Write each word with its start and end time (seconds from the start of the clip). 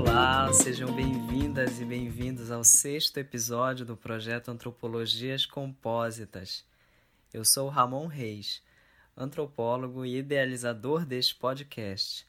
Olá, 0.00 0.50
sejam 0.54 0.90
bem-vindas 0.90 1.78
e 1.78 1.84
bem-vindos 1.84 2.50
ao 2.50 2.64
sexto 2.64 3.18
episódio 3.18 3.84
do 3.84 3.94
projeto 3.94 4.50
Antropologias 4.50 5.44
Compósitas. 5.44 6.64
Eu 7.34 7.44
sou 7.44 7.68
Ramon 7.68 8.06
Reis, 8.06 8.62
antropólogo 9.14 10.02
e 10.06 10.16
idealizador 10.16 11.04
deste 11.04 11.34
podcast, 11.34 12.26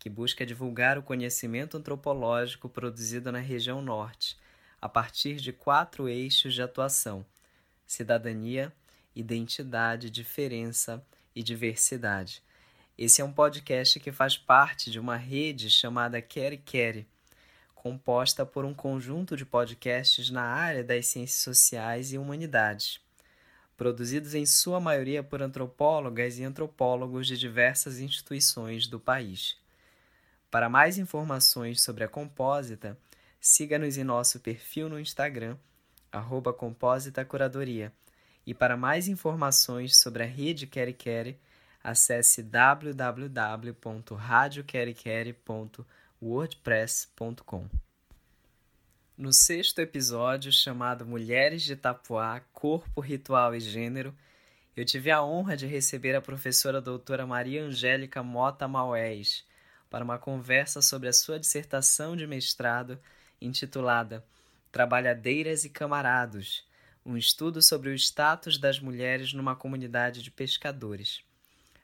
que 0.00 0.10
busca 0.10 0.44
divulgar 0.44 0.98
o 0.98 1.02
conhecimento 1.02 1.76
antropológico 1.76 2.68
produzido 2.68 3.30
na 3.30 3.38
região 3.38 3.80
norte, 3.80 4.36
a 4.80 4.88
partir 4.88 5.36
de 5.36 5.52
quatro 5.52 6.08
eixos 6.08 6.52
de 6.52 6.60
atuação: 6.60 7.24
cidadania, 7.86 8.72
identidade, 9.14 10.10
diferença 10.10 11.00
e 11.36 11.40
diversidade 11.40 12.42
esse 12.96 13.22
é 13.22 13.24
um 13.24 13.32
podcast 13.32 13.98
que 13.98 14.12
faz 14.12 14.36
parte 14.36 14.90
de 14.90 15.00
uma 15.00 15.16
rede 15.16 15.70
chamada 15.70 16.20
Quere 16.20 16.58
Quere, 16.58 17.06
composta 17.82 18.46
por 18.46 18.64
um 18.64 18.72
conjunto 18.72 19.36
de 19.36 19.44
podcasts 19.44 20.30
na 20.30 20.44
área 20.44 20.84
das 20.84 21.08
ciências 21.08 21.42
sociais 21.42 22.12
e 22.12 22.18
humanidades, 22.18 23.00
produzidos 23.76 24.36
em 24.36 24.46
sua 24.46 24.78
maioria 24.78 25.20
por 25.20 25.42
antropólogas 25.42 26.38
e 26.38 26.44
antropólogos 26.44 27.26
de 27.26 27.36
diversas 27.36 27.98
instituições 27.98 28.86
do 28.86 29.00
país. 29.00 29.56
Para 30.48 30.68
mais 30.68 30.96
informações 30.96 31.82
sobre 31.82 32.04
a 32.04 32.08
Compósita, 32.08 32.96
siga-nos 33.40 33.98
em 33.98 34.04
nosso 34.04 34.38
perfil 34.38 34.88
no 34.88 35.00
Instagram, 35.00 35.56
arroba 36.12 36.52
Compósita 36.52 37.24
Curadoria. 37.24 37.92
E 38.46 38.54
para 38.54 38.76
mais 38.76 39.08
informações 39.08 39.98
sobre 39.98 40.22
a 40.22 40.26
rede 40.26 40.68
Quere 40.68 41.36
acesse 41.82 42.44
www.radioquerequere.wordpress.com. 46.22 47.68
No 49.18 49.32
sexto 49.32 49.80
episódio, 49.80 50.52
chamado 50.52 51.04
Mulheres 51.04 51.62
de 51.62 51.72
Itapuá, 51.72 52.40
Corpo, 52.52 53.00
Ritual 53.00 53.56
e 53.56 53.60
Gênero, 53.60 54.14
eu 54.76 54.84
tive 54.84 55.10
a 55.10 55.22
honra 55.22 55.56
de 55.56 55.66
receber 55.66 56.14
a 56.14 56.22
professora 56.22 56.80
doutora 56.80 57.26
Maria 57.26 57.64
Angélica 57.64 58.22
Mota 58.22 58.68
Maués 58.68 59.44
para 59.90 60.04
uma 60.04 60.18
conversa 60.18 60.80
sobre 60.80 61.08
a 61.08 61.12
sua 61.12 61.38
dissertação 61.38 62.16
de 62.16 62.26
mestrado 62.26 62.98
intitulada 63.40 64.24
Trabalhadeiras 64.70 65.64
e 65.64 65.68
Camarados, 65.68 66.64
um 67.04 67.16
estudo 67.16 67.60
sobre 67.60 67.90
o 67.90 67.94
status 67.94 68.56
das 68.56 68.80
mulheres 68.80 69.34
numa 69.34 69.56
comunidade 69.56 70.22
de 70.22 70.30
pescadores. 70.30 71.22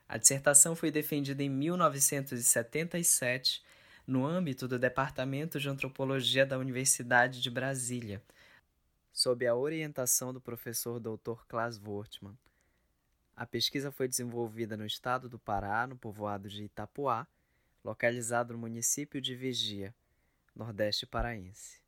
A 0.09 0.17
dissertação 0.17 0.75
foi 0.75 0.91
defendida 0.91 1.43
em 1.43 1.51
1977 1.51 3.63
no 4.09 4.25
âmbito 4.25 4.67
do 4.67 4.79
Departamento 4.79 5.61
de 5.61 5.69
Antropologia 5.69 6.47
da 6.47 6.57
Universidade 6.57 7.43
de 7.43 7.51
Brasília, 7.51 8.23
sob 9.13 9.47
a 9.47 9.55
orientação 9.55 10.33
do 10.33 10.41
professor 10.41 10.99
Dr. 10.99 11.45
Klaas 11.47 11.79
Wortmann. 11.79 12.35
A 13.37 13.45
pesquisa 13.45 13.93
foi 13.93 14.09
desenvolvida 14.09 14.79
no 14.79 14.87
estado 14.87 15.29
do 15.29 15.39
Pará, 15.39 15.87
no 15.87 15.95
povoado 15.95 16.49
de 16.49 16.65
Itapuá, 16.65 17.27
localizado 17.85 18.55
no 18.55 18.59
município 18.59 19.21
de 19.21 19.35
Vigia, 19.35 19.95
nordeste 20.57 21.05
paraense. 21.05 21.83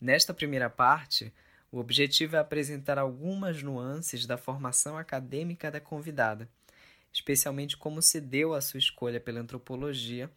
Nesta 0.00 0.34
primeira 0.34 0.68
parte, 0.68 1.32
o 1.70 1.78
objetivo 1.78 2.34
é 2.34 2.40
apresentar 2.40 2.98
algumas 2.98 3.62
nuances 3.62 4.26
da 4.26 4.36
formação 4.36 4.98
acadêmica 4.98 5.70
da 5.70 5.80
convidada 5.80 6.48
especialmente 7.12 7.76
como 7.76 8.00
se 8.00 8.20
deu 8.20 8.54
a 8.54 8.60
sua 8.60 8.78
escolha 8.78 9.20
pela 9.20 9.40
antropologia 9.40 10.30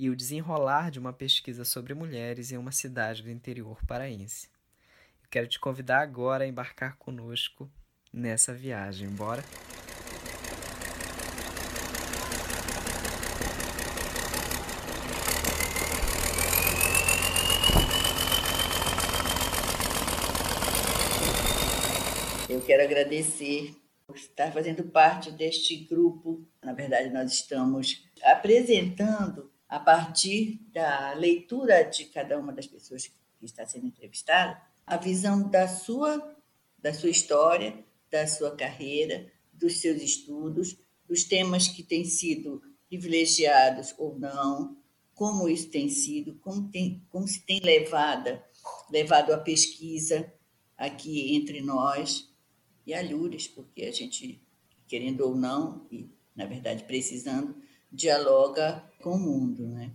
e 0.00 0.08
o 0.08 0.16
desenrolar 0.16 0.90
de 0.90 0.98
uma 0.98 1.12
pesquisa 1.12 1.62
sobre 1.62 1.92
mulheres 1.92 2.50
em 2.50 2.56
uma 2.56 2.72
cidade 2.72 3.22
do 3.22 3.30
interior 3.30 3.84
paraense. 3.84 4.48
Eu 5.22 5.28
quero 5.28 5.46
te 5.46 5.60
convidar 5.60 6.00
agora 6.00 6.44
a 6.44 6.46
embarcar 6.46 6.96
conosco 6.96 7.70
nessa 8.10 8.54
viagem. 8.54 9.10
Bora? 9.10 9.44
Eu 22.48 22.62
quero 22.62 22.82
agradecer 22.82 23.76
por 24.06 24.16
estar 24.16 24.50
fazendo 24.50 24.84
parte 24.84 25.30
deste 25.30 25.76
grupo. 25.76 26.48
Na 26.64 26.72
verdade, 26.72 27.10
nós 27.10 27.34
estamos 27.34 28.02
apresentando, 28.22 29.52
a 29.70 29.78
partir 29.78 30.60
da 30.72 31.12
leitura 31.12 31.84
de 31.84 32.06
cada 32.06 32.36
uma 32.36 32.52
das 32.52 32.66
pessoas 32.66 33.06
que 33.06 33.44
está 33.44 33.64
sendo 33.64 33.86
entrevistada, 33.86 34.60
a 34.84 34.96
visão 34.96 35.48
da 35.48 35.68
sua, 35.68 36.36
da 36.76 36.92
sua 36.92 37.08
história, 37.08 37.84
da 38.10 38.26
sua 38.26 38.56
carreira, 38.56 39.30
dos 39.52 39.80
seus 39.80 40.02
estudos, 40.02 40.76
dos 41.06 41.22
temas 41.22 41.68
que 41.68 41.84
têm 41.84 42.04
sido 42.04 42.60
privilegiados 42.88 43.94
ou 43.96 44.18
não, 44.18 44.76
como 45.14 45.48
isso 45.48 45.70
tem 45.70 45.88
sido, 45.88 46.34
como, 46.40 46.68
tem, 46.68 47.06
como 47.08 47.28
se 47.28 47.40
tem 47.46 47.60
levado, 47.60 48.42
levado 48.90 49.32
a 49.32 49.38
pesquisa 49.38 50.32
aqui 50.76 51.36
entre 51.36 51.60
nós, 51.60 52.28
e 52.84 52.92
alhures, 52.92 53.46
porque 53.46 53.84
a 53.84 53.92
gente, 53.92 54.42
querendo 54.88 55.20
ou 55.20 55.36
não, 55.36 55.86
e 55.92 56.10
na 56.34 56.44
verdade 56.44 56.82
precisando, 56.82 57.54
dialoga 57.92 58.82
com 59.02 59.10
o 59.10 59.18
mundo, 59.18 59.66
né? 59.66 59.92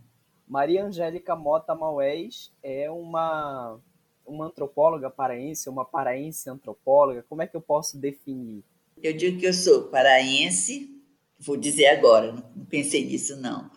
Maria 0.47 0.85
Angélica 0.85 1.35
Mota 1.35 1.73
Maués 1.73 2.51
é 2.61 2.89
uma, 2.89 3.79
uma 4.25 4.45
antropóloga 4.45 5.09
paraense, 5.09 5.69
uma 5.69 5.83
paraense 5.83 6.49
antropóloga. 6.49 7.25
Como 7.27 7.41
é 7.41 7.47
que 7.47 7.55
eu 7.55 7.61
posso 7.61 7.97
definir? 7.97 8.63
Eu 9.01 9.15
digo 9.15 9.39
que 9.39 9.47
eu 9.47 9.53
sou 9.53 9.89
paraense, 9.89 11.01
vou 11.39 11.57
dizer 11.57 11.87
agora, 11.87 12.31
não 12.31 12.65
pensei 12.65 13.05
nisso 13.05 13.35
não. 13.37 13.69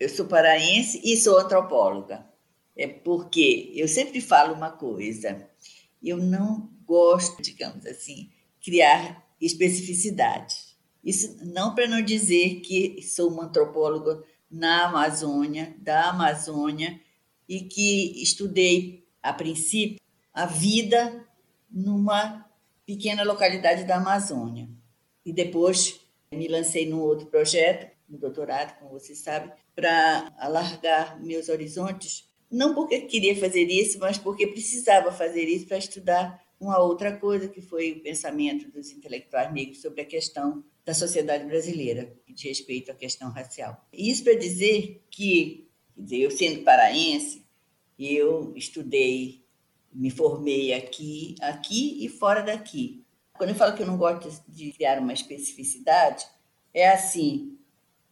Eu 0.00 0.08
sou 0.08 0.26
paraense 0.26 1.00
e 1.04 1.16
sou 1.16 1.38
antropóloga. 1.38 2.26
É 2.76 2.86
porque 2.86 3.72
eu 3.74 3.88
sempre 3.88 4.20
falo 4.20 4.54
uma 4.54 4.70
coisa, 4.70 5.48
eu 6.02 6.16
não 6.16 6.70
gosto, 6.86 7.42
digamos 7.42 7.84
assim, 7.84 8.30
criar 8.62 9.26
especificidade. 9.40 10.67
Isso 11.04 11.36
não 11.44 11.74
para 11.74 11.86
não 11.86 12.02
dizer 12.02 12.60
que 12.60 13.02
sou 13.02 13.30
uma 13.30 13.44
antropóloga 13.44 14.22
na 14.50 14.86
Amazônia, 14.86 15.74
da 15.78 16.10
Amazônia, 16.10 17.00
e 17.48 17.62
que 17.62 18.22
estudei, 18.22 19.06
a 19.22 19.32
princípio, 19.32 20.00
a 20.32 20.46
vida 20.46 21.26
numa 21.70 22.46
pequena 22.84 23.22
localidade 23.22 23.84
da 23.84 23.96
Amazônia. 23.96 24.68
E 25.24 25.32
depois 25.32 26.00
me 26.30 26.48
lancei 26.48 26.88
num 26.88 27.00
outro 27.00 27.26
projeto, 27.26 27.90
no 28.08 28.18
doutorado, 28.18 28.78
como 28.78 28.98
você 28.98 29.14
sabe, 29.14 29.52
para 29.74 30.32
alargar 30.38 31.22
meus 31.22 31.48
horizontes, 31.48 32.28
não 32.50 32.74
porque 32.74 33.02
queria 33.02 33.36
fazer 33.36 33.64
isso, 33.64 33.98
mas 33.98 34.16
porque 34.16 34.46
precisava 34.46 35.12
fazer 35.12 35.44
isso 35.44 35.66
para 35.66 35.76
estudar 35.76 36.42
uma 36.58 36.78
outra 36.78 37.16
coisa 37.16 37.48
que 37.48 37.60
foi 37.60 37.92
o 37.92 38.00
pensamento 38.00 38.70
dos 38.70 38.90
intelectuais 38.90 39.52
negros 39.52 39.80
sobre 39.80 40.00
a 40.00 40.06
questão 40.06 40.64
da 40.88 40.94
sociedade 40.94 41.44
brasileira, 41.44 42.10
de 42.26 42.48
respeito 42.48 42.90
à 42.90 42.94
questão 42.94 43.30
racial. 43.30 43.86
Isso 43.92 44.24
para 44.24 44.32
dizer 44.32 45.04
que, 45.10 45.68
dizer, 45.94 46.16
eu 46.16 46.30
sendo 46.30 46.62
paraense, 46.62 47.44
eu 47.98 48.54
estudei, 48.56 49.44
me 49.92 50.08
formei 50.08 50.72
aqui, 50.72 51.34
aqui 51.42 52.02
e 52.02 52.08
fora 52.08 52.40
daqui. 52.40 53.04
Quando 53.34 53.50
eu 53.50 53.54
falo 53.54 53.76
que 53.76 53.82
eu 53.82 53.86
não 53.86 53.98
gosto 53.98 54.42
de 54.48 54.72
criar 54.72 54.98
uma 54.98 55.12
especificidade, 55.12 56.24
é 56.72 56.88
assim, 56.88 57.58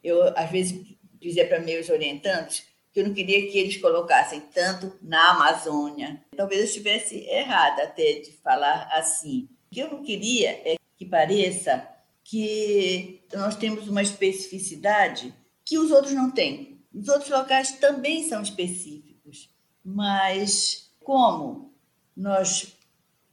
eu 0.05 0.23
às 0.37 0.50
vezes 0.50 0.99
dizia 1.19 1.49
para 1.49 1.61
meus 1.61 1.88
orientantes 1.88 2.67
que 2.93 3.00
eu 3.00 3.06
não 3.06 3.14
queria 3.14 3.50
que 3.50 3.56
eles 3.56 3.78
colocassem 3.78 4.43
tanto 4.52 4.94
na 5.00 5.31
Amazônia. 5.31 6.23
Talvez 6.37 6.61
eu 6.61 6.67
estivesse 6.67 7.20
errada 7.26 7.84
até 7.84 8.20
de 8.20 8.32
falar 8.32 8.87
assim. 8.93 9.49
O 9.70 9.75
que 9.75 9.81
eu 9.81 9.90
não 9.90 10.02
queria 10.02 10.50
é 10.50 10.76
que 10.99 11.06
pareça 11.06 11.95
que 12.28 13.25
nós 13.32 13.55
temos 13.55 13.87
uma 13.87 14.02
especificidade 14.02 15.32
que 15.64 15.78
os 15.78 15.93
outros 15.93 16.12
não 16.12 16.28
têm. 16.28 16.84
Os 16.93 17.08
outros 17.08 17.31
locais 17.31 17.78
também 17.78 18.28
são 18.28 18.43
específicos, 18.43 19.49
mas 19.84 20.93
como 20.99 21.73
nós 22.17 22.76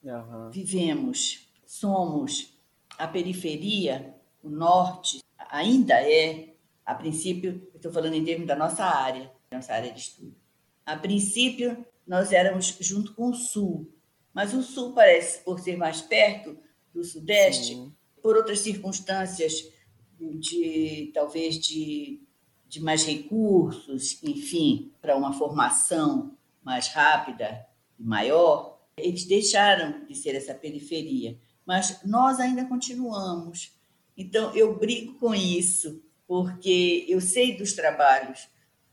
uhum. 0.03 0.51
vivemos, 0.51 1.47
somos 1.65 2.53
a 2.95 3.07
periferia, 3.07 4.15
o 4.43 4.49
norte 4.49 5.23
ainda 5.49 5.95
é, 5.95 6.53
a 6.85 6.93
princípio, 6.93 7.67
estou 7.73 7.91
falando 7.91 8.13
em 8.13 8.23
termos 8.23 8.45
da 8.47 8.55
nossa 8.55 8.83
área, 8.83 9.31
nossa 9.51 9.73
área 9.73 9.91
de 9.91 10.01
estudo. 10.01 10.35
A 10.85 10.95
princípio, 10.95 11.83
nós 12.05 12.31
éramos 12.31 12.77
junto 12.79 13.15
com 13.15 13.29
o 13.29 13.33
Sul, 13.33 13.91
mas 14.31 14.53
o 14.53 14.61
Sul 14.61 14.93
parece, 14.93 15.43
por 15.43 15.59
ser 15.59 15.77
mais 15.77 15.99
perto 15.99 16.55
do 16.93 17.03
Sudeste, 17.03 17.73
Sim. 17.73 17.95
Por 18.23 18.37
outras 18.37 18.59
circunstâncias 18.59 19.69
de 20.17 21.11
talvez 21.13 21.59
de, 21.59 22.23
de 22.69 22.79
mais 22.79 23.03
recursos, 23.05 24.17
enfim, 24.23 24.93
para 25.01 25.17
uma 25.17 25.33
formação 25.33 26.37
mais 26.63 26.87
rápida 26.87 27.67
e 27.99 28.03
maior, 28.03 28.79
eles 28.95 29.25
deixaram 29.25 30.05
de 30.05 30.15
ser 30.15 30.35
essa 30.35 30.55
periferia. 30.55 31.37
Mas 31.65 32.01
nós 32.05 32.39
ainda 32.39 32.63
continuamos. 32.65 33.73
Então, 34.15 34.55
eu 34.55 34.77
brigo 34.77 35.15
com 35.19 35.35
isso, 35.35 36.01
porque 36.25 37.05
eu 37.09 37.19
sei 37.19 37.57
dos 37.57 37.73
trabalhos 37.73 38.47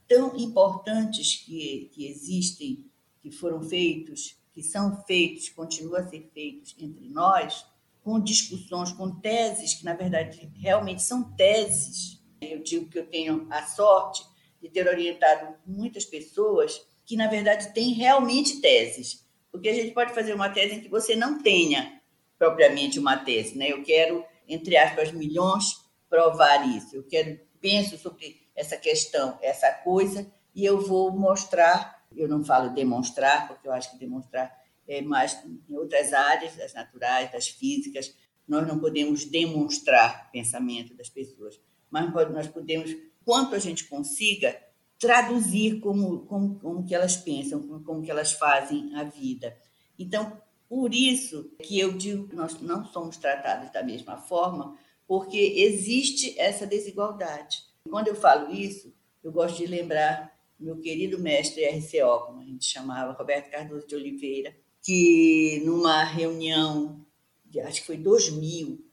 tão 0.08 0.36
importantes 0.36 1.36
que, 1.36 1.88
que 1.92 2.06
existem, 2.06 2.84
que 3.20 3.30
foram 3.30 3.62
feitos, 3.62 4.36
que 4.52 4.62
são 4.62 5.04
feitos, 5.04 5.48
continuam 5.50 6.00
a 6.00 6.08
ser 6.08 6.28
feitos 6.34 6.74
entre 6.80 7.08
nós, 7.08 7.64
com 8.02 8.20
discussões, 8.20 8.92
com 8.92 9.20
teses, 9.20 9.74
que 9.74 9.84
na 9.84 9.94
verdade 9.94 10.50
realmente 10.54 11.02
são 11.02 11.22
teses. 11.34 12.22
Eu 12.40 12.62
digo 12.62 12.88
que 12.88 12.98
eu 12.98 13.06
tenho 13.06 13.46
a 13.50 13.62
sorte 13.64 14.22
de 14.60 14.68
ter 14.68 14.86
orientado 14.88 15.54
muitas 15.66 16.04
pessoas 16.04 16.80
que 17.04 17.16
na 17.16 17.28
verdade 17.28 17.72
têm 17.74 17.92
realmente 17.92 18.60
teses, 18.60 19.26
porque 19.50 19.68
a 19.68 19.74
gente 19.74 19.92
pode 19.92 20.14
fazer 20.14 20.34
uma 20.34 20.48
tese 20.48 20.76
em 20.76 20.80
que 20.80 20.88
você 20.88 21.16
não 21.16 21.42
tenha 21.42 22.00
propriamente 22.38 22.98
uma 22.98 23.16
tese, 23.16 23.58
né? 23.58 23.70
Eu 23.70 23.82
quero 23.82 24.24
entre 24.48 24.76
aspas 24.76 25.12
milhões 25.12 25.76
provar 26.08 26.66
isso. 26.68 26.96
Eu 26.96 27.04
quero 27.04 27.38
penso 27.60 27.98
sobre 27.98 28.40
essa 28.56 28.76
questão, 28.76 29.38
essa 29.42 29.70
coisa 29.70 30.30
e 30.54 30.64
eu 30.64 30.80
vou 30.80 31.12
mostrar. 31.12 32.00
Eu 32.14 32.26
não 32.26 32.44
falo 32.44 32.70
demonstrar, 32.70 33.46
porque 33.46 33.68
eu 33.68 33.72
acho 33.72 33.92
que 33.92 33.98
demonstrar 33.98 34.52
é, 34.90 35.00
mas 35.00 35.40
em 35.68 35.76
outras 35.76 36.12
áreas, 36.12 36.56
das 36.56 36.74
naturais, 36.74 37.30
das 37.30 37.46
físicas, 37.46 38.12
nós 38.46 38.66
não 38.66 38.80
podemos 38.80 39.24
demonstrar 39.24 40.32
pensamento 40.32 40.94
das 40.94 41.08
pessoas, 41.08 41.60
mas 41.88 42.12
nós 42.12 42.48
podemos, 42.48 42.96
quanto 43.24 43.54
a 43.54 43.60
gente 43.60 43.84
consiga, 43.84 44.60
traduzir 44.98 45.78
como, 45.78 46.26
como, 46.26 46.58
como 46.58 46.84
que 46.84 46.92
elas 46.92 47.16
pensam, 47.16 47.62
como, 47.62 47.84
como 47.84 48.02
que 48.02 48.10
elas 48.10 48.32
fazem 48.32 48.92
a 48.96 49.04
vida. 49.04 49.56
Então, 49.96 50.36
por 50.68 50.92
isso 50.92 51.52
que 51.62 51.78
eu 51.78 51.92
digo 51.96 52.26
que 52.26 52.34
nós 52.34 52.60
não 52.60 52.84
somos 52.84 53.16
tratados 53.16 53.70
da 53.70 53.84
mesma 53.84 54.16
forma, 54.16 54.76
porque 55.06 55.38
existe 55.38 56.36
essa 56.36 56.66
desigualdade. 56.66 57.58
Quando 57.88 58.08
eu 58.08 58.16
falo 58.16 58.52
isso, 58.52 58.92
eu 59.22 59.30
gosto 59.30 59.58
de 59.58 59.66
lembrar 59.66 60.36
meu 60.58 60.78
querido 60.80 61.18
mestre 61.18 61.64
RCO, 61.64 62.26
como 62.26 62.40
a 62.40 62.44
gente 62.44 62.64
chamava, 62.64 63.12
Roberto 63.12 63.50
Cardoso 63.50 63.86
de 63.86 63.94
Oliveira, 63.94 64.54
que 64.82 65.62
numa 65.64 66.02
reunião, 66.04 67.04
de, 67.44 67.60
acho 67.60 67.80
que 67.80 67.86
foi 67.86 67.96
2000, 67.96 68.84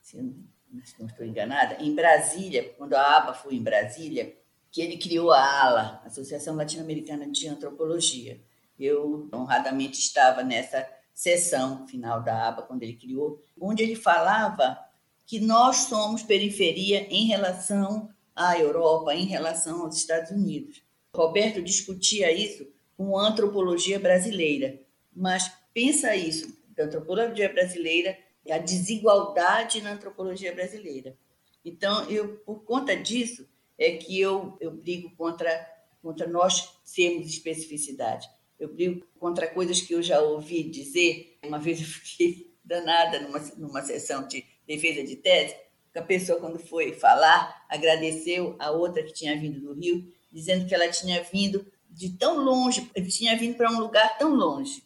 se 0.00 0.16
não 0.98 1.06
estou 1.06 1.26
enganada, 1.26 1.82
em 1.82 1.94
Brasília, 1.94 2.74
quando 2.76 2.94
a 2.94 3.16
ABA 3.16 3.34
foi 3.34 3.54
em 3.54 3.62
Brasília, 3.62 4.36
que 4.70 4.80
ele 4.80 4.98
criou 4.98 5.32
a 5.32 5.40
ALA, 5.40 6.02
Associação 6.04 6.54
Latino-Americana 6.54 7.28
de 7.30 7.48
Antropologia. 7.48 8.40
Eu 8.78 9.28
honradamente 9.32 9.98
estava 9.98 10.42
nessa 10.42 10.86
sessão 11.14 11.86
final 11.86 12.22
da 12.22 12.48
ABA, 12.48 12.62
quando 12.62 12.82
ele 12.82 12.92
criou, 12.92 13.42
onde 13.58 13.82
ele 13.82 13.96
falava 13.96 14.78
que 15.24 15.40
nós 15.40 15.76
somos 15.76 16.22
periferia 16.22 17.06
em 17.10 17.26
relação 17.26 18.10
à 18.34 18.58
Europa, 18.58 19.14
em 19.14 19.24
relação 19.24 19.82
aos 19.82 19.96
Estados 19.96 20.30
Unidos. 20.30 20.82
Roberto 21.14 21.62
discutia 21.62 22.30
isso 22.30 22.68
com 22.96 23.18
antropologia 23.18 23.98
brasileira. 23.98 24.78
Mas 25.16 25.50
pensa 25.72 26.14
isso, 26.14 26.54
da 26.68 26.84
antropologia 26.84 27.52
brasileira, 27.52 28.16
a 28.50 28.58
desigualdade 28.58 29.80
na 29.80 29.92
antropologia 29.92 30.54
brasileira. 30.54 31.16
Então, 31.64 32.08
eu, 32.10 32.36
por 32.38 32.64
conta 32.64 32.94
disso, 32.94 33.48
é 33.78 33.96
que 33.96 34.20
eu, 34.20 34.56
eu 34.60 34.70
brigo 34.70 35.10
contra, 35.16 35.66
contra 36.02 36.26
nós 36.26 36.78
sermos 36.84 37.26
especificidade. 37.28 38.28
Eu 38.58 38.68
brigo 38.72 39.04
contra 39.18 39.46
coisas 39.46 39.80
que 39.80 39.94
eu 39.94 40.02
já 40.02 40.20
ouvi 40.20 40.62
dizer. 40.62 41.38
Uma 41.42 41.58
vez 41.58 41.80
eu 41.80 41.86
fiquei 41.86 42.54
danada 42.64 43.20
numa, 43.20 43.38
numa 43.56 43.82
sessão 43.82 44.26
de 44.28 44.44
defesa 44.66 45.02
de 45.02 45.16
tese, 45.16 45.56
a 45.98 46.02
pessoa, 46.02 46.38
quando 46.38 46.58
foi 46.58 46.92
falar, 46.92 47.64
agradeceu 47.68 48.54
a 48.58 48.70
outra 48.70 49.02
que 49.02 49.12
tinha 49.12 49.38
vindo 49.38 49.60
do 49.60 49.72
Rio, 49.72 50.12
dizendo 50.30 50.66
que 50.66 50.74
ela 50.74 50.88
tinha 50.88 51.22
vindo 51.22 51.66
de 51.88 52.10
tão 52.10 52.44
longe, 52.44 52.90
tinha 53.08 53.36
vindo 53.36 53.56
para 53.56 53.70
um 53.70 53.78
lugar 53.78 54.18
tão 54.18 54.34
longe. 54.34 54.82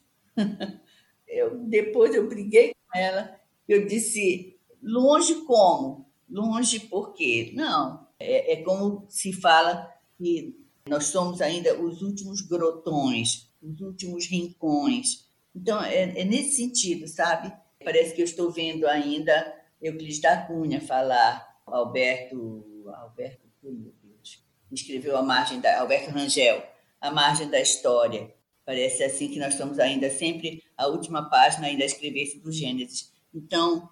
Eu, 1.33 1.59
depois 1.59 2.13
eu 2.13 2.29
briguei 2.29 2.75
com 2.75 2.99
ela, 2.99 3.39
eu 3.69 3.87
disse, 3.87 4.59
longe 4.83 5.45
como? 5.45 6.11
Longe 6.29 6.81
por 6.81 7.15
quê? 7.15 7.53
Não, 7.55 8.05
é, 8.19 8.55
é 8.55 8.63
como 8.63 9.07
se 9.09 9.33
fala 9.33 9.89
que 10.19 10.59
nós 10.89 11.05
somos 11.07 11.41
ainda 11.41 11.81
os 11.81 12.03
últimos 12.03 12.41
grotões, 12.41 13.49
os 13.63 13.81
últimos 13.81 14.27
rincões. 14.27 15.29
Então, 15.55 15.81
é, 15.83 16.21
é 16.21 16.25
nesse 16.25 16.57
sentido, 16.57 17.07
sabe? 17.07 17.53
Parece 17.85 18.15
que 18.15 18.21
eu 18.21 18.25
estou 18.25 18.51
vendo 18.51 18.87
ainda 18.87 19.55
Euclides 19.81 20.21
da 20.21 20.37
Cunha 20.37 20.81
falar, 20.81 21.61
Alberto, 21.67 22.85
Alberto, 22.97 23.47
meu 23.63 23.95
Deus, 24.03 24.45
escreveu 24.71 25.17
a 25.17 25.23
margem 25.23 25.61
da, 25.61 25.81
Alberto 25.81 26.11
Rangel, 26.11 26.63
a 27.01 27.11
margem 27.11 27.49
da 27.49 27.61
história. 27.61 28.35
Parece 28.71 29.03
assim 29.03 29.27
que 29.27 29.41
nós 29.41 29.55
estamos 29.55 29.81
ainda 29.81 30.09
sempre 30.09 30.63
a 30.77 30.87
última 30.87 31.29
página 31.29 31.67
ainda 31.67 31.83
a 31.83 31.87
escrever-se 31.87 32.39
do 32.39 32.53
Gênesis. 32.53 33.13
Então, 33.35 33.91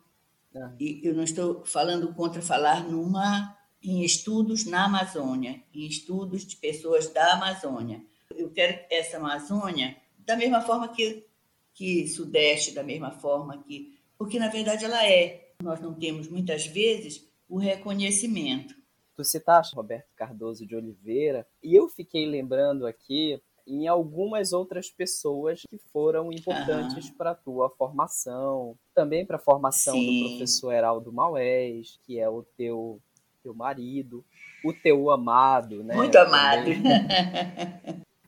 ah. 0.54 0.72
eu 1.02 1.12
não 1.14 1.24
estou 1.24 1.64
falando 1.64 2.14
contra 2.14 2.40
falar 2.40 2.88
numa 2.88 3.58
em 3.82 4.04
estudos 4.04 4.64
na 4.66 4.84
Amazônia, 4.84 5.60
em 5.74 5.84
estudos 5.84 6.46
de 6.46 6.54
pessoas 6.54 7.12
da 7.12 7.32
Amazônia. 7.32 8.00
Eu 8.32 8.52
quero 8.52 8.78
essa 8.88 9.16
Amazônia 9.16 9.96
da 10.16 10.36
mesma 10.36 10.60
forma 10.60 10.86
que 10.90 11.26
que 11.74 12.06
Sudeste, 12.06 12.70
da 12.70 12.84
mesma 12.84 13.10
forma 13.10 13.60
que, 13.64 13.98
porque 14.16 14.38
na 14.38 14.46
verdade 14.46 14.84
ela 14.84 15.04
é. 15.04 15.54
Nós 15.60 15.80
não 15.80 15.92
temos 15.92 16.28
muitas 16.28 16.66
vezes 16.68 17.28
o 17.48 17.58
reconhecimento. 17.58 18.76
Tu 19.16 19.24
citaste 19.24 19.74
Roberto 19.74 20.14
Cardoso 20.14 20.64
de 20.64 20.76
Oliveira 20.76 21.44
e 21.60 21.74
eu 21.74 21.88
fiquei 21.88 22.24
lembrando 22.24 22.86
aqui 22.86 23.42
em 23.68 23.86
algumas 23.86 24.52
outras 24.52 24.90
pessoas 24.90 25.62
que 25.68 25.78
foram 25.92 26.32
importantes 26.32 27.08
uhum. 27.08 27.14
para 27.14 27.30
a 27.32 27.34
tua 27.34 27.68
formação, 27.70 28.76
também 28.94 29.26
para 29.26 29.36
a 29.36 29.40
formação 29.40 29.94
Sim. 29.94 30.22
do 30.22 30.28
professor 30.30 30.72
Heraldo 30.72 31.12
Maués, 31.12 32.00
que 32.04 32.18
é 32.18 32.28
o 32.28 32.42
teu 32.56 33.00
teu 33.42 33.54
marido, 33.54 34.24
o 34.64 34.72
teu 34.72 35.10
amado, 35.10 35.84
né? 35.84 35.94
Muito 35.94 36.16
amado. 36.16 36.70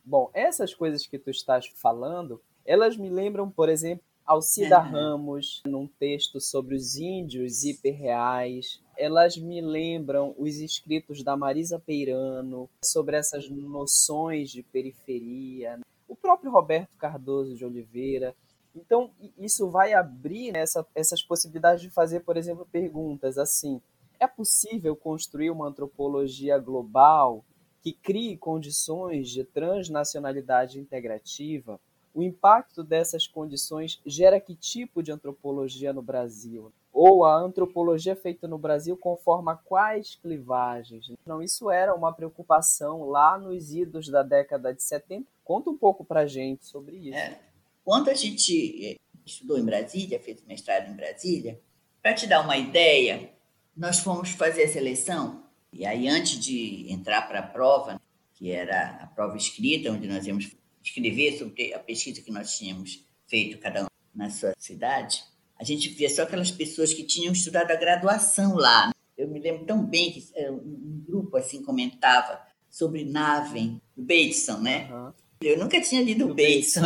Bom, 0.04 0.30
essas 0.32 0.72
coisas 0.72 1.06
que 1.06 1.18
tu 1.18 1.30
estás 1.30 1.66
falando, 1.66 2.40
elas 2.64 2.96
me 2.96 3.10
lembram, 3.10 3.50
por 3.50 3.68
exemplo, 3.68 4.04
Alcida 4.30 4.78
uhum. 4.78 4.90
Ramos, 4.90 5.60
num 5.66 5.88
texto 5.88 6.40
sobre 6.40 6.76
os 6.76 6.94
índios 6.94 7.64
hiperreais. 7.64 8.80
Elas 8.96 9.36
me 9.36 9.60
lembram 9.60 10.36
os 10.38 10.54
escritos 10.58 11.24
da 11.24 11.36
Marisa 11.36 11.80
Peirano 11.80 12.70
sobre 12.84 13.16
essas 13.16 13.50
noções 13.50 14.48
de 14.48 14.62
periferia. 14.62 15.80
O 16.06 16.14
próprio 16.14 16.52
Roberto 16.52 16.96
Cardoso 16.96 17.56
de 17.56 17.64
Oliveira. 17.64 18.32
Então, 18.72 19.10
isso 19.36 19.68
vai 19.68 19.94
abrir 19.94 20.52
né, 20.52 20.60
essa, 20.60 20.86
essas 20.94 21.20
possibilidades 21.20 21.82
de 21.82 21.90
fazer, 21.90 22.20
por 22.20 22.36
exemplo, 22.36 22.64
perguntas 22.70 23.36
assim: 23.36 23.82
é 24.20 24.28
possível 24.28 24.94
construir 24.94 25.50
uma 25.50 25.66
antropologia 25.66 26.56
global 26.56 27.44
que 27.82 27.92
crie 27.92 28.36
condições 28.36 29.28
de 29.28 29.42
transnacionalidade 29.42 30.78
integrativa? 30.78 31.80
O 32.14 32.22
impacto 32.22 32.82
dessas 32.82 33.26
condições 33.26 34.00
gera 34.04 34.40
que 34.40 34.54
tipo 34.54 35.02
de 35.02 35.12
antropologia 35.12 35.92
no 35.92 36.02
Brasil? 36.02 36.72
Ou 36.92 37.24
a 37.24 37.36
antropologia 37.36 38.16
feita 38.16 38.48
no 38.48 38.58
Brasil 38.58 38.96
conforma 38.96 39.56
quais 39.56 40.16
clivagens? 40.16 41.08
Então, 41.08 41.40
isso 41.40 41.70
era 41.70 41.94
uma 41.94 42.12
preocupação 42.12 43.04
lá 43.04 43.38
nos 43.38 43.72
idos 43.72 44.08
da 44.08 44.22
década 44.22 44.74
de 44.74 44.82
70. 44.82 45.24
Conta 45.44 45.70
um 45.70 45.76
pouco 45.76 46.04
para 46.04 46.26
gente 46.26 46.66
sobre 46.66 46.96
isso. 46.96 47.16
É. 47.16 47.38
Quando 47.84 48.10
a 48.10 48.14
gente 48.14 49.00
estudou 49.24 49.58
em 49.58 49.64
Brasília, 49.64 50.18
fez 50.18 50.44
mestrado 50.44 50.90
em 50.90 50.96
Brasília, 50.96 51.60
para 52.02 52.14
te 52.14 52.26
dar 52.26 52.40
uma 52.40 52.56
ideia, 52.56 53.30
nós 53.76 54.00
fomos 54.00 54.30
fazer 54.30 54.64
a 54.64 54.68
seleção, 54.68 55.44
e 55.72 55.86
aí 55.86 56.08
antes 56.08 56.38
de 56.38 56.92
entrar 56.92 57.28
para 57.28 57.40
a 57.40 57.46
prova, 57.46 58.00
que 58.34 58.50
era 58.50 58.98
a 59.02 59.06
prova 59.06 59.36
escrita, 59.36 59.90
onde 59.90 60.08
nós 60.08 60.26
íamos 60.26 60.56
escrever 60.82 61.38
sobre 61.38 61.74
a 61.74 61.78
pesquisa 61.78 62.22
que 62.22 62.30
nós 62.30 62.56
tínhamos 62.56 63.04
feito, 63.26 63.58
cada 63.58 63.84
um 63.84 63.86
na 64.14 64.30
sua 64.30 64.54
cidade, 64.58 65.22
a 65.58 65.64
gente 65.64 65.90
via 65.90 66.08
só 66.08 66.22
aquelas 66.22 66.50
pessoas 66.50 66.92
que 66.92 67.04
tinham 67.04 67.32
estudado 67.32 67.70
a 67.70 67.76
graduação 67.76 68.54
lá. 68.54 68.90
Eu 69.16 69.28
me 69.28 69.38
lembro 69.38 69.66
tão 69.66 69.84
bem 69.84 70.10
que 70.10 70.26
eh, 70.34 70.50
um 70.50 71.04
grupo 71.06 71.36
assim 71.36 71.62
comentava 71.62 72.40
sobre 72.70 73.04
Naven, 73.04 73.80
do 73.94 74.02
Bateson, 74.02 74.58
né? 74.58 74.88
Uhum. 74.90 75.12
Eu 75.42 75.58
nunca 75.58 75.80
tinha 75.80 76.02
lido 76.02 76.26
o 76.26 76.34
Bateson. 76.34 76.82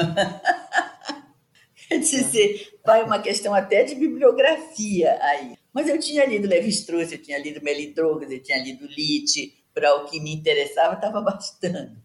Quer 1.88 1.98
dizer, 2.00 2.78
vai 2.84 3.04
uma 3.04 3.20
questão 3.20 3.54
até 3.54 3.84
de 3.84 3.94
bibliografia 3.94 5.18
aí. 5.22 5.56
Mas 5.72 5.88
eu 5.88 5.98
tinha 5.98 6.24
lido 6.24 6.48
Levi-Strauss, 6.48 7.12
eu 7.12 7.22
tinha 7.22 7.38
lido 7.38 7.62
Melindrogas, 7.62 8.30
eu 8.30 8.42
tinha 8.42 8.58
lido 8.62 8.86
Litt, 8.86 9.54
para 9.72 9.94
o 9.96 10.06
que 10.06 10.20
me 10.20 10.32
interessava, 10.32 10.94
estava 10.94 11.20
bastando. 11.20 11.96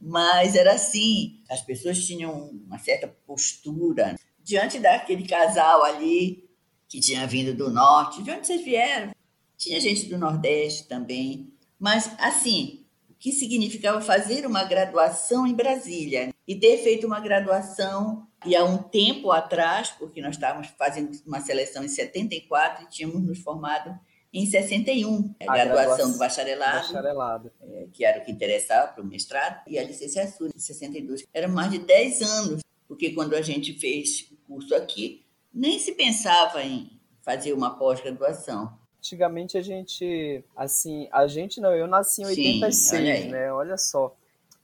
Mas 0.00 0.54
era 0.54 0.74
assim, 0.74 1.42
as 1.50 1.60
pessoas 1.60 2.04
tinham 2.04 2.50
uma 2.66 2.78
certa 2.78 3.08
postura 3.26 4.16
diante 4.42 4.78
daquele 4.78 5.26
casal 5.26 5.82
ali 5.82 6.48
que 6.88 7.00
tinha 7.00 7.26
vindo 7.26 7.54
do 7.54 7.70
norte. 7.70 8.22
De 8.22 8.30
onde 8.30 8.46
vocês 8.46 8.64
vieram? 8.64 9.12
Tinha 9.56 9.80
gente 9.80 10.06
do 10.06 10.16
Nordeste 10.16 10.88
também. 10.88 11.52
Mas, 11.78 12.10
assim, 12.18 12.86
o 13.10 13.14
que 13.14 13.32
significava 13.32 14.00
fazer 14.00 14.46
uma 14.46 14.64
graduação 14.64 15.46
em 15.46 15.54
Brasília 15.54 16.32
e 16.46 16.54
ter 16.56 16.78
feito 16.78 17.06
uma 17.06 17.20
graduação 17.20 18.26
e 18.46 18.54
há 18.54 18.64
um 18.64 18.78
tempo 18.78 19.30
atrás, 19.32 19.90
porque 19.90 20.22
nós 20.22 20.36
estávamos 20.36 20.68
fazendo 20.78 21.10
uma 21.26 21.40
seleção 21.40 21.84
em 21.84 21.88
74 21.88 22.84
e 22.84 22.88
tínhamos 22.88 23.22
nos 23.22 23.40
formado 23.40 23.98
em 24.32 24.46
61, 24.46 25.34
a, 25.40 25.52
a 25.52 25.54
graduação, 25.54 25.74
graduação 25.74 26.12
do 26.12 26.18
bacharelado, 26.18 26.76
bacharelado. 26.88 27.52
É, 27.62 27.86
que 27.92 28.04
era 28.04 28.20
o 28.20 28.24
que 28.24 28.30
interessava 28.30 28.92
para 28.92 29.02
o 29.02 29.06
mestrado, 29.06 29.62
e 29.66 29.78
a 29.78 29.84
licenciatura 29.84 30.52
em 30.54 30.58
62. 30.58 31.26
Era 31.32 31.48
mais 31.48 31.70
de 31.70 31.78
10 31.78 32.22
anos, 32.22 32.62
porque 32.86 33.12
quando 33.12 33.34
a 33.34 33.42
gente 33.42 33.72
fez 33.72 34.28
o 34.30 34.36
curso 34.46 34.74
aqui, 34.74 35.24
nem 35.52 35.78
se 35.78 35.92
pensava 35.92 36.62
em 36.62 36.90
fazer 37.22 37.52
uma 37.52 37.78
pós-graduação. 37.78 38.72
Antigamente 38.98 39.56
a 39.56 39.62
gente, 39.62 40.44
assim, 40.56 41.08
a 41.10 41.26
gente 41.26 41.60
não, 41.60 41.74
eu 41.74 41.86
nasci 41.86 42.22
em 42.22 42.26
86, 42.26 42.76
Sim, 42.76 42.96
olha 42.96 43.30
né? 43.30 43.52
Olha 43.52 43.76
só. 43.76 44.14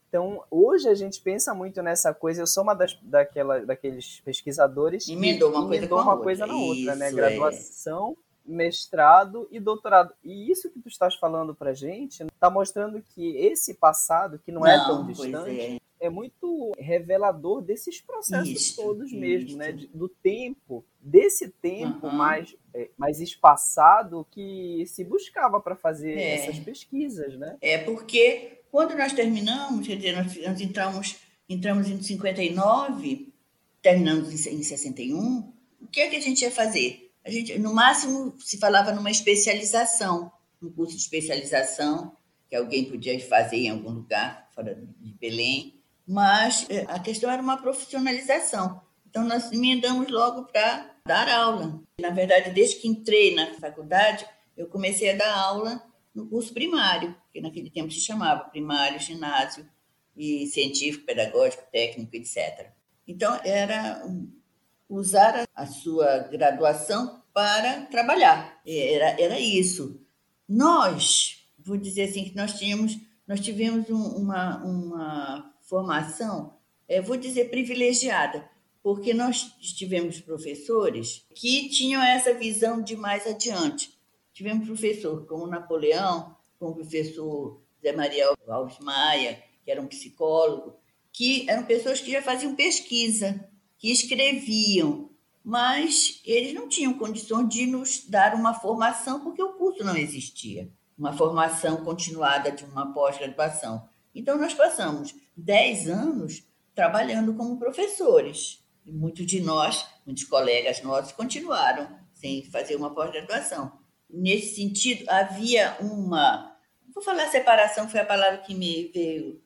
Então, 0.09 0.45
hoje 0.51 0.89
a 0.89 0.95
gente 0.95 1.21
pensa 1.21 1.55
muito 1.55 1.83
nessa 1.83 2.15
coisa. 2.15 2.43
Eu 2.43 2.47
sou 2.47 2.63
uma 2.63 2.75
das, 2.75 2.97
daquela, 3.03 3.65
daqueles 3.65 4.21
pesquisadores 4.21 5.09
emendou 5.09 5.51
uma, 5.51 5.67
coisa, 5.67 5.77
emendou 5.77 6.01
uma 6.01 6.19
coisa 6.19 6.47
na 6.47 6.55
outra, 6.55 6.95
né? 6.95 7.11
Graduação 7.11 8.17
é 8.21 8.25
mestrado 8.45 9.49
e 9.51 9.59
doutorado. 9.59 10.15
E 10.23 10.51
isso 10.51 10.71
que 10.71 10.81
tu 10.81 10.89
estás 10.89 11.15
falando 11.15 11.55
para 11.55 11.73
gente 11.73 12.23
está 12.23 12.51
mostrando 12.51 13.03
que 13.03 13.37
esse 13.37 13.75
passado, 13.75 14.39
que 14.39 14.53
não, 14.53 14.61
não 14.61 14.69
é 14.69 14.85
tão 14.85 15.07
distante, 15.07 15.61
é. 15.61 15.79
é. 16.01 16.11
muito 16.11 16.73
revelador 16.79 17.63
desses 17.63 18.01
processos 18.01 18.49
isso, 18.49 18.77
todos 18.77 19.11
isso. 19.11 19.19
mesmo, 19.19 19.57
né? 19.57 19.73
Do 19.95 20.09
tempo, 20.09 20.85
desse 21.01 21.49
tempo 21.49 22.07
uhum. 22.07 22.13
mais, 22.13 22.55
é, 22.75 22.91
mais 22.97 23.21
espaçado 23.21 24.27
que 24.31 24.85
se 24.87 25.03
buscava 25.05 25.61
para 25.61 25.75
fazer 25.75 26.19
é. 26.19 26.35
essas 26.35 26.59
pesquisas, 26.59 27.37
né? 27.39 27.57
É 27.61 27.79
porque 27.79 28.63
quando 28.71 28.97
nós 28.97 29.13
terminamos, 29.13 29.87
quer 29.87 29.97
dizer, 29.97 30.17
nós, 30.17 30.37
nós 30.37 30.61
entramos, 30.61 31.17
entramos 31.49 31.89
em 31.89 32.03
59, 32.03 33.33
terminamos 33.81 34.47
em, 34.47 34.55
em 34.55 34.63
61, 34.63 35.53
o 35.81 35.87
que 35.87 36.01
é 36.01 36.09
que 36.09 36.17
a 36.17 36.21
gente 36.21 36.43
ia 36.43 36.51
fazer? 36.51 37.04
A 37.25 37.31
gente, 37.31 37.59
no 37.59 37.73
máximo, 37.73 38.37
se 38.39 38.59
falava 38.59 38.93
numa 38.93 39.11
especialização, 39.11 40.31
um 40.63 40.71
curso 40.71 40.95
de 40.95 41.03
especialização 41.03 42.17
que 42.49 42.55
alguém 42.55 42.85
podia 42.85 43.19
fazer 43.27 43.57
em 43.57 43.71
algum 43.71 43.91
lugar 43.91 44.49
fora 44.55 44.75
de 45.01 45.13
Belém, 45.15 45.83
mas 46.07 46.67
é, 46.69 46.83
a 46.83 46.99
questão 46.99 47.31
era 47.31 47.41
uma 47.41 47.57
profissionalização. 47.57 48.81
Então, 49.09 49.25
nós 49.25 49.51
emendamos 49.51 50.11
logo 50.11 50.45
para 50.45 50.95
dar 51.07 51.29
aula. 51.29 51.81
Na 52.01 52.11
verdade, 52.11 52.51
desde 52.51 52.77
que 52.77 52.89
entrei 52.89 53.35
na 53.35 53.55
faculdade, 53.55 54.27
eu 54.57 54.67
comecei 54.67 55.11
a 55.11 55.17
dar 55.17 55.35
aula 55.35 55.83
no 56.15 56.27
curso 56.29 56.53
primário, 56.53 57.17
que 57.33 57.41
naquele 57.41 57.71
tempo 57.71 57.91
se 57.91 58.01
chamava 58.01 58.45
primário, 58.51 59.01
ginásio 59.01 59.67
e 60.17 60.47
científico, 60.47 61.07
pedagógico, 61.07 61.65
técnico, 61.73 62.15
etc. 62.15 62.71
Então, 63.07 63.39
era 63.45 64.05
usar 64.89 65.47
a 65.55 65.67
sua 65.67 66.19
graduação 66.19 67.23
para 67.33 67.83
trabalhar. 67.87 68.61
Era, 68.67 69.21
era 69.21 69.41
isso. 69.41 70.01
Nós, 70.49 71.49
vou 71.59 71.77
dizer 71.77 72.05
assim, 72.05 72.25
que 72.25 72.37
nós 72.37 72.59
tínhamos, 72.59 72.97
nós 73.27 73.41
tivemos 73.41 73.89
um, 73.91 74.03
uma, 74.17 74.65
uma 74.65 75.55
formação, 75.63 76.57
é, 76.87 77.01
vou 77.01 77.17
dizer, 77.17 77.51
privilegiada, 77.51 78.49
porque 78.83 79.15
nós 79.15 79.43
tivemos 79.77 80.21
professores 80.21 81.27
que 81.35 81.71
tinham 81.71 82.03
essa 82.03 82.35
visão 82.35 82.83
de 82.83 82.97
mais 82.97 83.27
adiante. 83.27 83.99
Tivemos 84.33 84.67
professor 84.67 85.27
como 85.27 85.47
Napoleão, 85.47 86.37
como 86.59 86.73
o 86.73 86.75
professor 86.77 87.63
Zé 87.83 87.93
Maria 87.93 88.27
Alves 88.49 88.79
Maia, 88.81 89.43
que 89.65 89.71
era 89.71 89.81
um 89.81 89.87
psicólogo, 89.87 90.77
que 91.13 91.49
eram 91.49 91.65
pessoas 91.65 92.01
que 92.01 92.11
já 92.11 92.21
faziam 92.21 92.55
pesquisa, 92.55 93.49
que 93.85 93.93
escreviam, 93.93 95.11
mas 95.45 96.23
eles 96.25 96.55
não 96.55 96.67
tinham 96.67 96.95
condições 96.95 97.47
de 97.51 97.67
nos 97.67 98.07
dar 98.09 98.35
uma 98.35 98.55
formação, 98.55 99.21
porque 99.21 99.43
o 99.43 99.53
curso 99.53 99.85
não 99.85 99.95
existia 99.95 100.73
uma 100.97 101.13
formação 101.13 101.85
continuada 101.85 102.51
de 102.51 102.65
uma 102.65 102.95
pós-graduação. 102.95 103.87
Então, 104.15 104.39
nós 104.39 104.55
passamos 104.55 105.15
10 105.37 105.91
anos 105.91 106.43
trabalhando 106.75 107.35
como 107.35 107.59
professores. 107.59 108.65
E 108.87 108.91
muitos 108.91 109.27
de 109.27 109.43
nós, 109.43 109.85
muitos 110.07 110.25
colegas 110.25 110.81
nossos, 110.81 111.13
continuaram 111.13 111.87
sem 112.15 112.43
fazer 112.45 112.77
uma 112.77 112.95
pós-graduação. 112.95 113.71
Nesse 114.09 114.57
sentido, 114.57 115.05
havia 115.11 115.77
uma. 115.79 116.57
Vou 116.95 117.05
falar 117.05 117.29
separação, 117.29 117.87
foi 117.87 118.01
a 118.01 118.07
palavra 118.07 118.39
que 118.39 118.55
me 118.55 118.91
veio 118.95 119.44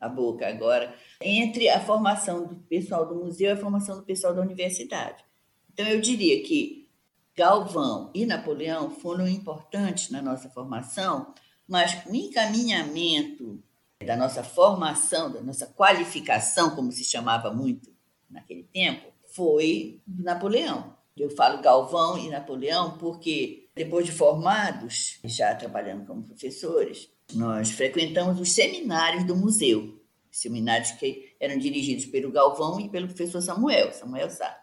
à 0.00 0.08
boca 0.08 0.48
agora 0.48 0.94
entre 1.20 1.68
a 1.68 1.80
formação 1.80 2.46
do 2.46 2.56
pessoal 2.56 3.06
do 3.06 3.14
museu 3.14 3.50
e 3.50 3.52
a 3.52 3.56
formação 3.56 3.96
do 3.96 4.02
pessoal 4.02 4.34
da 4.34 4.40
universidade. 4.40 5.24
Então, 5.72 5.86
eu 5.86 6.00
diria 6.00 6.42
que 6.42 6.88
Galvão 7.36 8.10
e 8.14 8.26
Napoleão 8.26 8.90
foram 8.90 9.28
importantes 9.28 10.10
na 10.10 10.20
nossa 10.20 10.48
formação, 10.50 11.32
mas 11.68 12.04
o 12.06 12.14
encaminhamento 12.14 13.62
da 14.04 14.16
nossa 14.16 14.42
formação, 14.42 15.30
da 15.30 15.40
nossa 15.40 15.66
qualificação, 15.66 16.74
como 16.74 16.90
se 16.90 17.04
chamava 17.04 17.52
muito 17.52 17.90
naquele 18.28 18.64
tempo, 18.64 19.10
foi 19.34 20.00
Napoleão. 20.06 20.96
Eu 21.16 21.30
falo 21.30 21.60
Galvão 21.60 22.18
e 22.18 22.30
Napoleão 22.30 22.96
porque, 22.96 23.68
depois 23.74 24.06
de 24.06 24.12
formados, 24.12 25.18
já 25.24 25.54
trabalhando 25.54 26.06
como 26.06 26.22
professores, 26.22 27.10
nós 27.34 27.70
frequentamos 27.70 28.40
os 28.40 28.52
seminários 28.52 29.24
do 29.24 29.36
museu 29.36 30.00
seminários 30.30 30.92
que 30.92 31.34
eram 31.40 31.58
dirigidos 31.58 32.06
pelo 32.06 32.30
Galvão 32.30 32.80
e 32.80 32.88
pelo 32.88 33.08
professor 33.08 33.42
Samuel, 33.42 33.92
Samuel 33.92 34.30
Sá. 34.30 34.56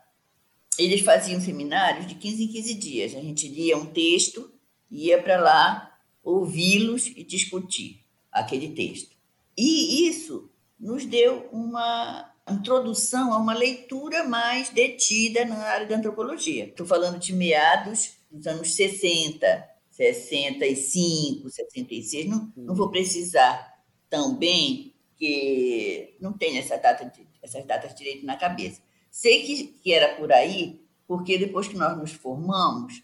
Eles 0.77 1.01
faziam 1.01 1.41
seminários 1.41 2.07
de 2.07 2.15
15 2.15 2.43
em 2.43 2.47
15 2.47 2.74
dias. 2.75 3.15
A 3.15 3.21
gente 3.21 3.47
lia 3.47 3.77
um 3.77 3.88
texto, 3.88 4.51
ia 4.89 5.21
para 5.21 5.39
lá 5.39 6.00
ouvi-los 6.24 7.07
e 7.07 7.24
discutir 7.24 8.05
aquele 8.31 8.69
texto. 8.69 9.15
E 9.57 10.07
isso 10.07 10.50
nos 10.79 11.05
deu 11.05 11.50
uma 11.51 12.31
introdução 12.50 13.33
a 13.33 13.38
uma 13.38 13.53
leitura 13.53 14.24
mais 14.24 14.69
detida 14.69 15.43
na 15.45 15.57
área 15.57 15.88
da 15.88 15.95
antropologia. 15.95 16.65
Estou 16.65 16.86
falando 16.86 17.17
de 17.17 17.33
meados 17.33 18.12
dos 18.29 18.45
anos 18.45 18.75
60, 18.75 19.67
65, 19.98 21.50
66. 21.50 22.27
Não, 22.27 22.54
não 22.56 22.75
vou 22.75 22.92
precisar 22.92 23.84
tão 24.08 24.36
bem 24.36 24.94
que 25.16 26.16
não 26.22 26.34
tenho 26.34 26.60
essa 26.60 26.77
data, 26.77 27.12
essas 27.42 27.66
datas 27.66 27.96
direito 27.96 28.24
na 28.24 28.38
cabeça. 28.38 28.80
Sei 29.10 29.44
que, 29.44 29.68
que 29.82 29.92
era 29.92 30.16
por 30.16 30.32
aí, 30.32 30.86
porque 31.08 31.39
depois 31.39 31.68
que 31.68 31.75
nós 31.75 31.98
nos 31.98 32.12
formamos, 32.12 33.01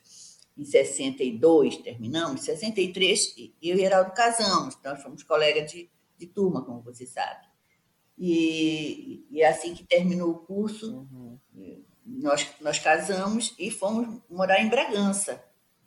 em 0.55 0.63
62 0.63 1.77
terminamos, 1.77 2.41
em 2.41 2.45
63 2.45 3.35
eu 3.59 3.75
e 3.75 3.81
Heraldo 3.81 4.11
casamos, 4.11 4.77
nós 4.83 5.01
fomos 5.01 5.23
colegas 5.23 5.71
de, 5.71 5.89
de 6.15 6.27
turma, 6.27 6.63
como 6.63 6.83
você 6.83 7.07
sabe. 7.07 7.47
E, 8.15 9.25
e 9.31 9.43
assim 9.43 9.73
que 9.73 9.83
terminou 9.83 10.29
o 10.29 10.39
curso, 10.39 11.07
uhum. 11.11 11.39
nós, 12.05 12.47
nós 12.61 12.77
casamos 12.77 13.55
e 13.57 13.71
fomos 13.71 14.21
morar 14.29 14.61
em 14.61 14.69
Bragança. 14.69 15.43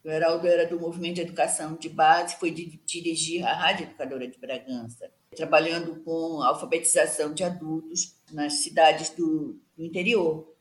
O 0.07 0.09
Heraldo 0.09 0.47
era 0.47 0.65
do 0.69 0.79
Movimento 0.79 1.17
de 1.17 1.23
Educação 1.23 1.75
de 1.75 1.89
Base, 1.89 2.37
foi 2.37 2.53
de, 2.53 2.81
dirigir 2.87 3.45
a 3.45 3.53
Rádio 3.53 3.87
Educadora 3.87 4.29
de 4.29 4.39
Bragança 4.39 5.11
trabalhando 5.35 5.97
com 6.05 6.41
alfabetização 6.43 7.35
de 7.35 7.43
adultos 7.43 8.15
nas 8.31 8.63
cidades 8.63 9.11
do, 9.11 9.61
do 9.77 9.85
interior, 9.85 10.55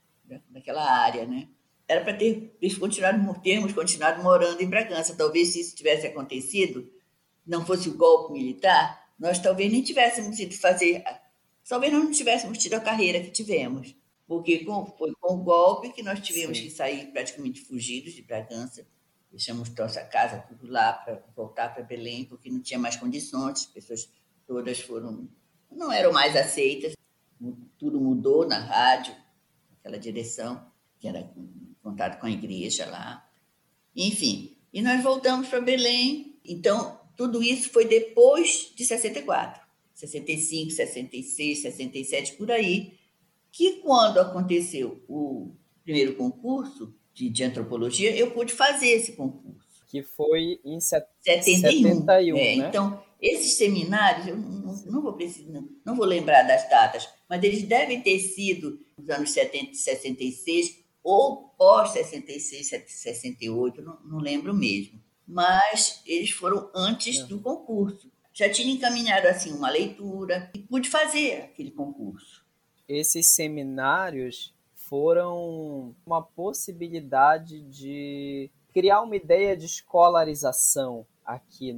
daquela 0.50 0.82
área, 0.82 1.24
né? 1.24 1.48
Era 1.86 2.02
para 2.02 2.14
ter 2.14 2.58
continuado, 2.80 3.40
termos 3.40 3.72
continuado 3.72 4.20
morando 4.20 4.60
em 4.60 4.68
Bragança. 4.68 5.14
Talvez 5.16 5.50
se 5.50 5.60
isso 5.60 5.76
tivesse 5.76 6.08
acontecido, 6.08 6.92
não 7.46 7.64
fosse 7.64 7.88
o 7.88 7.96
golpe 7.96 8.32
militar, 8.32 9.12
nós 9.16 9.38
talvez 9.38 9.70
nem 9.70 9.80
tivéssemos 9.80 10.40
ido 10.40 10.56
fazer, 10.56 11.04
talvez 11.68 11.92
não 11.92 12.10
tivéssemos 12.10 12.58
tido 12.58 12.74
a 12.74 12.80
carreira 12.80 13.20
que 13.20 13.30
tivemos, 13.30 13.94
porque 14.26 14.64
com, 14.64 14.86
foi 14.98 15.12
com 15.20 15.34
o 15.34 15.44
golpe 15.44 15.92
que 15.92 16.02
nós 16.02 16.18
tivemos 16.18 16.58
Sim. 16.58 16.64
que 16.64 16.70
sair 16.70 17.12
praticamente 17.12 17.60
fugidos 17.60 18.12
de 18.12 18.22
Bragança. 18.22 18.84
Deixamos 19.30 19.68
nossa 19.74 20.02
casa 20.04 20.38
tudo 20.48 20.70
lá 20.70 20.92
para 20.92 21.22
voltar 21.34 21.74
para 21.74 21.82
Belém, 21.82 22.24
porque 22.24 22.50
não 22.50 22.60
tinha 22.60 22.78
mais 22.78 22.96
condições, 22.96 23.60
as 23.60 23.66
pessoas 23.66 24.08
todas 24.46 24.80
foram, 24.80 25.28
não 25.70 25.92
eram 25.92 26.12
mais 26.12 26.36
aceitas, 26.36 26.94
tudo 27.78 28.00
mudou 28.00 28.46
na 28.46 28.58
rádio, 28.58 29.14
aquela 29.78 29.98
direção, 29.98 30.70
que 30.98 31.06
era 31.06 31.30
contato 31.82 32.18
com 32.18 32.26
a 32.26 32.30
igreja 32.30 32.86
lá. 32.86 33.28
Enfim, 33.94 34.56
e 34.72 34.82
nós 34.82 35.02
voltamos 35.02 35.48
para 35.48 35.60
Belém. 35.60 36.38
Então, 36.44 37.00
tudo 37.16 37.42
isso 37.42 37.70
foi 37.70 37.86
depois 37.86 38.72
de 38.76 38.84
64, 38.84 39.62
65, 39.94 40.70
66, 40.70 41.62
67, 41.62 42.32
por 42.34 42.50
aí, 42.50 42.98
que 43.50 43.80
quando 43.80 44.18
aconteceu 44.18 45.02
o 45.08 45.54
primeiro 45.82 46.14
concurso 46.16 46.94
de, 47.16 47.30
de 47.30 47.44
antropologia, 47.44 48.14
eu 48.14 48.30
pude 48.30 48.52
fazer 48.52 48.88
esse 48.88 49.12
concurso. 49.12 49.56
Que 49.88 50.02
foi 50.02 50.60
em 50.62 50.78
set... 50.78 51.06
71. 51.22 52.00
71 52.00 52.36
é, 52.36 52.56
né? 52.56 52.68
Então, 52.68 53.02
esses 53.20 53.56
seminários, 53.56 54.26
eu 54.28 54.36
não, 54.36 54.74
não 54.84 55.02
vou 55.02 55.14
precisar, 55.14 55.50
não, 55.50 55.66
não, 55.84 55.96
vou 55.96 56.04
lembrar 56.04 56.42
das 56.42 56.68
datas, 56.68 57.08
mas 57.28 57.42
eles 57.42 57.62
devem 57.62 58.02
ter 58.02 58.18
sido 58.18 58.78
nos 58.98 59.08
anos 59.08 59.30
70, 59.30 59.74
66 59.74 60.84
ou 61.02 61.48
pós 61.56 61.90
66, 61.92 62.68
68, 62.86 63.80
não, 63.80 63.98
não 64.04 64.18
lembro 64.18 64.52
mesmo. 64.52 65.00
Mas 65.26 66.02
eles 66.04 66.30
foram 66.30 66.70
antes 66.74 67.20
é. 67.20 67.24
do 67.24 67.40
concurso. 67.40 68.12
Já 68.34 68.50
tinha 68.50 68.70
encaminhado 68.70 69.26
assim 69.26 69.52
uma 69.52 69.70
leitura 69.70 70.50
e 70.54 70.58
pude 70.58 70.90
fazer 70.90 71.44
aquele 71.44 71.70
concurso. 71.70 72.44
Esses 72.86 73.32
seminários 73.32 74.54
foram 74.88 75.94
uma 76.04 76.22
possibilidade 76.22 77.62
de 77.62 78.50
criar 78.72 79.02
uma 79.02 79.16
ideia 79.16 79.56
de 79.56 79.66
escolarização 79.66 81.06
aqui 81.24 81.72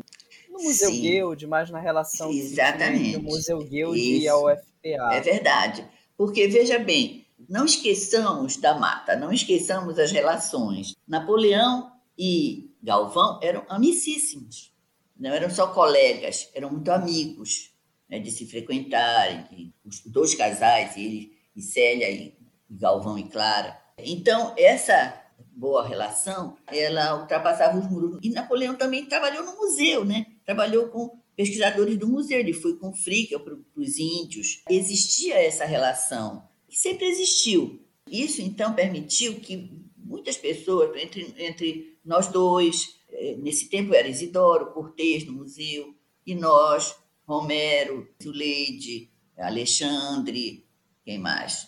no 0.50 0.62
Museu 0.62 0.90
Sim. 0.90 1.00
Guild, 1.00 1.46
mas 1.46 1.70
na 1.70 1.80
relação 1.80 2.30
Exatamente. 2.30 3.10
entre 3.10 3.20
o 3.20 3.22
Museu 3.22 3.58
Guild 3.58 3.98
Isso. 3.98 4.22
e 4.22 4.28
a 4.28 4.36
UFPA. 4.36 5.14
É 5.14 5.20
verdade. 5.20 5.88
Porque, 6.16 6.48
veja 6.48 6.78
bem, 6.78 7.26
não 7.48 7.64
esqueçamos 7.64 8.56
da 8.56 8.78
mata, 8.78 9.16
não 9.16 9.32
esqueçamos 9.32 9.98
as 9.98 10.10
relações. 10.10 10.94
Napoleão 11.06 11.92
e 12.18 12.74
Galvão 12.82 13.38
eram 13.42 13.64
amicíssimos, 13.68 14.74
não 15.16 15.30
eram 15.30 15.50
só 15.50 15.68
colegas, 15.68 16.50
eram 16.54 16.70
muito 16.70 16.90
amigos 16.90 17.72
né, 18.08 18.18
de 18.18 18.30
se 18.30 18.46
frequentarem, 18.46 19.72
os 19.84 20.00
dois 20.04 20.34
casais, 20.34 20.96
ele 20.96 21.38
e 21.54 21.62
Célia 21.62 22.08
e 22.10 22.37
Galvão 22.70 23.18
e 23.18 23.28
Clara. 23.28 23.78
Então, 23.98 24.54
essa 24.56 25.22
boa 25.58 25.86
relação, 25.86 26.56
ela 26.68 27.20
ultrapassava 27.20 27.78
os 27.78 27.90
muros. 27.90 28.18
E 28.22 28.30
Napoleão 28.30 28.76
também 28.76 29.04
trabalhou 29.06 29.44
no 29.44 29.56
museu, 29.56 30.04
né? 30.04 30.26
Trabalhou 30.44 30.88
com 30.88 31.18
pesquisadores 31.34 31.96
do 31.96 32.08
museu, 32.08 32.38
ele 32.38 32.52
foi 32.52 32.76
com 32.76 32.92
Frickel 32.92 33.40
para 33.40 33.56
os 33.76 33.98
índios. 33.98 34.62
Existia 34.68 35.34
essa 35.34 35.64
relação, 35.64 36.42
que 36.68 36.76
sempre 36.78 37.06
existiu. 37.06 37.80
Isso, 38.10 38.40
então, 38.40 38.72
permitiu 38.72 39.40
que 39.40 39.70
muitas 39.96 40.36
pessoas, 40.36 40.96
entre, 40.96 41.34
entre 41.38 41.98
nós 42.04 42.28
dois, 42.28 42.96
eh, 43.10 43.36
nesse 43.38 43.68
tempo 43.68 43.94
era 43.94 44.08
Isidoro, 44.08 44.72
Cortês 44.72 45.26
no 45.26 45.32
museu, 45.32 45.94
e 46.26 46.34
nós, 46.34 46.96
Romero, 47.26 48.08
Zuleide, 48.22 49.10
Alexandre, 49.36 50.66
quem 51.04 51.18
mais? 51.18 51.67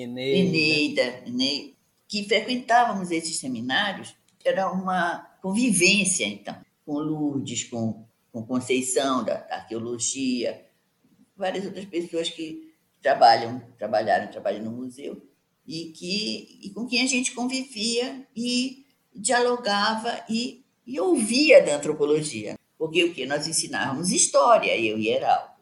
Eneida. 0.00 1.22
Eneida, 1.26 1.74
que 2.06 2.24
frequentávamos 2.24 3.10
esses 3.10 3.38
seminários, 3.38 4.14
era 4.44 4.70
uma 4.70 5.18
convivência, 5.40 6.26
então, 6.26 6.56
com 6.84 6.98
Lourdes, 6.98 7.64
com, 7.64 8.06
com 8.30 8.44
Conceição, 8.44 9.24
da, 9.24 9.34
da 9.34 9.56
arqueologia, 9.56 10.66
várias 11.36 11.64
outras 11.64 11.84
pessoas 11.86 12.28
que 12.28 12.72
trabalham, 13.00 13.60
trabalharam, 13.78 14.30
trabalham 14.30 14.64
no 14.64 14.70
museu, 14.70 15.20
e, 15.66 15.86
que, 15.86 16.60
e 16.62 16.70
com 16.70 16.86
quem 16.86 17.02
a 17.02 17.06
gente 17.06 17.32
convivia 17.32 18.26
e 18.36 18.86
dialogava 19.14 20.24
e, 20.28 20.64
e 20.86 21.00
ouvia 21.00 21.62
da 21.62 21.76
antropologia. 21.76 22.56
Porque 22.78 23.02
o 23.02 23.14
que 23.14 23.26
nós 23.26 23.48
ensinávamos 23.48 24.12
história, 24.12 24.78
eu 24.78 24.98
e 24.98 25.08
Heraldo. 25.08 25.56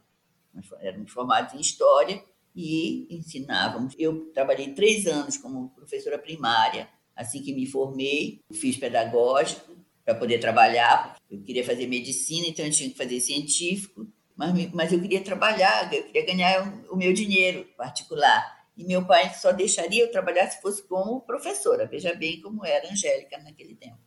Nós 0.52 0.66
éramos 0.80 1.10
formados 1.10 1.54
em 1.54 1.60
história 1.60 2.22
e 2.54 3.06
ensinávamos. 3.10 3.94
Eu 3.98 4.32
trabalhei 4.32 4.72
três 4.74 5.06
anos 5.06 5.36
como 5.36 5.70
professora 5.70 6.18
primária, 6.18 6.88
assim 7.16 7.42
que 7.42 7.52
me 7.52 7.66
formei, 7.66 8.40
fiz 8.52 8.76
pedagógico 8.76 9.76
para 10.04 10.14
poder 10.14 10.38
trabalhar. 10.38 11.16
Eu 11.30 11.42
queria 11.42 11.64
fazer 11.64 11.86
medicina, 11.86 12.46
então 12.46 12.64
eu 12.64 12.70
tinha 12.70 12.90
que 12.90 12.96
fazer 12.96 13.20
científico, 13.20 14.06
mas, 14.36 14.72
mas 14.72 14.92
eu 14.92 15.00
queria 15.00 15.22
trabalhar, 15.22 15.92
eu 15.92 16.04
queria 16.04 16.26
ganhar 16.26 16.84
o 16.90 16.96
meu 16.96 17.12
dinheiro 17.12 17.64
particular. 17.76 18.64
E 18.76 18.84
meu 18.84 19.06
pai 19.06 19.32
só 19.34 19.52
deixaria 19.52 20.02
eu 20.02 20.10
trabalhar 20.10 20.50
se 20.50 20.60
fosse 20.60 20.82
como 20.82 21.20
professora. 21.20 21.86
Veja 21.86 22.14
bem 22.14 22.40
como 22.40 22.64
era 22.64 22.90
Angélica 22.90 23.38
naquele 23.38 23.76
tempo. 23.76 23.98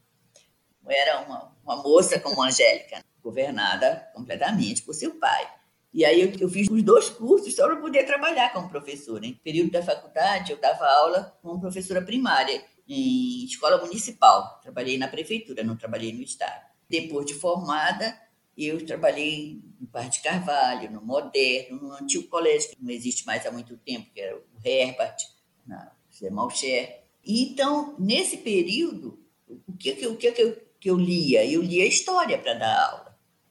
Era 0.86 1.22
uma, 1.22 1.56
uma 1.64 1.76
moça 1.82 2.20
como 2.20 2.42
Angélica, 2.42 3.04
governada 3.22 4.10
completamente 4.14 4.84
por 4.84 4.94
seu 4.94 5.16
pai. 5.16 5.50
E 5.94 6.06
aí 6.06 6.22
eu, 6.22 6.32
eu 6.40 6.50
fiz 6.50 6.68
os 6.70 6.84
dois 6.84 7.10
cursos 7.10 7.56
só 7.56 7.66
para 7.66 7.78
poder 7.78 8.06
trabalhar 8.06 8.54
como 8.54 8.70
professora. 8.70 9.26
Em 9.26 9.34
período 9.34 9.72
da 9.72 9.82
faculdade, 9.82 10.52
eu 10.52 10.58
dava 10.58 10.86
aula 10.86 11.38
como 11.42 11.60
professora 11.60 12.02
primária 12.02 12.64
em 12.88 13.46
escola 13.46 13.84
municipal. 13.84 14.60
Trabalhei 14.62 14.98
na 14.98 15.08
prefeitura, 15.08 15.64
não 15.64 15.76
trabalhei 15.76 16.14
no 16.14 16.22
estado. 16.22 16.66
Depois 16.90 17.26
de 17.26 17.34
formada, 17.34 18.18
eu 18.58 18.84
trabalhei 18.86 19.62
no 19.80 19.88
Parque 19.88 20.18
de 20.18 20.22
Carvalho, 20.22 20.92
no 20.92 21.02
Moderno, 21.02 21.80
no 21.82 21.94
antigo 21.94 22.28
colégio 22.28 22.70
que 22.70 22.84
não 22.84 22.92
existe 22.92 23.26
mais 23.26 23.46
há 23.46 23.52
muito 23.52 23.78
tempo, 23.78 24.12
que 24.14 24.20
era 24.20 24.36
o 24.36 24.42
Herbert, 24.64 25.18
na 25.66 25.92
José 26.10 26.30
Malcher. 26.30 27.04
Então, 27.26 27.96
nesse 28.00 28.38
período, 28.38 29.20
o 29.48 29.74
que, 29.74 29.94
que, 29.94 30.08
o 30.08 30.16
que, 30.16 30.32
que, 30.32 30.42
eu, 30.42 30.58
que 30.80 30.90
eu 30.90 30.98
lia? 30.98 31.46
Eu 31.46 31.62
lia 31.62 31.86
história 31.86 32.38
para 32.38 32.54
dar 32.54 32.90
aula. 32.90 33.07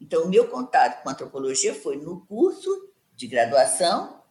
Então, 0.07 0.23
o 0.23 0.29
meu 0.29 0.47
contato 0.47 1.03
com 1.03 1.11
antropologia 1.11 1.75
foi 1.75 1.97
no 1.97 2.21
curso 2.27 2.71
de 3.17 3.27
graduação, 3.27 4.23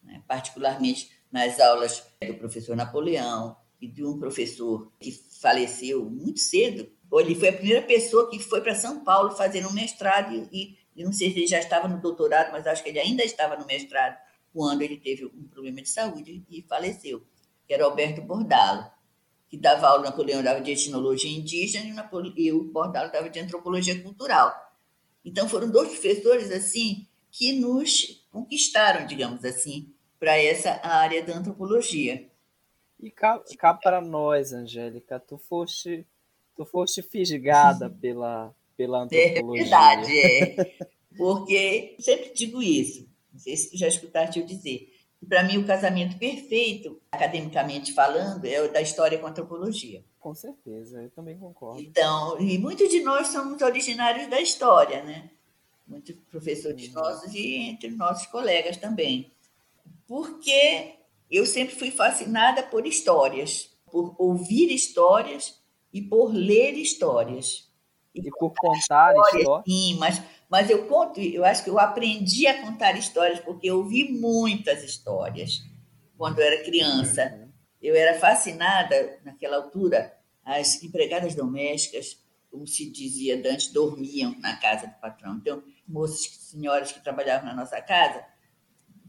né, 0.00 0.22
particularmente 0.28 1.10
nas 1.32 1.58
aulas 1.58 2.04
do 2.24 2.34
professor 2.34 2.76
Napoleão 2.76 3.56
e 3.80 3.88
de 3.88 4.04
um 4.04 4.16
professor 4.16 4.92
que 5.00 5.10
faleceu 5.10 6.08
muito 6.08 6.38
cedo. 6.38 6.88
Ele 7.12 7.34
foi 7.34 7.48
a 7.48 7.52
primeira 7.52 7.82
pessoa 7.82 8.30
que 8.30 8.38
foi 8.38 8.60
para 8.60 8.76
São 8.76 9.02
Paulo 9.02 9.32
fazer 9.32 9.66
um 9.66 9.72
mestrado 9.72 10.48
e, 10.52 10.78
e 10.94 11.02
não 11.02 11.12
sei 11.12 11.32
se 11.32 11.38
ele 11.38 11.46
já 11.48 11.58
estava 11.58 11.88
no 11.88 12.00
doutorado, 12.00 12.52
mas 12.52 12.64
acho 12.68 12.84
que 12.84 12.90
ele 12.90 13.00
ainda 13.00 13.24
estava 13.24 13.56
no 13.56 13.66
mestrado 13.66 14.16
quando 14.52 14.82
ele 14.82 14.98
teve 14.98 15.24
um 15.24 15.48
problema 15.48 15.82
de 15.82 15.88
saúde 15.88 16.44
e 16.48 16.62
faleceu, 16.62 17.26
que 17.66 17.74
era 17.74 17.84
Alberto 17.84 18.22
Bordalo, 18.22 18.88
que 19.48 19.56
dava 19.56 19.88
aula, 19.88 20.04
Napoleão 20.04 20.44
dava 20.44 20.60
de 20.60 20.70
etnologia 20.70 21.36
indígena 21.36 22.08
e 22.36 22.52
o 22.52 22.62
Bordalo 22.62 23.10
dava 23.10 23.28
de 23.28 23.40
antropologia 23.40 24.00
cultural. 24.00 24.64
Então, 25.24 25.48
foram 25.48 25.70
dois 25.70 25.88
professores 25.88 26.50
assim 26.50 27.06
que 27.30 27.52
nos 27.52 28.26
conquistaram, 28.30 29.06
digamos 29.06 29.44
assim, 29.44 29.92
para 30.18 30.36
essa 30.36 30.80
área 30.86 31.22
da 31.22 31.36
antropologia. 31.36 32.30
E 33.00 33.10
cá, 33.10 33.42
cá 33.58 33.74
para 33.74 34.00
nós, 34.00 34.52
Angélica, 34.52 35.18
tu 35.18 35.36
foste, 35.36 36.06
tu 36.56 36.64
foste 36.64 37.02
fisgada 37.02 37.90
pela, 38.00 38.54
pela 38.76 39.00
é 39.00 39.02
antropologia. 39.02 39.60
É 39.60 39.64
verdade, 39.64 40.18
é. 40.18 40.76
Porque 41.16 41.96
sempre 41.98 42.32
digo 42.34 42.62
isso, 42.62 43.08
não 43.32 43.40
sei 43.40 43.56
se 43.56 43.70
tu 43.70 43.76
já 43.76 43.88
escutaste 43.88 44.38
eu 44.38 44.46
dizer, 44.46 44.93
para 45.24 45.42
mim 45.42 45.58
o 45.58 45.66
casamento 45.66 46.18
perfeito, 46.18 47.00
academicamente 47.10 47.92
falando, 47.92 48.44
é 48.44 48.60
o 48.60 48.72
da 48.72 48.80
história 48.80 49.18
com 49.18 49.26
a 49.26 49.30
antropologia. 49.30 50.04
Com 50.18 50.34
certeza, 50.34 51.02
eu 51.02 51.10
também 51.10 51.38
concordo. 51.38 51.80
Então, 51.82 52.40
e 52.40 52.58
muitos 52.58 52.88
de 52.88 53.02
nós 53.02 53.28
somos 53.28 53.60
originários 53.60 54.28
da 54.28 54.40
história, 54.40 55.02
né? 55.02 55.30
Muitos 55.86 56.16
professores 56.30 56.88
uhum. 56.88 56.94
nossos 56.94 57.34
e 57.34 57.56
entre 57.56 57.90
nossos 57.90 58.26
colegas 58.26 58.76
também. 58.76 59.30
Porque 60.06 60.94
eu 61.30 61.44
sempre 61.44 61.74
fui 61.74 61.90
fascinada 61.90 62.62
por 62.62 62.86
histórias, 62.86 63.76
por 63.90 64.14
ouvir 64.18 64.72
histórias 64.72 65.60
e 65.92 66.00
por 66.00 66.32
ler 66.32 66.72
histórias. 66.74 67.70
E, 68.14 68.20
e 68.20 68.30
por 68.30 68.54
contar 68.56 69.14
histórias. 69.14 69.42
História. 69.42 69.64
Sim, 69.66 69.96
mas, 69.98 70.22
mas 70.54 70.70
eu 70.70 70.86
conto, 70.86 71.20
eu 71.20 71.44
acho 71.44 71.64
que 71.64 71.70
eu 71.70 71.78
aprendi 71.78 72.46
a 72.46 72.62
contar 72.62 72.96
histórias 72.96 73.40
porque 73.40 73.68
eu 73.68 73.78
ouvi 73.78 74.12
muitas 74.12 74.82
histórias 74.82 75.62
quando 76.16 76.38
eu 76.38 76.46
era 76.46 76.64
criança. 76.64 77.32
Uhum 77.36 77.44
eu 77.84 77.94
era 77.94 78.18
fascinada, 78.18 79.20
naquela 79.22 79.58
altura, 79.58 80.16
as 80.42 80.82
empregadas 80.82 81.34
domésticas, 81.34 82.18
como 82.50 82.66
se 82.66 82.90
dizia 82.90 83.36
antes, 83.44 83.66
dormiam 83.66 84.34
na 84.40 84.56
casa 84.56 84.86
do 84.86 84.94
patrão. 84.94 85.36
Então, 85.36 85.62
moças, 85.86 86.26
senhoras 86.50 86.92
que 86.92 87.04
trabalhavam 87.04 87.46
na 87.46 87.54
nossa 87.54 87.78
casa, 87.82 88.24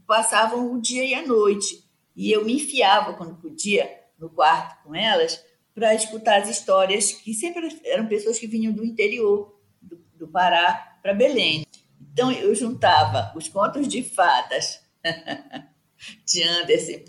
passavam 0.06 0.74
o 0.74 0.78
dia 0.78 1.02
e 1.02 1.14
a 1.14 1.26
noite. 1.26 1.88
E 2.14 2.30
eu 2.30 2.44
me 2.44 2.56
enfiava, 2.56 3.14
quando 3.14 3.40
podia, 3.40 3.90
no 4.18 4.28
quarto 4.28 4.82
com 4.84 4.94
elas, 4.94 5.42
para 5.74 5.94
escutar 5.94 6.42
as 6.42 6.48
histórias, 6.50 7.12
que 7.12 7.32
sempre 7.32 7.80
eram 7.82 8.06
pessoas 8.06 8.38
que 8.38 8.46
vinham 8.46 8.74
do 8.74 8.84
interior 8.84 9.58
do, 9.80 9.96
do 10.14 10.28
Pará 10.28 10.95
para 11.06 11.14
Belém. 11.14 11.64
Então, 12.12 12.32
eu 12.32 12.52
juntava 12.52 13.32
os 13.36 13.48
contos 13.48 13.86
de 13.86 14.02
fadas 14.02 14.80
de 16.26 16.42
Anderson 16.42 17.00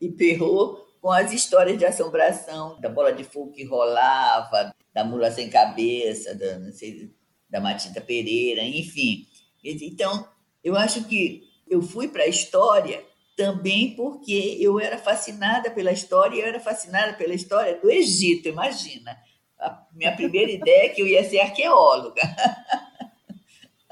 e 0.00 0.08
Perrault 0.10 0.82
com 1.00 1.12
as 1.12 1.32
histórias 1.32 1.78
de 1.78 1.84
assombração, 1.84 2.80
da 2.80 2.88
bola 2.88 3.12
de 3.12 3.22
fogo 3.22 3.52
que 3.52 3.62
rolava, 3.62 4.74
da 4.92 5.04
mula 5.04 5.30
sem 5.30 5.48
cabeça, 5.48 6.34
da, 6.34 6.72
sei, 6.72 7.14
da 7.48 8.00
Pereira, 8.00 8.64
enfim. 8.64 9.24
Então, 9.62 10.26
eu 10.64 10.74
acho 10.76 11.04
que 11.04 11.44
eu 11.68 11.80
fui 11.80 12.08
para 12.08 12.24
a 12.24 12.28
história 12.28 13.04
também 13.36 13.94
porque 13.94 14.58
eu 14.60 14.80
era 14.80 14.98
fascinada 14.98 15.70
pela 15.70 15.92
história, 15.92 16.34
e 16.34 16.40
eu 16.40 16.46
era 16.46 16.58
fascinada 16.58 17.12
pela 17.12 17.34
história 17.34 17.78
do 17.80 17.88
Egito, 17.88 18.48
imagina. 18.48 19.16
A 19.60 19.86
minha 19.92 20.16
primeira 20.16 20.50
ideia 20.52 20.86
é 20.86 20.88
que 20.88 21.02
eu 21.02 21.06
ia 21.06 21.22
ser 21.22 21.38
arqueóloga. 21.38 22.20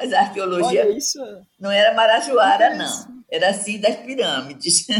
Mas 0.02 0.12
a 0.12 0.20
arqueologia 0.22 0.84
não 1.60 1.70
era 1.70 1.94
marajoara, 1.94 2.74
não. 2.74 3.22
Era 3.30 3.50
assim 3.50 3.78
das 3.80 3.94
pirâmides. 3.96 4.86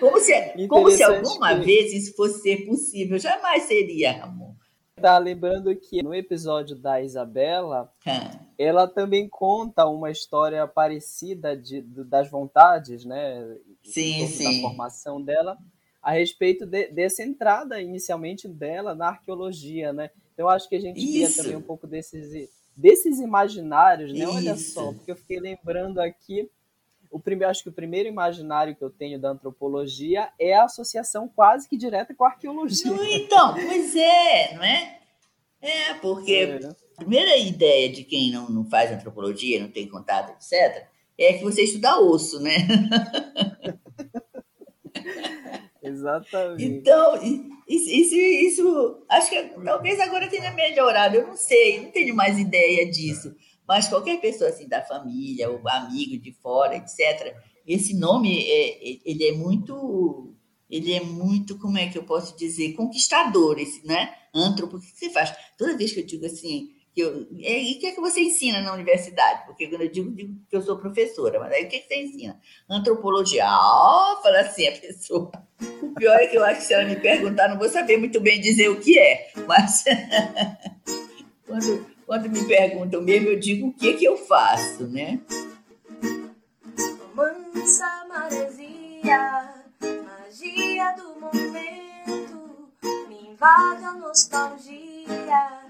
Como 0.00 0.18
se, 0.20 0.32
como 0.68 0.90
se 0.90 1.02
alguma 1.02 1.58
que... 1.58 1.64
vez 1.64 1.92
isso 1.92 2.14
fosse 2.14 2.40
ser 2.42 2.66
possível. 2.66 3.18
Jamais 3.18 3.64
seria, 3.64 4.12
Ramon. 4.12 4.54
Tá 5.00 5.18
lembrando 5.18 5.74
que 5.74 6.02
no 6.02 6.14
episódio 6.14 6.76
da 6.76 7.00
Isabela, 7.00 7.90
hum. 8.06 8.38
ela 8.56 8.86
também 8.86 9.28
conta 9.28 9.86
uma 9.86 10.10
história 10.10 10.66
parecida 10.68 11.56
de, 11.56 11.80
de 11.80 12.04
das 12.04 12.30
vontades, 12.30 13.04
né? 13.04 13.56
Sim, 13.82 14.26
sim. 14.28 14.60
Da 14.62 14.68
formação 14.68 15.20
dela, 15.20 15.58
a 16.02 16.12
respeito 16.12 16.64
de, 16.64 16.88
dessa 16.88 17.22
entrada 17.22 17.80
inicialmente 17.80 18.46
dela 18.46 18.94
na 18.94 19.08
arqueologia, 19.08 19.92
né? 19.92 20.10
Então 20.34 20.48
acho 20.48 20.68
que 20.68 20.76
a 20.76 20.80
gente 20.80 21.00
via 21.00 21.28
também 21.34 21.56
um 21.56 21.62
pouco 21.62 21.86
desses, 21.86 22.48
desses 22.78 23.18
imaginários, 23.18 24.12
né? 24.12 24.20
Isso. 24.20 24.36
Olha 24.36 24.56
só, 24.56 24.92
porque 24.92 25.10
eu 25.10 25.16
fiquei 25.16 25.40
lembrando 25.40 25.98
aqui 25.98 26.48
o 27.10 27.18
primeiro, 27.18 27.50
acho 27.50 27.62
que 27.62 27.70
o 27.70 27.72
primeiro 27.72 28.08
imaginário 28.08 28.76
que 28.76 28.84
eu 28.84 28.90
tenho 28.90 29.18
da 29.18 29.30
antropologia 29.30 30.28
é 30.38 30.54
a 30.54 30.64
associação 30.64 31.26
quase 31.26 31.68
que 31.68 31.76
direta 31.76 32.14
com 32.14 32.24
a 32.24 32.28
arqueologia. 32.28 32.92
então, 33.16 33.54
pois 33.54 33.96
é, 33.96 34.54
não 34.54 34.62
é? 34.62 35.00
É, 35.60 35.94
porque 35.94 36.32
é. 36.32 36.68
a 36.68 36.96
primeira 36.96 37.36
ideia 37.36 37.90
de 37.90 38.04
quem 38.04 38.30
não, 38.30 38.48
não 38.48 38.64
faz 38.64 38.92
antropologia, 38.92 39.60
não 39.60 39.70
tem 39.70 39.88
contato, 39.88 40.32
etc., 40.32 40.86
é 41.20 41.32
que 41.32 41.42
você 41.42 41.62
estuda 41.62 41.98
osso, 41.98 42.38
né? 42.38 42.58
Exatamente. 45.88 46.64
Então, 46.64 47.14
isso, 47.68 48.14
isso, 48.14 49.04
acho 49.08 49.30
que 49.30 49.42
talvez 49.64 49.98
agora 50.00 50.28
tenha 50.28 50.52
melhorado, 50.52 51.16
eu 51.16 51.26
não 51.26 51.36
sei, 51.36 51.80
não 51.80 51.90
tenho 51.90 52.14
mais 52.14 52.38
ideia 52.38 52.90
disso 52.90 53.34
mas 53.68 53.86
qualquer 53.86 54.18
pessoa 54.18 54.48
assim 54.48 54.66
da 54.66 54.80
família 54.80 55.50
ou 55.50 55.60
amigo 55.68 56.18
de 56.18 56.32
fora, 56.32 56.74
etc. 56.74 57.36
Esse 57.66 57.94
nome 57.94 58.34
é, 58.48 58.92
é, 58.92 58.98
ele 59.04 59.28
é 59.28 59.32
muito 59.32 60.34
ele 60.70 60.92
é 60.92 61.00
muito, 61.00 61.58
como 61.58 61.78
é 61.78 61.88
que 61.88 61.96
eu 61.96 62.04
posso 62.04 62.36
dizer, 62.36 62.74
conquistador, 62.74 63.58
esse, 63.58 63.86
né? 63.86 64.14
Antropo, 64.34 64.76
o 64.76 64.80
que 64.80 64.86
você 64.86 65.08
faz? 65.08 65.34
Toda 65.56 65.76
vez 65.78 65.92
que 65.92 66.00
eu 66.00 66.04
digo 66.04 66.26
assim, 66.26 66.68
que 66.98 67.02
eu, 67.02 67.28
é, 67.42 67.62
e 67.62 67.76
o 67.76 67.78
que 67.78 67.86
é 67.86 67.92
que 67.92 68.00
você 68.00 68.20
ensina 68.20 68.60
na 68.60 68.74
universidade? 68.74 69.46
Porque 69.46 69.68
quando 69.68 69.82
eu 69.82 69.88
digo, 69.88 70.10
digo 70.10 70.34
que 70.50 70.56
eu 70.56 70.62
sou 70.62 70.76
professora, 70.76 71.38
mas 71.38 71.52
aí 71.52 71.64
o 71.64 71.68
que, 71.68 71.76
é 71.76 71.78
que 71.78 71.86
você 71.86 72.02
ensina? 72.02 72.40
Antropologia. 72.68 73.44
Ah, 73.46 74.18
fala 74.20 74.40
assim 74.40 74.66
a 74.66 74.72
pessoa. 74.72 75.30
O 75.80 75.94
pior 75.94 76.16
é 76.16 76.26
que 76.26 76.36
eu 76.36 76.44
acho 76.44 76.60
que 76.60 76.66
se 76.66 76.74
ela 76.74 76.84
me 76.84 76.96
perguntar, 76.96 77.48
não 77.48 77.56
vou 77.56 77.68
saber 77.68 77.98
muito 77.98 78.20
bem 78.20 78.40
dizer 78.40 78.68
o 78.68 78.80
que 78.80 78.98
é, 78.98 79.30
mas 79.46 79.84
quando 81.46 81.86
quando 82.04 82.30
me 82.30 82.42
perguntam 82.46 83.02
mesmo, 83.02 83.28
eu 83.28 83.38
digo 83.38 83.68
o 83.68 83.72
que, 83.72 83.92
que 83.92 84.04
eu 84.04 84.16
faço, 84.16 84.88
né? 84.88 85.20
Mansa 87.14 88.06
maresia, 88.08 89.54
magia 89.80 90.96
do 90.96 91.20
momento, 91.20 92.70
me 93.08 93.30
invade 93.30 93.84
a 93.84 93.92
nostalgia, 93.92 95.68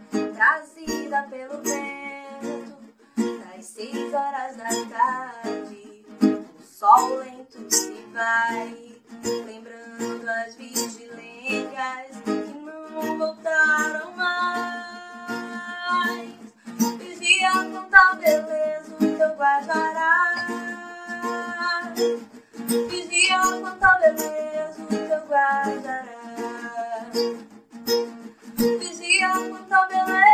trazida 1.09 1.23
pelo 1.31 1.59
vento, 1.63 2.77
das 3.17 3.65
seis 3.65 4.13
horas 4.13 4.57
da 4.57 4.69
tarde, 4.91 6.05
o 6.23 6.63
sol 6.63 7.17
lento 7.17 7.59
se 7.71 8.05
vai, 8.13 8.95
lembrando 9.47 10.29
as 10.29 10.55
vigilências 10.55 12.21
que 12.25 12.59
não 12.61 13.19
voltaram 13.19 14.13
mais 14.13 14.69
dia 17.19 17.53
com 17.53 17.83
tal 17.89 18.17
beleza 18.17 18.95
o 18.95 18.99
teu 18.99 19.35
guardará. 19.37 20.15
Vigia 22.89 23.41
com 23.41 23.71
tal 23.79 23.99
beleza 23.99 24.83
o 24.83 24.87
teu 24.87 25.27
guardará. 25.27 26.05
Vigia 28.79 29.33
com 29.33 29.65
tal 29.69 29.89
beleza 29.89 30.28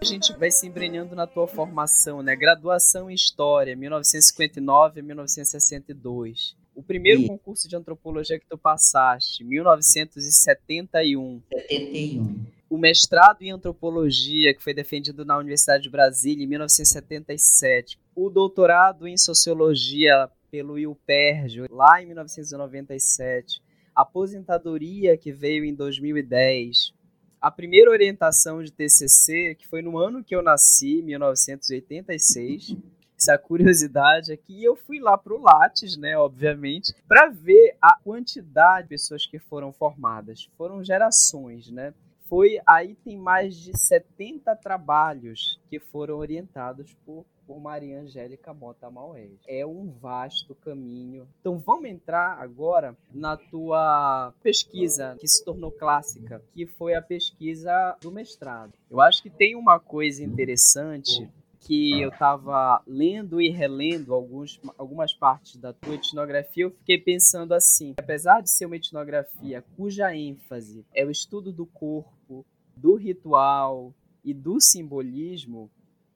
A 0.00 0.04
gente 0.04 0.32
vai 0.36 0.50
se 0.50 0.66
embrenhando 0.66 1.14
na 1.14 1.28
tua 1.28 1.46
formação, 1.46 2.22
né? 2.22 2.34
Graduação 2.34 3.08
em 3.08 3.14
História, 3.14 3.76
1959 3.76 4.98
a 4.98 5.02
1962. 5.02 6.56
O 6.74 6.82
primeiro 6.82 7.20
e... 7.20 7.28
concurso 7.28 7.68
de 7.68 7.76
antropologia 7.76 8.38
que 8.38 8.46
tu 8.46 8.58
passaste, 8.58 9.44
1971. 9.44 11.42
71. 11.52 12.46
O 12.68 12.78
mestrado 12.78 13.42
em 13.42 13.52
antropologia, 13.52 14.52
que 14.54 14.62
foi 14.62 14.74
defendido 14.74 15.24
na 15.24 15.38
Universidade 15.38 15.84
de 15.84 15.90
Brasília, 15.90 16.42
em 16.42 16.48
1977. 16.48 17.98
O 18.14 18.28
doutorado 18.28 19.06
em 19.06 19.16
sociologia 19.16 20.28
pelo 20.50 20.78
IUPERJ, 20.78 21.66
lá 21.70 22.02
em 22.02 22.06
1997. 22.06 23.62
A 23.94 24.02
aposentadoria, 24.02 25.16
que 25.16 25.32
veio 25.32 25.64
em 25.64 25.74
2010. 25.74 26.92
A 27.40 27.50
primeira 27.50 27.90
orientação 27.90 28.62
de 28.62 28.72
TCC, 28.72 29.56
que 29.58 29.66
foi 29.66 29.82
no 29.82 29.98
ano 29.98 30.22
que 30.22 30.34
eu 30.34 30.42
nasci, 30.42 31.02
1986 31.02 32.76
essa 33.22 33.38
curiosidade 33.38 34.32
aqui. 34.32 34.62
eu 34.64 34.74
fui 34.74 34.98
lá 34.98 35.16
para 35.16 35.32
o 35.32 35.40
Lattes, 35.40 35.96
né, 35.96 36.18
obviamente, 36.18 36.92
para 37.06 37.28
ver 37.28 37.76
a 37.80 37.94
quantidade 37.94 38.84
de 38.84 38.88
pessoas 38.88 39.24
que 39.26 39.38
foram 39.38 39.72
formadas. 39.72 40.50
Foram 40.58 40.82
gerações, 40.82 41.70
né? 41.70 41.94
Foi 42.28 42.58
aí 42.66 42.94
tem 43.04 43.16
mais 43.16 43.56
de 43.56 43.78
70 43.78 44.56
trabalhos 44.56 45.60
que 45.68 45.78
foram 45.78 46.16
orientados 46.16 46.94
por 47.06 47.24
por 47.52 47.60
Maria 47.60 48.00
Angélica 48.00 48.54
Mota 48.54 48.90
Maués. 48.90 49.38
É 49.46 49.66
um 49.66 49.90
vasto 49.90 50.54
caminho. 50.54 51.28
Então 51.38 51.58
vamos 51.58 51.84
entrar 51.84 52.38
agora 52.40 52.96
na 53.12 53.36
tua 53.36 54.32
pesquisa 54.42 55.14
que 55.20 55.28
se 55.28 55.44
tornou 55.44 55.70
clássica, 55.70 56.42
que 56.54 56.64
foi 56.64 56.94
a 56.94 57.02
pesquisa 57.02 57.94
do 58.00 58.10
mestrado. 58.10 58.72
Eu 58.90 59.02
acho 59.02 59.22
que 59.22 59.28
tem 59.28 59.54
uma 59.54 59.78
coisa 59.78 60.24
interessante 60.24 61.28
que 61.60 62.00
eu 62.00 62.08
estava 62.08 62.82
lendo 62.86 63.38
e 63.38 63.50
relendo 63.50 64.14
alguns, 64.14 64.58
algumas 64.78 65.12
partes 65.12 65.56
da 65.56 65.74
tua 65.74 65.96
etnografia, 65.96 66.64
eu 66.64 66.70
fiquei 66.70 66.96
pensando 66.96 67.52
assim: 67.52 67.92
apesar 67.98 68.40
de 68.40 68.50
ser 68.50 68.64
uma 68.64 68.76
etnografia 68.76 69.62
cuja 69.76 70.16
ênfase 70.16 70.86
é 70.94 71.04
o 71.04 71.10
estudo 71.10 71.52
do 71.52 71.66
corpo, 71.66 72.46
do 72.74 72.94
ritual 72.94 73.92
e 74.24 74.32
do 74.32 74.58
simbolismo, 74.58 75.70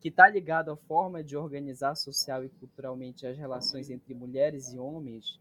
que 0.07 0.11
está 0.11 0.29
ligado 0.29 0.71
à 0.71 0.77
forma 0.77 1.21
de 1.21 1.37
organizar 1.37 1.97
social 1.97 2.45
e 2.45 2.49
culturalmente 2.49 3.27
as 3.27 3.37
relações 3.37 3.91
entre 3.91 4.15
mulheres 4.15 4.73
e 4.73 4.79
homens, 4.79 5.41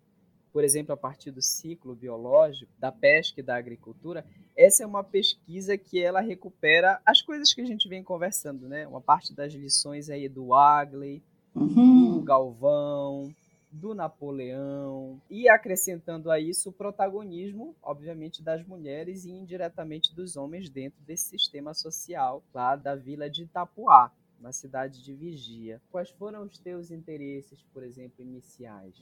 por 0.52 0.64
exemplo, 0.64 0.92
a 0.92 0.98
partir 0.98 1.30
do 1.30 1.40
ciclo 1.40 1.94
biológico, 1.94 2.72
da 2.80 2.92
pesca 2.92 3.40
e 3.40 3.44
da 3.44 3.56
agricultura, 3.56 4.26
essa 4.58 4.82
é 4.82 4.88
uma 4.88 5.04
pesquisa 5.04 5.78
que 5.78 6.02
ela 6.02 6.20
recupera 6.20 7.00
as 7.06 7.22
coisas 7.22 7.54
que 7.54 7.62
a 7.62 7.66
gente 7.66 7.88
vem 7.88 8.04
conversando, 8.04 8.68
né? 8.68 8.88
Uma 8.88 9.00
parte 9.00 9.36
das 9.36 9.54
lições 9.54 10.10
aí 10.10 10.28
do 10.28 10.56
Agley, 10.56 11.22
uhum. 11.54 12.16
do 12.16 12.22
Galvão, 12.24 13.36
do 13.72 13.94
Napoleão, 13.94 15.22
e 15.30 15.48
acrescentando 15.48 16.32
a 16.32 16.40
isso 16.40 16.70
o 16.70 16.74
protagonismo, 16.74 17.76
obviamente, 17.84 18.42
das 18.42 18.66
mulheres 18.66 19.26
e 19.26 19.30
indiretamente 19.30 20.16
dos 20.16 20.36
homens 20.36 20.72
dentro 20.72 21.00
desse 21.04 21.26
sistema 21.38 21.72
social 21.76 22.42
lá 22.52 22.76
da 22.76 22.96
vila 22.96 23.30
de 23.30 23.44
Itapuá, 23.44 24.12
na 24.46 24.54
cidade 24.54 25.04
de 25.04 25.12
Vigia. 25.12 25.82
Quais 25.90 26.12
foram 26.12 26.44
os 26.44 26.60
teus 26.60 26.92
interesses, 26.92 27.64
por 27.74 27.82
exemplo, 27.82 28.22
iniciais? 28.22 28.94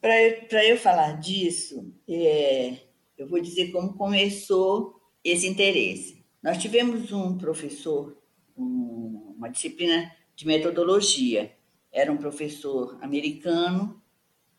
Para 0.00 0.64
eu 0.64 0.76
falar 0.76 1.18
disso, 1.18 1.92
é, 2.08 2.78
eu 3.18 3.26
vou 3.26 3.40
dizer 3.40 3.72
como 3.72 3.94
começou 3.94 4.94
esse 5.24 5.48
interesse. 5.48 6.24
Nós 6.40 6.58
tivemos 6.58 7.10
um 7.10 7.36
professor, 7.36 8.16
um, 8.56 9.34
uma 9.36 9.48
disciplina 9.48 10.14
de 10.36 10.46
metodologia. 10.46 11.52
Era 11.90 12.12
um 12.12 12.16
professor 12.16 12.96
americano, 13.02 14.00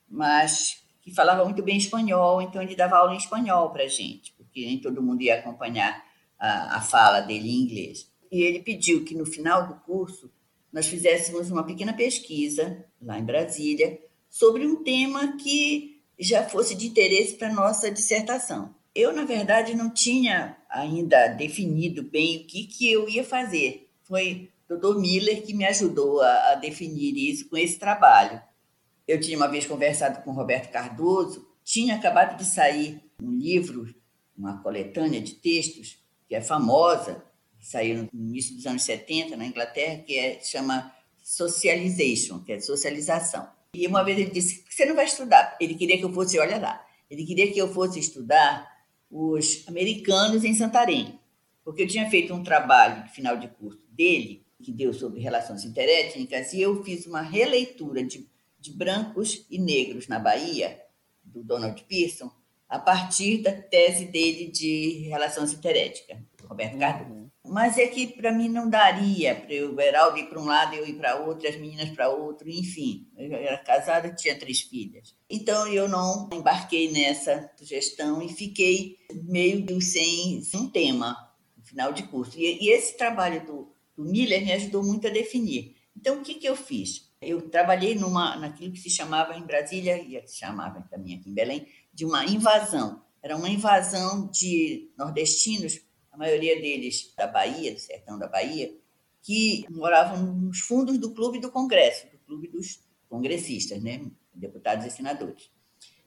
mas 0.10 0.84
que 1.02 1.14
falava 1.14 1.46
muito 1.46 1.64
bem 1.64 1.78
espanhol, 1.78 2.42
então 2.42 2.62
ele 2.62 2.76
dava 2.76 2.98
aula 2.98 3.14
em 3.14 3.18
espanhol 3.18 3.70
para 3.70 3.84
a 3.84 3.88
gente, 3.88 4.34
porque 4.34 4.66
nem 4.66 4.82
todo 4.82 5.02
mundo 5.02 5.22
ia 5.22 5.36
acompanhar 5.36 6.04
a, 6.38 6.78
a 6.78 6.82
fala 6.82 7.22
dele 7.22 7.48
em 7.48 7.62
inglês. 7.62 8.12
E 8.36 8.44
ele 8.44 8.60
pediu 8.60 9.06
que 9.06 9.16
no 9.16 9.26
final 9.26 9.66
do 9.66 9.76
curso 9.76 10.30
nós 10.70 10.88
fizéssemos 10.88 11.50
uma 11.50 11.64
pequena 11.64 11.94
pesquisa 11.94 12.86
lá 13.02 13.18
em 13.18 13.24
Brasília 13.24 13.98
sobre 14.30 14.68
um 14.68 14.84
tema 14.84 15.38
que 15.38 16.02
já 16.20 16.44
fosse 16.44 16.76
de 16.76 16.88
interesse 16.88 17.36
para 17.36 17.54
nossa 17.54 17.90
dissertação. 17.90 18.76
Eu, 18.94 19.14
na 19.14 19.24
verdade, 19.24 19.74
não 19.74 19.90
tinha 19.90 20.58
ainda 20.70 21.30
definido 21.30 22.04
bem 22.04 22.42
o 22.42 22.46
que, 22.46 22.66
que 22.66 22.92
eu 22.92 23.08
ia 23.08 23.24
fazer. 23.24 23.90
Foi 24.04 24.52
o 24.70 24.76
Dr. 24.76 25.00
Miller 25.00 25.42
que 25.42 25.54
me 25.54 25.64
ajudou 25.64 26.20
a, 26.20 26.52
a 26.52 26.56
definir 26.56 27.16
isso 27.18 27.48
com 27.48 27.56
esse 27.56 27.80
trabalho. 27.80 28.42
Eu 29.08 29.18
tinha 29.18 29.38
uma 29.38 29.48
vez 29.48 29.66
conversado 29.66 30.22
com 30.26 30.34
Roberto 30.34 30.74
Cardoso, 30.74 31.48
tinha 31.64 31.96
acabado 31.96 32.38
de 32.38 32.44
sair 32.44 33.02
um 33.24 33.32
livro, 33.32 33.96
uma 34.38 34.62
coletânea 34.62 35.22
de 35.22 35.36
textos, 35.36 36.04
que 36.28 36.36
é 36.36 36.42
famosa, 36.42 37.24
saiu 37.66 38.08
no 38.14 38.30
início 38.30 38.56
dos 38.56 38.66
anos 38.68 38.84
70 38.84 39.36
na 39.36 39.46
Inglaterra, 39.46 40.04
que 40.04 40.18
é, 40.18 40.40
chama 40.40 40.94
Socialization, 41.24 42.40
que 42.44 42.54
é 42.54 42.60
socialização. 42.60 43.50
E 43.74 43.88
uma 43.88 44.04
vez 44.04 44.20
ele 44.20 44.30
disse: 44.30 44.64
Você 44.70 44.86
não 44.86 44.96
vai 44.96 45.06
estudar. 45.06 45.58
Ele 45.60 45.74
queria 45.74 45.98
que 45.98 46.06
eu 46.06 46.14
fosse, 46.14 46.38
olha 46.38 46.60
lá, 46.60 46.86
ele 47.10 47.26
queria 47.26 47.52
que 47.52 47.60
eu 47.60 47.74
fosse 47.74 48.00
estudar 48.00 48.72
os 49.10 49.68
americanos 49.68 50.44
em 50.44 50.54
Santarém, 50.54 51.20
porque 51.64 51.84
eu 51.84 51.88
tinha 51.88 52.10
feito 52.10 52.34
um 52.34 52.44
trabalho 52.44 53.04
de 53.04 53.12
final 53.12 53.38
de 53.38 53.48
curso 53.48 53.82
dele, 53.90 54.46
que 54.62 54.72
deu 54.72 54.94
sobre 54.94 55.20
relações 55.20 55.66
interétnicas, 55.66 56.54
e 56.54 56.62
eu 56.62 56.84
fiz 56.84 57.06
uma 57.08 57.22
releitura 57.22 58.04
de, 58.04 58.28
de 58.60 58.72
brancos 58.72 59.46
e 59.50 59.58
negros 59.58 60.08
na 60.08 60.20
Bahia, 60.20 60.82
do 61.24 61.44
Donald 61.44 61.84
Pearson, 61.84 62.32
a 62.70 62.78
partir 62.78 63.40
da 63.40 63.52
tese 63.52 64.06
dele 64.06 64.48
de 64.52 65.08
relações 65.10 65.54
interéticas, 65.54 66.18
Roberto 66.48 66.78
Cardoso. 66.78 67.12
Uhum. 67.12 67.35
Mas 67.56 67.78
é 67.78 67.88
que 67.88 68.08
para 68.08 68.34
mim 68.34 68.50
não 68.50 68.70
daria 68.70 69.34
para 69.34 69.66
o 69.66 69.74
Beraldo 69.74 70.18
ir 70.18 70.28
para 70.28 70.42
um 70.42 70.44
lado 70.44 70.76
eu 70.76 70.86
ir 70.86 70.96
para 70.96 71.22
outro, 71.22 71.48
as 71.48 71.56
meninas 71.56 71.90
para 71.92 72.10
outro, 72.10 72.50
enfim. 72.50 73.08
Eu 73.18 73.32
era 73.34 73.58
casada, 73.60 74.14
tinha 74.14 74.38
três 74.38 74.60
filhas. 74.60 75.16
Então 75.30 75.66
eu 75.66 75.88
não 75.88 76.30
embarquei 76.34 76.92
nessa 76.92 77.50
sugestão 77.56 78.22
e 78.22 78.28
fiquei 78.28 78.98
meio 79.24 79.82
sem, 79.82 80.42
sem 80.42 80.60
um 80.60 80.70
tema 80.70 81.16
no 81.56 81.64
final 81.64 81.94
de 81.94 82.04
curso. 82.04 82.38
E, 82.38 82.62
e 82.62 82.70
esse 82.74 82.98
trabalho 82.98 83.46
do, 83.46 83.74
do, 83.96 84.04
Miller 84.04 84.44
me 84.44 84.52
ajudou 84.52 84.84
muito 84.84 85.08
a 85.08 85.10
definir. 85.10 85.78
Então 85.96 86.20
o 86.20 86.24
que, 86.24 86.34
que 86.34 86.50
eu 86.50 86.58
fiz? 86.58 87.10
Eu 87.22 87.50
trabalhei 87.50 87.96
numa, 87.96 88.36
naquilo 88.36 88.74
que 88.74 88.80
se 88.82 88.90
chamava 88.90 89.34
em 89.34 89.44
Brasília, 89.44 89.98
e 89.98 90.22
se 90.28 90.40
chamava 90.40 90.86
também 90.92 91.16
aqui 91.16 91.30
em 91.30 91.34
Belém, 91.34 91.66
de 91.94 92.04
uma 92.04 92.26
invasão. 92.26 93.02
Era 93.24 93.38
uma 93.38 93.50
invasão 93.50 94.30
de 94.30 94.92
nordestinos 94.98 95.85
a 96.16 96.18
maioria 96.18 96.60
deles 96.60 97.14
da 97.16 97.28
Bahia, 97.28 97.74
do 97.74 97.80
sertão 97.80 98.18
da 98.18 98.28
Bahia, 98.28 98.74
que 99.22 99.66
moravam 99.70 100.34
nos 100.34 100.60
fundos 100.60 100.98
do 100.98 101.14
clube 101.14 101.40
do 101.40 101.52
Congresso, 101.52 102.08
do 102.08 102.18
clube 102.20 102.48
dos 102.48 102.80
congressistas, 103.10 103.82
né? 103.84 104.10
deputados 104.34 104.86
e 104.86 104.90
senadores. 104.90 105.50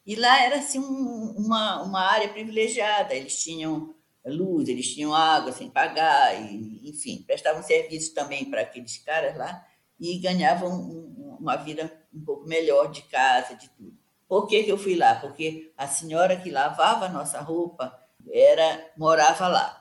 E 0.07 0.15
lá 0.15 0.43
era 0.43 0.57
assim 0.57 0.79
um, 0.79 1.35
uma, 1.37 1.83
uma 1.83 2.01
área 2.01 2.29
privilegiada, 2.29 3.15
eles 3.15 3.43
tinham 3.43 3.95
luz, 4.25 4.69
eles 4.69 4.93
tinham 4.93 5.15
água 5.15 5.53
sem 5.53 5.71
pagar, 5.71 6.35
e, 6.41 6.89
enfim, 6.89 7.23
prestavam 7.27 7.63
serviço 7.63 8.15
também 8.15 8.45
para 8.45 8.63
aqueles 8.63 8.99
caras 8.99 9.37
lá 9.37 9.67
e 10.01 10.19
ganhavam 10.19 10.71
um, 10.71 11.37
uma 11.41 11.57
vida 11.57 11.93
um 12.15 12.25
pouco 12.25 12.47
melhor 12.47 12.91
de 12.91 13.03
casa, 13.03 13.55
de 13.55 13.69
tudo. 13.71 13.97
Por 14.29 14.47
que, 14.47 14.63
que 14.63 14.73
eu 14.73 14.79
fui 14.79 14.95
lá? 14.95 15.15
Porque 15.15 15.73
a 15.77 15.87
senhora 15.87 16.37
que 16.37 16.51
lavava 16.51 17.07
a 17.07 17.09
nossa 17.09 17.41
roupa 17.41 17.99
era 18.31 18.93
morava 18.97 19.49
lá. 19.49 19.78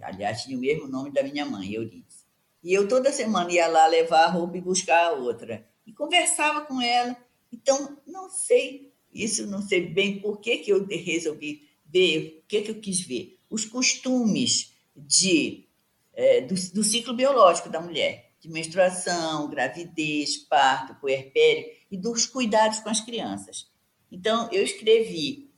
Aliás, 0.00 0.42
tinha 0.42 0.56
o 0.56 0.60
mesmo 0.60 0.88
nome 0.88 1.10
da 1.10 1.22
minha 1.22 1.44
mãe, 1.44 1.74
Euridice. 1.74 2.24
E 2.62 2.72
eu 2.72 2.86
toda 2.86 3.12
semana 3.12 3.50
ia 3.50 3.66
lá 3.66 3.86
levar 3.86 4.24
a 4.24 4.30
roupa 4.30 4.56
e 4.56 4.60
buscar 4.60 5.06
a 5.06 5.12
outra. 5.12 5.66
E 5.86 5.92
conversava 5.92 6.62
com 6.62 6.80
ela. 6.80 7.16
Então, 7.52 7.98
não 8.06 8.30
sei, 8.30 8.92
isso 9.12 9.46
não 9.46 9.60
sei 9.60 9.86
bem 9.86 10.20
por 10.20 10.40
que, 10.40 10.58
que 10.58 10.72
eu 10.72 10.86
resolvi 10.86 11.68
ver, 11.84 12.42
o 12.44 12.46
que, 12.46 12.62
que 12.62 12.70
eu 12.70 12.80
quis 12.80 13.00
ver. 13.00 13.38
Os 13.50 13.64
costumes 13.64 14.74
de, 14.96 15.68
é, 16.14 16.40
do, 16.40 16.54
do 16.72 16.84
ciclo 16.84 17.14
biológico 17.14 17.68
da 17.68 17.80
mulher, 17.80 18.32
de 18.40 18.48
menstruação, 18.48 19.50
gravidez, 19.50 20.36
parto, 20.36 20.94
puerpério 21.00 21.66
e 21.90 21.96
dos 21.96 22.26
cuidados 22.26 22.80
com 22.80 22.88
as 22.88 23.00
crianças. 23.00 23.70
Então, 24.10 24.48
eu 24.52 24.62
escrevi 24.62 25.50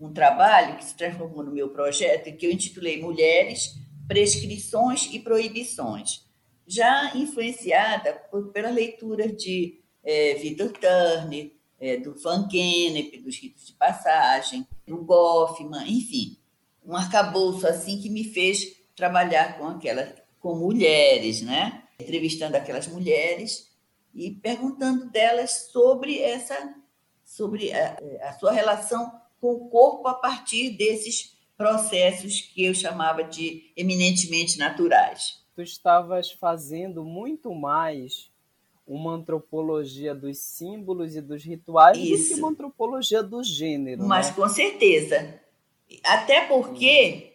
um 0.00 0.12
trabalho 0.12 0.76
que 0.76 0.84
se 0.84 0.96
transformou 0.96 1.44
no 1.44 1.52
meu 1.52 1.70
projeto, 1.70 2.36
que 2.36 2.46
eu 2.46 2.50
intitulei 2.50 3.00
Mulheres, 3.00 3.74
Prescrições 4.06 5.08
e 5.12 5.18
Proibições, 5.18 6.26
já 6.66 7.16
influenciada 7.16 8.14
por, 8.30 8.52
pela 8.52 8.70
leitura 8.70 9.30
de 9.32 9.80
é, 10.04 10.34
Victor 10.34 10.72
Turner, 10.72 11.52
é, 11.80 11.96
do 11.96 12.14
Van 12.14 12.48
Gennep, 12.50 13.18
dos 13.18 13.36
ritos 13.36 13.66
de 13.66 13.72
passagem, 13.72 14.66
do 14.86 14.98
Goffman, 15.04 15.84
enfim, 15.88 16.36
um 16.84 16.96
arcabouço 16.96 17.66
assim 17.66 18.00
que 18.00 18.08
me 18.08 18.24
fez 18.24 18.76
trabalhar 18.94 19.58
com 19.58 19.66
aquelas, 19.66 20.14
com 20.40 20.54
mulheres, 20.54 21.42
né? 21.42 21.82
entrevistando 21.98 22.56
aquelas 22.56 22.86
mulheres 22.88 23.70
e 24.14 24.30
perguntando 24.30 25.10
delas 25.10 25.68
sobre 25.72 26.18
essa, 26.18 26.74
sobre 27.24 27.72
a, 27.72 27.96
a 28.22 28.32
sua 28.34 28.52
relação 28.52 29.20
com 29.40 29.52
o 29.52 29.68
corpo 29.68 30.06
a 30.08 30.14
partir 30.14 30.70
desses 30.70 31.36
processos 31.62 32.40
que 32.40 32.64
eu 32.64 32.74
chamava 32.74 33.22
de 33.22 33.70
eminentemente 33.76 34.58
naturais. 34.58 35.40
Tu 35.54 35.62
estavas 35.62 36.32
fazendo 36.32 37.04
muito 37.04 37.54
mais 37.54 38.32
uma 38.84 39.12
antropologia 39.12 40.12
dos 40.12 40.38
símbolos 40.38 41.14
e 41.14 41.20
dos 41.20 41.44
rituais 41.44 41.96
Isso. 41.96 42.30
do 42.30 42.34
que 42.34 42.40
uma 42.40 42.50
antropologia 42.50 43.22
do 43.22 43.44
gênero. 43.44 44.02
Mas 44.02 44.26
né? 44.26 44.34
com 44.34 44.48
certeza. 44.48 45.40
Até 46.02 46.48
porque 46.48 47.34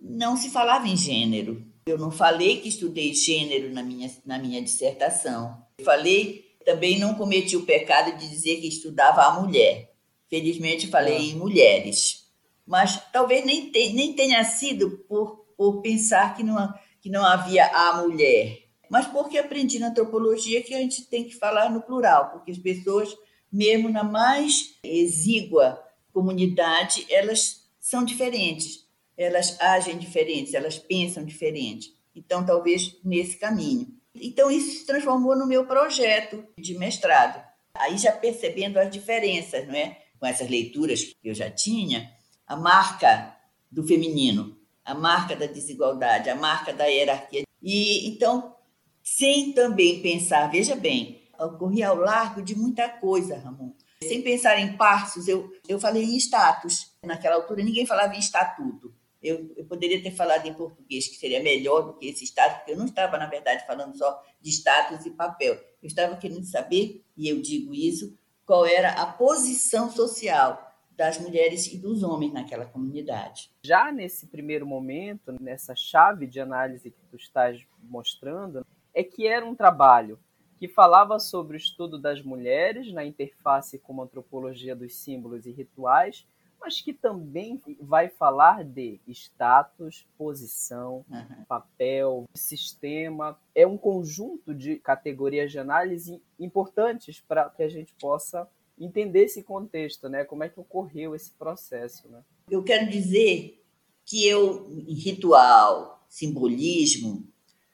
não 0.00 0.36
se 0.36 0.48
falava 0.50 0.86
em 0.86 0.96
gênero. 0.96 1.66
Eu 1.86 1.98
não 1.98 2.12
falei 2.12 2.60
que 2.60 2.68
estudei 2.68 3.12
gênero 3.14 3.72
na 3.72 3.82
minha, 3.82 4.08
na 4.24 4.38
minha 4.38 4.62
dissertação. 4.62 5.60
Eu 5.78 5.84
falei, 5.84 6.54
também 6.64 7.00
não 7.00 7.14
cometi 7.16 7.56
o 7.56 7.66
pecado 7.66 8.16
de 8.16 8.28
dizer 8.28 8.60
que 8.60 8.68
estudava 8.68 9.22
a 9.22 9.40
mulher. 9.40 9.92
Felizmente 10.30 10.86
falei 10.86 11.16
ah. 11.16 11.20
em 11.20 11.34
mulheres. 11.34 12.25
Mas 12.66 13.00
talvez 13.12 13.44
nem, 13.44 13.70
te, 13.70 13.92
nem 13.92 14.12
tenha 14.12 14.42
sido 14.44 15.04
por, 15.08 15.46
por 15.56 15.80
pensar 15.80 16.34
que 16.34 16.42
não, 16.42 16.74
que 17.00 17.08
não 17.08 17.24
havia 17.24 17.66
a 17.66 18.02
mulher, 18.02 18.66
mas 18.90 19.06
porque 19.06 19.38
aprendi 19.38 19.78
na 19.78 19.88
antropologia 19.88 20.62
que 20.62 20.74
a 20.74 20.78
gente 20.78 21.06
tem 21.06 21.24
que 21.24 21.34
falar 21.34 21.70
no 21.70 21.82
plural, 21.82 22.30
porque 22.30 22.50
as 22.50 22.58
pessoas, 22.58 23.16
mesmo 23.52 23.88
na 23.88 24.04
mais 24.04 24.76
exígua 24.82 25.82
comunidade, 26.12 27.06
elas 27.10 27.68
são 27.78 28.04
diferentes, 28.04 28.86
elas 29.16 29.60
agem 29.60 29.98
diferentes, 29.98 30.54
elas 30.54 30.78
pensam 30.78 31.24
diferente. 31.24 31.94
Então, 32.14 32.44
talvez 32.44 32.96
nesse 33.04 33.36
caminho. 33.36 33.88
Então, 34.14 34.50
isso 34.50 34.78
se 34.78 34.86
transformou 34.86 35.36
no 35.36 35.46
meu 35.46 35.66
projeto 35.66 36.44
de 36.58 36.78
mestrado. 36.78 37.44
Aí 37.74 37.98
já 37.98 38.12
percebendo 38.12 38.78
as 38.78 38.90
diferenças, 38.90 39.66
não 39.66 39.74
é? 39.74 39.98
com 40.18 40.26
essas 40.26 40.48
leituras 40.48 41.04
que 41.04 41.28
eu 41.28 41.34
já 41.34 41.50
tinha, 41.50 42.10
a 42.46 42.56
marca 42.56 43.36
do 43.70 43.86
feminino, 43.86 44.56
a 44.84 44.94
marca 44.94 45.34
da 45.34 45.46
desigualdade, 45.46 46.30
a 46.30 46.36
marca 46.36 46.72
da 46.72 46.84
hierarquia. 46.84 47.42
E 47.60 48.08
então, 48.08 48.54
sem 49.02 49.52
também 49.52 50.00
pensar, 50.00 50.50
veja 50.50 50.76
bem, 50.76 51.22
eu 51.38 51.52
corri 51.58 51.82
ao 51.82 51.96
largo 51.96 52.40
de 52.40 52.56
muita 52.56 52.88
coisa, 52.88 53.38
Ramon. 53.38 53.72
Sem 54.02 54.22
pensar 54.22 54.58
em 54.58 54.76
passos, 54.76 55.26
eu, 55.26 55.50
eu 55.68 55.80
falei 55.80 56.04
em 56.04 56.16
status. 56.16 56.92
Naquela 57.02 57.36
altura, 57.36 57.62
ninguém 57.62 57.86
falava 57.86 58.14
em 58.14 58.18
estatuto. 58.18 58.94
Eu, 59.22 59.52
eu, 59.56 59.64
poderia 59.64 60.00
ter 60.02 60.12
falado 60.12 60.46
em 60.46 60.54
português, 60.54 61.08
que 61.08 61.16
seria 61.16 61.42
melhor 61.42 61.80
do 61.80 61.94
que 61.94 62.06
esse 62.06 62.24
status, 62.24 62.58
porque 62.58 62.72
eu 62.72 62.76
não 62.76 62.84
estava, 62.84 63.18
na 63.18 63.26
verdade, 63.26 63.66
falando 63.66 63.96
só 63.96 64.22
de 64.40 64.50
status 64.50 65.04
e 65.04 65.10
papel. 65.10 65.54
Eu 65.82 65.86
estava 65.86 66.16
querendo 66.16 66.44
saber, 66.44 67.04
e 67.16 67.28
eu 67.28 67.40
digo 67.40 67.74
isso, 67.74 68.16
qual 68.44 68.64
era 68.64 68.90
a 68.90 69.06
posição 69.06 69.90
social 69.90 70.65
das 70.96 71.18
mulheres 71.18 71.66
e 71.72 71.78
dos 71.78 72.02
homens 72.02 72.32
naquela 72.32 72.64
comunidade. 72.64 73.50
Já 73.62 73.92
nesse 73.92 74.26
primeiro 74.26 74.66
momento, 74.66 75.34
nessa 75.40 75.74
chave 75.76 76.26
de 76.26 76.40
análise 76.40 76.90
que 76.90 77.04
tu 77.10 77.16
estás 77.16 77.64
mostrando, 77.82 78.66
é 78.94 79.04
que 79.04 79.26
era 79.26 79.44
um 79.44 79.54
trabalho 79.54 80.18
que 80.58 80.66
falava 80.66 81.18
sobre 81.18 81.54
o 81.54 81.58
estudo 81.58 81.98
das 81.98 82.22
mulheres 82.22 82.90
na 82.92 83.04
interface 83.04 83.78
com 83.78 84.00
a 84.00 84.04
antropologia 84.04 84.74
dos 84.74 84.96
símbolos 84.96 85.44
e 85.44 85.52
rituais, 85.52 86.26
mas 86.58 86.80
que 86.80 86.94
também 86.94 87.60
vai 87.78 88.08
falar 88.08 88.64
de 88.64 88.98
status, 89.08 90.08
posição, 90.16 91.04
uhum. 91.10 91.44
papel, 91.46 92.24
sistema. 92.34 93.38
É 93.54 93.66
um 93.66 93.76
conjunto 93.76 94.54
de 94.54 94.76
categorias 94.76 95.52
de 95.52 95.58
análise 95.58 96.22
importantes 96.40 97.20
para 97.20 97.50
que 97.50 97.62
a 97.62 97.68
gente 97.68 97.92
possa 98.00 98.48
entender 98.78 99.24
esse 99.24 99.42
contexto, 99.42 100.08
né? 100.08 100.24
Como 100.24 100.44
é 100.44 100.48
que 100.48 100.60
ocorreu 100.60 101.14
esse 101.14 101.30
processo, 101.32 102.08
né? 102.08 102.22
Eu 102.50 102.62
quero 102.62 102.88
dizer 102.90 103.62
que 104.04 104.26
eu, 104.26 104.70
em 104.70 104.94
ritual, 104.94 106.06
simbolismo, 106.08 107.26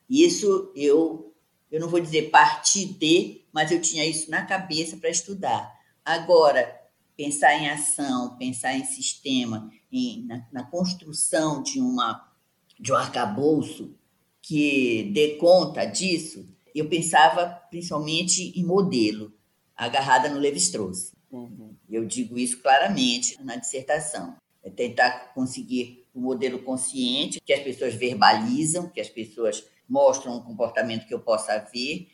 isso 0.08 0.72
eu, 0.74 1.34
eu 1.70 1.80
não 1.80 1.88
vou 1.88 2.00
dizer 2.00 2.30
partir 2.30 2.86
de, 2.86 3.42
mas 3.52 3.70
eu 3.70 3.80
tinha 3.80 4.06
isso 4.06 4.30
na 4.30 4.44
cabeça 4.44 4.96
para 4.96 5.10
estudar. 5.10 5.72
Agora, 6.04 6.80
pensar 7.16 7.54
em 7.54 7.68
ação, 7.68 8.36
pensar 8.36 8.74
em 8.74 8.84
sistema, 8.84 9.70
em, 9.90 10.24
na, 10.26 10.46
na 10.52 10.62
construção 10.64 11.62
de, 11.62 11.80
uma, 11.80 12.32
de 12.78 12.92
um 12.92 12.96
arcabouço 12.96 13.94
que 14.40 15.10
dê 15.14 15.36
conta 15.36 15.84
disso, 15.84 16.48
eu 16.74 16.88
pensava 16.88 17.46
principalmente 17.70 18.58
em 18.58 18.64
modelo, 18.64 19.32
agarrada 19.76 20.28
no 20.28 20.38
Levi-Strauss. 20.38 21.12
Uhum. 21.30 21.74
Eu 21.88 22.04
digo 22.04 22.38
isso 22.38 22.60
claramente 22.60 23.42
na 23.42 23.56
dissertação. 23.56 24.36
É 24.62 24.70
tentar 24.70 25.32
conseguir 25.34 26.06
um 26.14 26.20
modelo 26.20 26.58
consciente, 26.60 27.40
que 27.40 27.52
as 27.52 27.62
pessoas 27.62 27.94
verbalizam, 27.94 28.88
que 28.88 29.00
as 29.00 29.08
pessoas 29.08 29.64
mostram 29.88 30.36
um 30.36 30.42
comportamento 30.42 31.06
que 31.06 31.14
eu 31.14 31.20
possa 31.20 31.58
ver, 31.72 32.08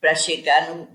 para 0.00 0.14
chegar 0.14 0.74
no, 0.74 0.88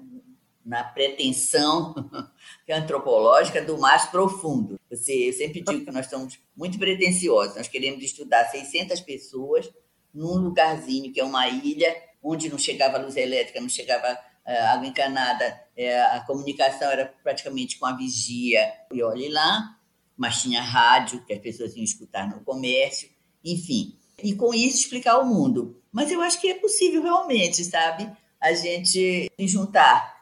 na 0.66 0.84
pretensão 0.84 1.96
antropológica 2.70 3.62
do 3.62 3.78
mais 3.78 4.06
profundo. 4.06 4.80
Você, 4.90 5.30
eu 5.30 5.34
sempre 5.34 5.62
digo 5.62 5.86
que 5.86 5.92
nós 5.92 6.08
somos 6.08 6.40
muito 6.56 6.78
pretensiosos, 6.78 7.56
nós 7.56 7.68
queremos 7.68 8.04
estudar 8.04 8.46
600 8.46 9.00
pessoas 9.02 9.70
num 10.14 10.36
lugarzinho 10.36 11.14
que 11.14 11.20
é 11.20 11.24
uma 11.24 11.48
ilha 11.48 11.96
onde 12.22 12.50
não 12.50 12.58
chegava 12.58 12.98
luz 12.98 13.16
elétrica, 13.16 13.62
não 13.62 13.70
chegava 13.70 14.08
é, 14.08 14.18
água 14.54 14.88
encanada, 14.88 15.60
é, 15.76 16.02
a 16.02 16.22
comunicação 16.22 16.90
era 16.90 17.06
praticamente 17.24 17.78
com 17.78 17.86
a 17.86 17.96
vigia. 17.96 18.72
E 18.94 19.04
olhe 19.04 19.30
lá, 19.30 19.78
mas 20.16 20.42
tinha 20.42 20.62
rádio 20.62 21.24
que 21.26 21.34
as 21.34 21.40
pessoas 21.40 21.76
iam 21.76 21.84
escutar 21.84 22.30
no 22.30 22.44
comércio, 22.44 23.10
enfim. 23.44 23.98
E 24.24 24.34
com 24.34 24.54
isso 24.54 24.80
explicar 24.80 25.20
o 25.20 25.26
mundo. 25.26 25.82
Mas 25.92 26.12
eu 26.12 26.22
acho 26.22 26.40
que 26.40 26.50
é 26.50 26.56
possível 26.56 27.04
realmente, 27.04 27.64
sabe? 27.64 28.10
A 28.40 28.54
gente 28.54 29.32
juntar 29.40 30.18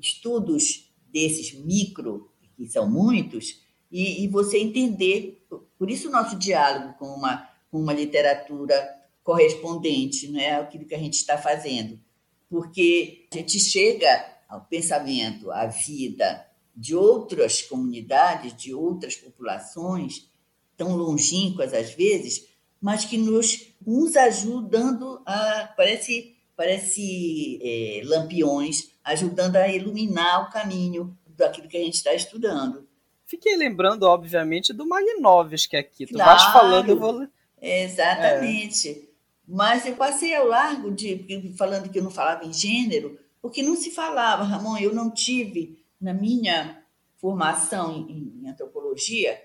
estudos 0.00 0.92
desses 1.12 1.52
micro, 1.54 2.30
que 2.56 2.66
são 2.66 2.88
muitos, 2.88 3.62
e, 3.90 4.24
e 4.24 4.28
você 4.28 4.58
entender. 4.58 5.46
Por 5.78 5.90
isso 5.90 6.08
o 6.08 6.12
nosso 6.12 6.36
diálogo 6.36 6.94
com 6.98 7.06
uma, 7.06 7.48
com 7.70 7.78
uma 7.78 7.92
literatura 7.92 8.96
correspondente, 9.22 10.28
não 10.28 10.40
é 10.40 10.56
aquilo 10.56 10.86
que 10.86 10.94
a 10.94 10.98
gente 10.98 11.14
está 11.14 11.36
fazendo, 11.36 12.00
porque 12.48 13.26
a 13.32 13.36
gente 13.36 13.58
chega 13.58 14.38
ao 14.48 14.62
pensamento, 14.62 15.50
à 15.50 15.66
vida 15.66 16.46
de 16.74 16.94
outras 16.94 17.60
comunidades, 17.62 18.56
de 18.56 18.72
outras 18.72 19.16
populações, 19.16 20.30
tão 20.76 20.96
longínquas 20.96 21.74
às 21.74 21.92
vezes, 21.92 22.48
mas 22.80 23.04
que 23.04 23.18
nos 23.18 23.72
uns 23.86 24.16
ajudando 24.16 25.20
a 25.26 25.72
parece 25.76 26.36
parece 26.56 27.60
é, 27.62 28.02
lampiões 28.04 28.90
ajudando 29.04 29.56
a 29.56 29.68
iluminar 29.68 30.48
o 30.48 30.50
caminho 30.50 31.16
daquilo 31.26 31.68
que 31.68 31.76
a 31.76 31.80
gente 31.80 31.94
está 31.94 32.12
estudando. 32.12 32.86
Fiquei 33.24 33.56
lembrando, 33.56 34.04
obviamente, 34.04 34.72
do 34.72 34.86
Magnovski 34.86 35.76
aqui. 35.76 36.06
Claro, 36.06 36.38
tu 36.38 36.42
vais 36.42 36.52
falando, 36.52 36.88
eu 36.90 36.98
vou. 36.98 37.28
Exatamente. 37.60 38.90
É. 38.90 39.07
Mas 39.48 39.86
eu 39.86 39.96
passei 39.96 40.34
ao 40.34 40.46
largo 40.46 40.90
de 40.90 41.54
falando 41.56 41.88
que 41.88 41.98
eu 41.98 42.02
não 42.02 42.10
falava 42.10 42.44
em 42.44 42.52
gênero, 42.52 43.18
porque 43.40 43.62
não 43.62 43.74
se 43.74 43.90
falava, 43.90 44.44
Ramon. 44.44 44.76
Eu 44.76 44.94
não 44.94 45.10
tive 45.10 45.82
na 45.98 46.12
minha 46.12 46.82
formação 47.16 48.06
em, 48.08 48.42
em 48.42 48.48
antropologia 48.48 49.40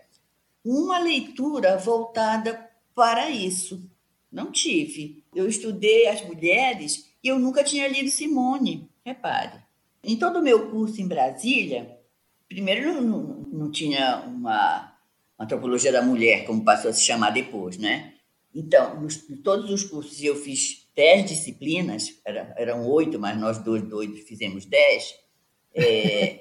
uma 0.64 1.00
leitura 1.00 1.78
voltada 1.78 2.70
para 2.94 3.30
isso. 3.30 3.90
Não 4.30 4.52
tive. 4.52 5.24
Eu 5.34 5.48
estudei 5.48 6.08
as 6.08 6.22
mulheres 6.22 7.10
e 7.24 7.30
eu 7.30 7.40
nunca 7.40 7.64
tinha 7.64 7.88
lido 7.88 8.10
Simone, 8.10 8.90
repare. 9.06 9.62
Em 10.04 10.18
todo 10.18 10.40
o 10.40 10.44
meu 10.44 10.70
curso 10.70 11.02
em 11.02 11.08
Brasília, 11.08 11.98
primeiro 12.50 12.94
não, 12.94 13.02
não, 13.02 13.24
não 13.52 13.72
tinha 13.72 14.22
uma 14.28 14.94
antropologia 15.40 15.92
da 15.92 16.02
mulher, 16.02 16.46
como 16.46 16.64
passou 16.64 16.90
a 16.90 16.94
se 16.94 17.04
chamar 17.04 17.30
depois, 17.30 17.78
né? 17.78 18.13
Então, 18.54 19.02
nos, 19.02 19.26
todos 19.44 19.70
os 19.72 19.84
cursos 19.84 20.22
eu 20.24 20.36
fiz 20.36 20.88
dez 20.96 21.26
disciplinas, 21.26 22.20
era, 22.26 22.54
eram 22.58 22.88
oito, 22.88 23.20
mas 23.20 23.38
nós 23.40 23.58
dois 23.58 23.82
doidos 23.82 24.22
fizemos 24.22 24.66
dez, 24.66 25.16
é, 25.74 26.40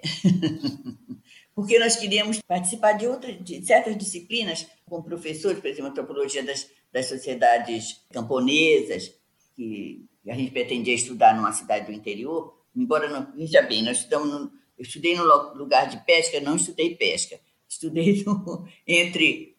porque 1.55 1.79
nós 1.79 1.97
queríamos 1.97 2.41
participar 2.47 2.93
de, 2.93 3.07
outras, 3.07 3.43
de 3.43 3.65
certas 3.65 3.97
disciplinas 3.97 4.67
com 4.85 5.03
professores, 5.03 5.59
por 5.61 5.69
exemplo, 5.69 5.91
antropologia 5.91 6.43
das, 6.43 6.69
das 6.93 7.07
sociedades 7.07 8.05
camponesas, 8.13 9.15
que 9.57 10.05
a 10.29 10.35
gente 10.35 10.53
pretendia 10.53 10.95
estudar 10.95 11.35
numa 11.35 11.53
cidade 11.53 11.87
do 11.87 11.93
interior, 11.93 12.63
embora 12.77 13.09
não, 13.09 13.33
veja 13.35 13.63
bem, 13.63 13.83
nós 13.83 13.99
estudamos 13.99 14.29
no, 14.29 14.53
eu 14.79 14.83
estudei 14.83 15.17
no 15.17 15.55
lugar 15.55 15.89
de 15.89 16.05
pesca, 16.05 16.41
não 16.41 16.57
estudei 16.57 16.95
pesca, 16.95 17.41
estudei 17.69 18.23
no, 18.27 18.67
entre 18.87 19.52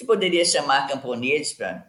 se 0.00 0.06
poderia 0.06 0.46
chamar 0.46 0.88
camponeses 0.88 1.52
para 1.52 1.86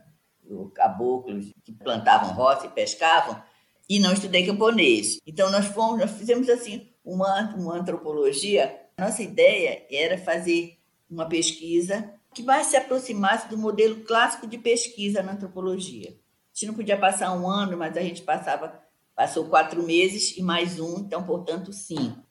caboclos 0.75 1.49
que 1.63 1.71
plantavam 1.71 2.33
roça 2.33 2.65
e 2.65 2.69
pescavam, 2.69 3.41
e 3.87 3.99
não 3.99 4.11
estudei 4.11 4.45
camponês. 4.45 5.17
Então 5.25 5.49
nós 5.49 5.67
fomos, 5.67 6.01
nós 6.01 6.11
fizemos 6.11 6.49
assim 6.49 6.89
uma, 7.05 7.55
uma 7.55 7.77
antropologia. 7.77 8.81
Nossa 8.99 9.23
ideia 9.23 9.85
era 9.89 10.17
fazer 10.17 10.77
uma 11.09 11.25
pesquisa 11.25 12.13
que 12.33 12.43
mais 12.43 12.67
se 12.67 12.75
aproximasse 12.75 13.47
do 13.47 13.57
modelo 13.57 14.01
clássico 14.01 14.45
de 14.45 14.57
pesquisa 14.57 15.23
na 15.23 15.31
antropologia. 15.31 16.09
A 16.09 16.53
gente 16.53 16.67
não 16.67 16.73
podia 16.73 16.97
passar 16.97 17.33
um 17.33 17.47
ano, 17.47 17.77
mas 17.77 17.95
a 17.95 18.01
gente 18.01 18.21
passava, 18.23 18.77
passou 19.15 19.45
quatro 19.45 19.81
meses 19.83 20.35
e 20.35 20.43
mais 20.43 20.81
um, 20.81 20.99
então, 20.99 21.23
portanto, 21.23 21.71
cinco. 21.71 22.21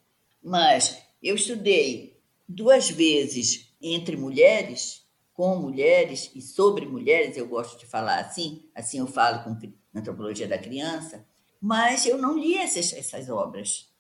Mas 0.43 0.99
eu 1.23 1.37
estudei 1.37 2.21
duas 2.47 2.91
vezes 2.91 3.73
entre 3.81 4.15
mulheres 4.15 5.00
com 5.41 5.57
mulheres 5.57 6.31
e 6.35 6.43
sobre 6.43 6.85
mulheres, 6.85 7.35
eu 7.35 7.49
gosto 7.49 7.79
de 7.79 7.87
falar 7.87 8.19
assim, 8.19 8.69
assim 8.75 8.99
eu 8.99 9.07
falo 9.07 9.43
com 9.43 9.57
antropologia 9.95 10.47
da 10.47 10.59
criança, 10.59 11.27
mas 11.59 12.05
eu 12.05 12.19
não 12.19 12.39
li 12.39 12.59
essas, 12.59 12.93
essas 12.93 13.31
obras. 13.31 13.91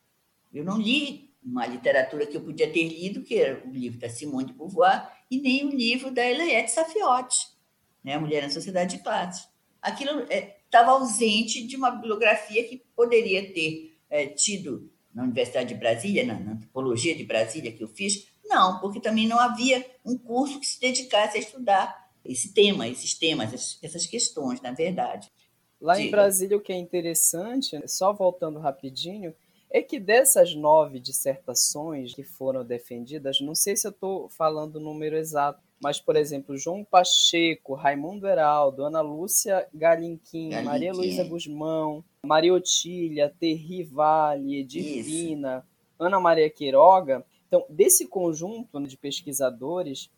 Eu 0.52 0.62
não 0.62 0.78
li 0.78 1.32
uma 1.42 1.66
literatura 1.66 2.26
que 2.26 2.36
eu 2.36 2.42
podia 2.42 2.70
ter 2.70 2.86
lido, 2.86 3.22
que 3.22 3.36
era 3.36 3.66
o 3.66 3.72
livro 3.72 3.98
da 3.98 4.10
Simone 4.10 4.48
de 4.48 4.52
Beauvoir, 4.52 5.10
e 5.30 5.40
nem 5.40 5.64
o 5.64 5.70
livro 5.70 6.10
da 6.10 6.22
Eliette 6.22 6.72
Safiotti, 6.72 7.46
né, 8.04 8.18
Mulher 8.18 8.42
na 8.42 8.50
Sociedade 8.50 8.98
de 8.98 9.02
Classes. 9.02 9.48
Aquilo 9.80 10.26
estava 10.28 10.90
é, 10.90 10.92
ausente 10.92 11.66
de 11.66 11.74
uma 11.74 11.90
bibliografia 11.90 12.68
que 12.68 12.84
poderia 12.94 13.50
ter 13.50 13.96
é, 14.10 14.26
tido 14.26 14.92
na 15.14 15.22
Universidade 15.22 15.72
de 15.72 15.80
Brasília, 15.80 16.22
na, 16.22 16.38
na 16.38 16.52
antropologia 16.52 17.14
de 17.16 17.24
Brasília 17.24 17.72
que 17.72 17.82
eu 17.82 17.88
fiz, 17.88 18.29
não, 18.50 18.80
porque 18.80 19.00
também 19.00 19.28
não 19.28 19.38
havia 19.38 19.86
um 20.04 20.18
curso 20.18 20.58
que 20.58 20.66
se 20.66 20.80
dedicasse 20.80 21.38
a 21.38 21.40
estudar 21.40 22.10
esse 22.24 22.52
tema, 22.52 22.86
esses 22.88 23.14
temas, 23.14 23.78
essas 23.82 24.06
questões, 24.06 24.60
na 24.60 24.72
verdade. 24.72 25.30
Lá 25.80 25.94
Diga. 25.94 26.08
em 26.08 26.10
Brasília, 26.10 26.56
o 26.56 26.60
que 26.60 26.72
é 26.72 26.76
interessante, 26.76 27.80
só 27.86 28.12
voltando 28.12 28.58
rapidinho, 28.58 29.34
é 29.70 29.80
que 29.80 30.00
dessas 30.00 30.54
nove 30.54 30.98
dissertações 30.98 32.12
que 32.12 32.24
foram 32.24 32.64
defendidas, 32.64 33.40
não 33.40 33.54
sei 33.54 33.76
se 33.76 33.86
eu 33.86 33.92
estou 33.92 34.28
falando 34.28 34.76
o 34.76 34.80
número 34.80 35.16
exato, 35.16 35.62
mas, 35.80 35.98
por 35.98 36.16
exemplo, 36.16 36.58
João 36.58 36.84
Pacheco, 36.84 37.74
Raimundo 37.74 38.26
Heraldo, 38.26 38.84
Ana 38.84 39.00
Lúcia 39.00 39.66
Galinquim, 39.72 40.50
Galinquim. 40.50 40.64
Maria 40.64 40.92
Luísa 40.92 41.24
Guzmão, 41.24 42.04
Maria 42.26 42.52
Otília, 42.52 43.34
Terri 43.40 43.84
Vale, 43.84 44.62
Divina, 44.64 45.58
Isso. 45.58 45.66
Ana 45.98 46.20
Maria 46.20 46.50
Queiroga, 46.50 47.24
então, 47.50 47.66
desse 47.68 48.06
conjunto 48.06 48.80
de 48.86 48.96
pesquisadores, 48.96 50.08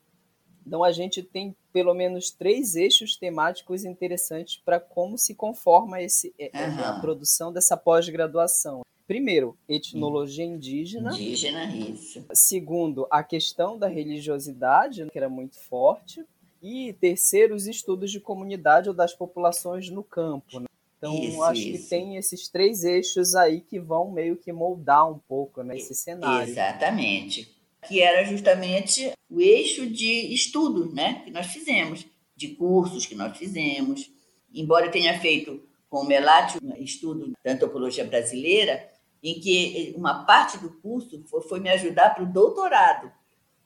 então 0.67 0.85
a 0.85 0.93
gente 0.93 1.23
tem 1.23 1.57
pelo 1.73 1.95
menos 1.95 2.31
três 2.31 2.77
eixos 2.77 3.17
temáticos 3.17 3.87
interessantes 3.87 4.61
para 4.63 4.79
como 4.79 5.17
se 5.17 5.35
conforma 5.35 6.03
esse, 6.03 6.35
uhum. 6.39 6.85
a 6.85 7.01
produção 7.01 7.51
dessa 7.51 7.75
pós-graduação. 7.75 8.83
Primeiro, 9.07 9.57
etnologia 9.67 10.45
indígena. 10.45 11.11
Indígena, 11.15 11.65
isso. 11.75 12.23
Segundo, 12.35 13.07
a 13.11 13.23
questão 13.23 13.79
da 13.79 13.89
religiosidade, 13.89 15.07
que 15.11 15.19
era 15.19 15.31
muito 15.31 15.59
forte. 15.59 16.23
E 16.63 16.93
terceiro, 16.93 17.55
os 17.55 17.67
estudos 17.67 18.11
de 18.11 18.21
comunidade 18.21 18.91
ou 18.91 18.95
das 18.95 19.15
populações 19.15 19.89
no 19.89 20.05
campo. 20.05 20.61
Né? 20.61 20.67
Então, 21.03 21.19
isso, 21.19 21.43
acho 21.43 21.61
isso. 21.61 21.83
que 21.83 21.91
tem 21.91 22.17
esses 22.17 22.49
três 22.49 22.85
eixos 22.85 23.35
aí 23.35 23.61
que 23.61 23.81
vão 23.81 24.13
meio 24.13 24.37
que 24.37 24.53
moldar 24.53 25.11
um 25.11 25.19
pouco 25.19 25.61
nesse 25.65 25.91
né, 25.91 25.97
cenário. 25.97 26.49
Exatamente. 26.49 27.53
Que 27.89 28.01
era 28.01 28.25
justamente 28.25 29.13
o 29.29 29.41
eixo 29.41 29.85
de 29.91 30.33
estudo 30.33 30.95
né, 30.95 31.23
que 31.25 31.33
nós 31.33 31.47
fizemos, 31.47 32.07
de 32.37 32.51
cursos 32.51 33.05
que 33.05 33.17
nós 33.17 33.37
fizemos. 33.37 34.13
Embora 34.55 34.87
eu 34.87 34.93
tenha 34.93 35.19
feito 35.19 35.61
com 35.91 36.03
o 36.03 36.07
Melati 36.07 36.59
um 36.63 36.77
estudo 36.77 37.33
da 37.45 37.51
antropologia 37.51 38.05
brasileira, 38.05 38.89
em 39.21 39.41
que 39.41 39.93
uma 39.97 40.23
parte 40.25 40.57
do 40.59 40.71
curso 40.71 41.25
foi, 41.27 41.43
foi 41.43 41.59
me 41.59 41.71
ajudar 41.71 42.11
para 42.11 42.23
o 42.23 42.33
doutorado, 42.33 43.11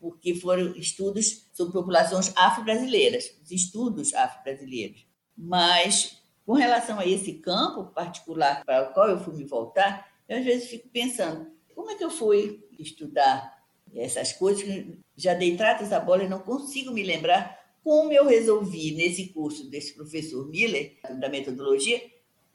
porque 0.00 0.34
foram 0.34 0.74
estudos 0.74 1.50
sobre 1.52 1.74
populações 1.74 2.32
afro-brasileiras, 2.34 3.30
os 3.44 3.50
estudos 3.50 4.14
afro-brasileiros. 4.14 5.06
Mas 5.36 6.16
com 6.46 6.52
relação 6.52 6.98
a 7.00 7.04
esse 7.04 7.34
campo 7.34 7.86
particular 7.86 8.64
para 8.64 8.88
o 8.88 8.94
qual 8.94 9.08
eu 9.08 9.18
fui 9.18 9.34
me 9.34 9.44
voltar, 9.44 10.08
eu 10.28 10.38
às 10.38 10.44
vezes 10.44 10.68
fico 10.68 10.88
pensando, 10.88 11.50
como 11.74 11.90
é 11.90 11.96
que 11.96 12.04
eu 12.04 12.10
fui 12.10 12.64
estudar 12.78 13.56
essas 13.94 14.32
coisas 14.32 14.62
que 14.62 15.00
já 15.16 15.34
dei 15.34 15.56
tratas 15.56 15.92
a 15.92 15.98
bola 15.98 16.22
e 16.24 16.28
não 16.28 16.38
consigo 16.38 16.92
me 16.92 17.02
lembrar 17.02 17.56
como 17.82 18.12
eu 18.12 18.26
resolvi, 18.26 18.92
nesse 18.92 19.28
curso 19.28 19.68
desse 19.70 19.94
professor 19.94 20.48
Miller, 20.48 20.96
da 21.20 21.28
metodologia, 21.28 22.02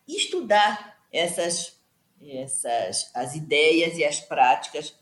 estudar 0.08 1.00
essas, 1.12 1.80
essas 2.22 3.10
as 3.14 3.36
ideias 3.36 3.98
e 3.98 4.04
as 4.04 4.20
práticas 4.20 4.94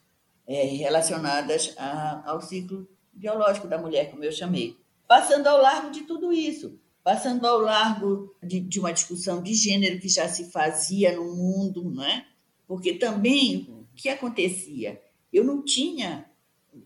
é, 0.48 0.64
relacionadas 0.66 1.74
a, 1.78 2.30
ao 2.30 2.42
ciclo 2.42 2.88
biológico 3.12 3.68
da 3.68 3.78
mulher, 3.78 4.12
como 4.12 4.24
eu 4.24 4.32
chamei. 4.32 4.78
Passando 5.08 5.48
ao 5.48 5.60
largo 5.60 5.90
de 5.90 6.02
tudo 6.02 6.32
isso, 6.32 6.80
passando 7.10 7.43
ao 7.47 7.57
largo 7.57 8.36
de, 8.43 8.60
de 8.60 8.80
uma 8.80 8.93
discussão 8.93 9.41
de 9.41 9.55
gênero 9.55 9.99
que 9.99 10.07
já 10.07 10.28
se 10.28 10.51
fazia 10.51 11.16
no 11.16 11.36
mundo, 11.36 11.89
não 11.89 12.03
é? 12.03 12.24
Porque 12.68 12.93
também 12.93 13.68
o 13.68 13.88
que 13.95 14.10
acontecia? 14.10 15.01
Eu 15.34 15.43
não 15.43 15.66
tinha, 15.66 16.30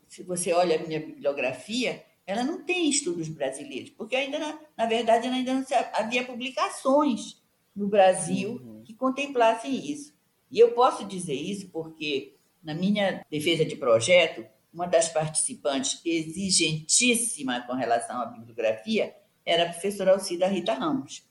se 0.07 0.23
você 0.23 0.53
olha 0.53 0.77
a 0.77 0.87
minha 0.87 1.01
bibliografia, 1.01 2.05
ela 2.25 2.41
não 2.41 2.63
tem 2.63 2.89
estudos 2.89 3.27
brasileiros, 3.27 3.89
porque 3.89 4.15
ainda, 4.15 4.39
na, 4.39 4.57
na 4.77 4.85
verdade, 4.85 5.27
ainda 5.27 5.55
não 5.55 5.65
havia 5.93 6.23
publicações 6.23 7.43
no 7.75 7.89
Brasil 7.89 8.61
uhum. 8.63 8.81
que 8.85 8.93
contemplassem 8.93 9.75
isso. 9.91 10.13
E 10.49 10.57
eu 10.57 10.71
posso 10.71 11.03
dizer 11.03 11.35
isso 11.35 11.67
porque, 11.67 12.37
na 12.63 12.73
minha 12.73 13.25
defesa 13.29 13.65
de 13.65 13.75
projeto, 13.75 14.45
uma 14.73 14.85
das 14.85 15.09
participantes 15.09 15.99
exigentíssima 16.05 17.59
com 17.67 17.73
relação 17.73 18.21
à 18.21 18.25
bibliografia 18.27 19.13
era 19.45 19.63
a 19.63 19.69
professora 19.69 20.11
Alcida 20.11 20.47
Rita 20.47 20.73
Ramos. 20.73 21.23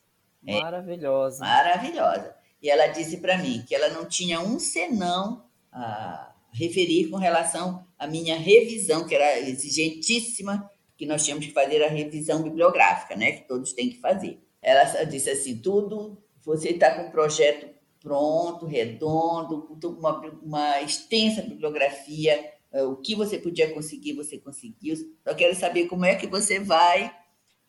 É, 0.47 0.61
Maravilhosa. 0.61 1.45
É, 1.45 1.49
maravilhosa. 1.49 2.35
E 2.61 2.71
ela 2.71 2.89
disse 2.89 3.19
para 3.19 3.39
mim 3.39 3.65
que 3.67 3.75
ela 3.75 3.89
não 3.91 4.07
tinha 4.07 4.41
um 4.41 4.59
senão 4.59 5.45
a 5.73 6.33
referir 6.53 7.09
com 7.09 7.17
relação 7.17 7.85
à 7.99 8.07
minha 8.07 8.37
revisão, 8.37 9.07
que 9.07 9.15
era 9.15 9.41
exigentíssima, 9.41 10.71
que 10.97 11.07
nós 11.07 11.25
tínhamos 11.25 11.47
que 11.47 11.53
fazer 11.53 11.83
a 11.83 11.89
revisão 11.89 12.43
bibliográfica, 12.43 13.17
né, 13.17 13.33
que 13.33 13.49
todos 13.49 13.73
têm 13.73 13.91
que 13.91 14.01
fazer. 14.01 14.39
Ela 14.61 15.05
disse 15.05 15.31
assim: 15.31 15.59
tudo, 15.59 16.23
você 16.45 16.71
está 16.71 16.95
com 16.95 17.09
um 17.09 17.11
projeto 17.11 17.73
pronto, 17.99 18.67
redondo, 18.67 19.63
com 19.63 19.89
uma, 19.89 20.21
uma 20.43 20.83
extensa 20.83 21.43
bibliografia, 21.43 22.53
eh, 22.73 22.83
o 22.83 22.97
que 22.97 23.15
você 23.15 23.39
podia 23.39 23.73
conseguir, 23.73 24.13
você 24.15 24.39
conseguiu. 24.39 24.97
Só 24.97 25.35
quero 25.35 25.55
saber 25.55 25.87
como 25.87 26.05
é 26.05 26.17
que 26.17 26.27
você 26.27 26.59
vai 26.59 27.15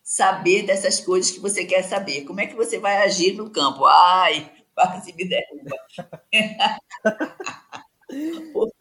saber 0.04 0.64
dessas 0.64 0.99
coisas 0.99 1.32
que 1.32 1.39
você 1.39 1.66
quer 1.66 1.84
saber. 1.84 2.26
Como 2.26 2.41
é 2.41 2.47
que 2.47 2.56
você 2.56 2.78
vai 2.80 2.97
agir 3.04 3.34
no 3.34 3.49
campo? 3.49 3.86
Ai, 3.86 4.51
quase 4.76 5.14
me 5.14 5.28
derruba. 5.28 5.76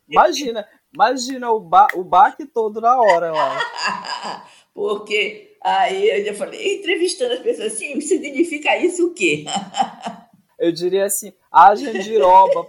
Imagina, 0.09 0.67
imagina 0.93 1.51
o, 1.51 1.61
ba 1.61 1.87
o 1.95 2.05
baque 2.05 2.45
todo 2.47 2.81
na 2.81 3.01
hora 3.01 3.33
lá. 3.33 3.59
Porque 4.75 5.57
aí 5.63 6.09
eu 6.09 6.25
já 6.27 6.35
falei, 6.35 6.79
entrevistando 6.79 7.35
as 7.35 7.41
pessoas 7.41 7.75
assim, 7.75 8.01
significa 8.01 8.77
isso 8.77 9.09
o 9.09 9.15
quê? 9.15 9.45
Eu 10.63 10.71
diria 10.71 11.07
assim, 11.07 11.33
haja 11.51 12.01
giroba 12.01 12.63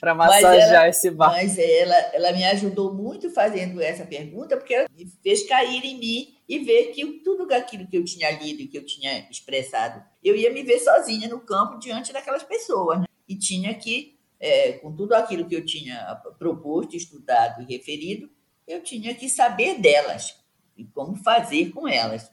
para 0.00 0.14
massagear 0.14 0.70
ela, 0.70 0.88
esse 0.88 1.10
bar. 1.10 1.32
Mas 1.32 1.58
ela, 1.58 1.94
ela 2.14 2.32
me 2.32 2.42
ajudou 2.44 2.94
muito 2.94 3.28
fazendo 3.30 3.78
essa 3.82 4.06
pergunta, 4.06 4.56
porque 4.56 4.72
ela 4.72 4.88
me 4.96 5.06
fez 5.22 5.46
cair 5.46 5.84
em 5.84 5.98
mim 5.98 6.34
e 6.48 6.60
ver 6.60 6.92
que 6.92 7.04
tudo 7.22 7.52
aquilo 7.52 7.86
que 7.86 7.98
eu 7.98 8.04
tinha 8.06 8.30
lido 8.30 8.62
e 8.62 8.66
que 8.66 8.78
eu 8.78 8.86
tinha 8.86 9.28
expressado, 9.30 10.02
eu 10.22 10.34
ia 10.34 10.50
me 10.50 10.62
ver 10.62 10.78
sozinha 10.78 11.28
no 11.28 11.40
campo 11.40 11.78
diante 11.78 12.10
daquelas 12.10 12.42
pessoas. 12.42 13.00
Né? 13.00 13.06
E 13.28 13.36
tinha 13.36 13.74
que, 13.74 14.18
é, 14.40 14.72
com 14.72 14.96
tudo 14.96 15.12
aquilo 15.14 15.46
que 15.46 15.54
eu 15.54 15.62
tinha 15.62 16.22
proposto, 16.38 16.96
estudado 16.96 17.60
e 17.60 17.66
referido, 17.76 18.30
eu 18.66 18.82
tinha 18.82 19.14
que 19.14 19.28
saber 19.28 19.78
delas 19.78 20.42
e 20.74 20.84
como 20.86 21.16
fazer 21.16 21.70
com 21.70 21.86
elas. 21.86 22.32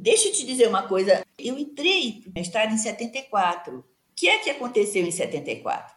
Deixa 0.00 0.28
eu 0.28 0.32
te 0.32 0.46
dizer 0.46 0.68
uma 0.68 0.86
coisa. 0.86 1.26
Eu 1.36 1.58
entrei 1.58 2.22
no 2.24 2.32
mestrado 2.32 2.72
em 2.72 2.78
74. 2.78 3.80
O 3.80 3.84
que 4.14 4.28
é 4.28 4.38
que 4.38 4.50
aconteceu 4.50 5.04
em 5.04 5.10
74? 5.10 5.96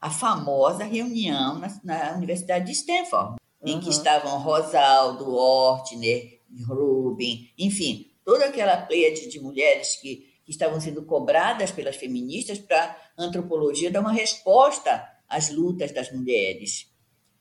A 0.00 0.08
famosa 0.08 0.84
reunião 0.84 1.58
na, 1.58 1.80
na 1.82 2.12
Universidade 2.16 2.66
de 2.66 2.72
Stanford, 2.72 3.36
uhum. 3.60 3.68
em 3.72 3.80
que 3.80 3.90
estavam 3.90 4.38
Rosaldo, 4.38 5.34
Ortner, 5.34 6.40
Rubin, 6.66 7.50
enfim, 7.58 8.10
toda 8.24 8.46
aquela 8.46 8.76
pleia 8.76 9.12
de, 9.12 9.28
de 9.28 9.40
mulheres 9.40 9.96
que, 9.96 10.32
que 10.44 10.50
estavam 10.50 10.80
sendo 10.80 11.02
cobradas 11.04 11.70
pelas 11.70 11.96
feministas 11.96 12.58
para 12.58 12.96
a 13.16 13.22
antropologia 13.22 13.90
dar 13.90 14.00
uma 14.00 14.12
resposta 14.12 15.06
às 15.28 15.50
lutas 15.50 15.92
das 15.92 16.12
mulheres 16.12 16.89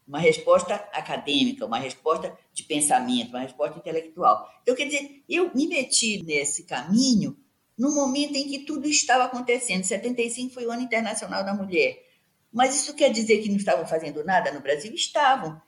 uma 0.10 0.18
resposta 0.18 0.74
acadêmica, 0.92 1.68
uma 1.68 1.78
resposta 1.78 2.36
de 2.52 2.64
pensamento, 2.64 3.30
uma 3.30 3.42
resposta 3.42 3.78
intelectual. 3.78 4.50
Então, 4.64 4.76
quer 4.76 4.86
dizer, 4.86 5.24
eu 5.30 5.52
me 5.54 5.68
meti 5.68 6.24
nesse 6.24 6.64
caminho 6.64 7.38
no 7.78 7.94
momento 7.94 8.36
em 8.36 8.48
que 8.48 8.60
tudo 8.66 8.90
estava 8.90 9.26
acontecendo. 9.26 9.84
75 9.84 10.52
foi 10.52 10.66
o 10.66 10.72
Ano 10.72 10.82
Internacional 10.82 11.46
da 11.46 11.54
Mulher. 11.54 12.04
Mas 12.52 12.76
isso 12.76 12.96
quer 12.96 13.12
dizer 13.12 13.38
que 13.44 13.50
não 13.50 13.58
estavam 13.58 13.86
fazendo 13.86 14.24
nada 14.24 14.52
no 14.52 14.62
Brasil? 14.62 14.92
Estavam. 14.96 15.62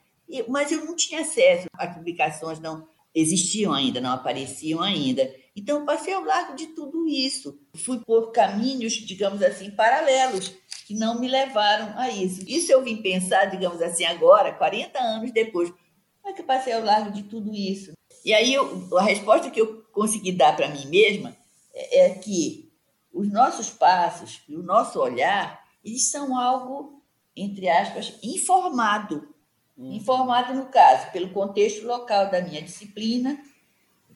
Mas 0.48 0.72
eu 0.72 0.84
não 0.84 0.96
tinha 0.96 1.20
acesso, 1.20 1.68
as 1.78 1.94
publicações 1.94 2.58
não 2.58 2.88
existiam 3.14 3.72
ainda, 3.72 4.00
não 4.00 4.10
apareciam 4.10 4.82
ainda. 4.82 5.32
Então, 5.54 5.80
eu 5.80 5.84
passei 5.84 6.14
ao 6.14 6.24
largo 6.24 6.54
de 6.54 6.68
tudo 6.68 7.06
isso. 7.06 7.58
Fui 7.76 7.98
por 8.00 8.32
caminhos, 8.32 8.94
digamos 8.94 9.42
assim, 9.42 9.70
paralelos 9.70 10.54
que 10.86 10.94
não 10.94 11.18
me 11.20 11.28
levaram 11.28 11.98
a 11.98 12.10
isso. 12.10 12.42
Isso 12.46 12.72
eu 12.72 12.82
vim 12.82 13.02
pensar, 13.02 13.46
digamos 13.46 13.80
assim, 13.80 14.04
agora, 14.04 14.52
40 14.52 14.98
anos 14.98 15.30
depois. 15.30 15.70
Como 15.70 16.32
é 16.32 16.32
que 16.32 16.42
eu 16.42 16.46
passei 16.46 16.72
ao 16.72 16.82
largo 16.82 17.10
de 17.10 17.24
tudo 17.24 17.54
isso? 17.54 17.92
E 18.24 18.32
aí 18.32 18.54
eu, 18.54 18.88
a 18.96 19.02
resposta 19.02 19.50
que 19.50 19.60
eu 19.60 19.82
consegui 19.92 20.32
dar 20.32 20.54
para 20.56 20.68
mim 20.68 20.86
mesma 20.86 21.36
é, 21.74 22.06
é 22.06 22.10
que 22.10 22.72
os 23.12 23.30
nossos 23.30 23.70
passos 23.70 24.42
e 24.48 24.56
o 24.56 24.62
nosso 24.62 24.98
olhar, 25.00 25.62
eles 25.84 26.10
são 26.10 26.38
algo, 26.38 27.02
entre 27.36 27.68
aspas, 27.68 28.18
informado. 28.22 29.28
Uhum. 29.76 29.92
Informado, 29.92 30.54
no 30.54 30.66
caso, 30.66 31.10
pelo 31.10 31.30
contexto 31.30 31.86
local 31.86 32.30
da 32.30 32.40
minha 32.40 32.62
disciplina, 32.62 33.38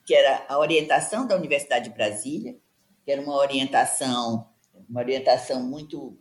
que 0.07 0.15
era 0.15 0.45
a 0.47 0.57
orientação 0.57 1.27
da 1.27 1.35
Universidade 1.35 1.89
de 1.89 1.95
Brasília, 1.95 2.57
que 3.03 3.11
era 3.11 3.21
uma 3.21 3.35
orientação, 3.35 4.47
uma 4.89 5.01
orientação 5.01 5.61
muito 5.61 6.17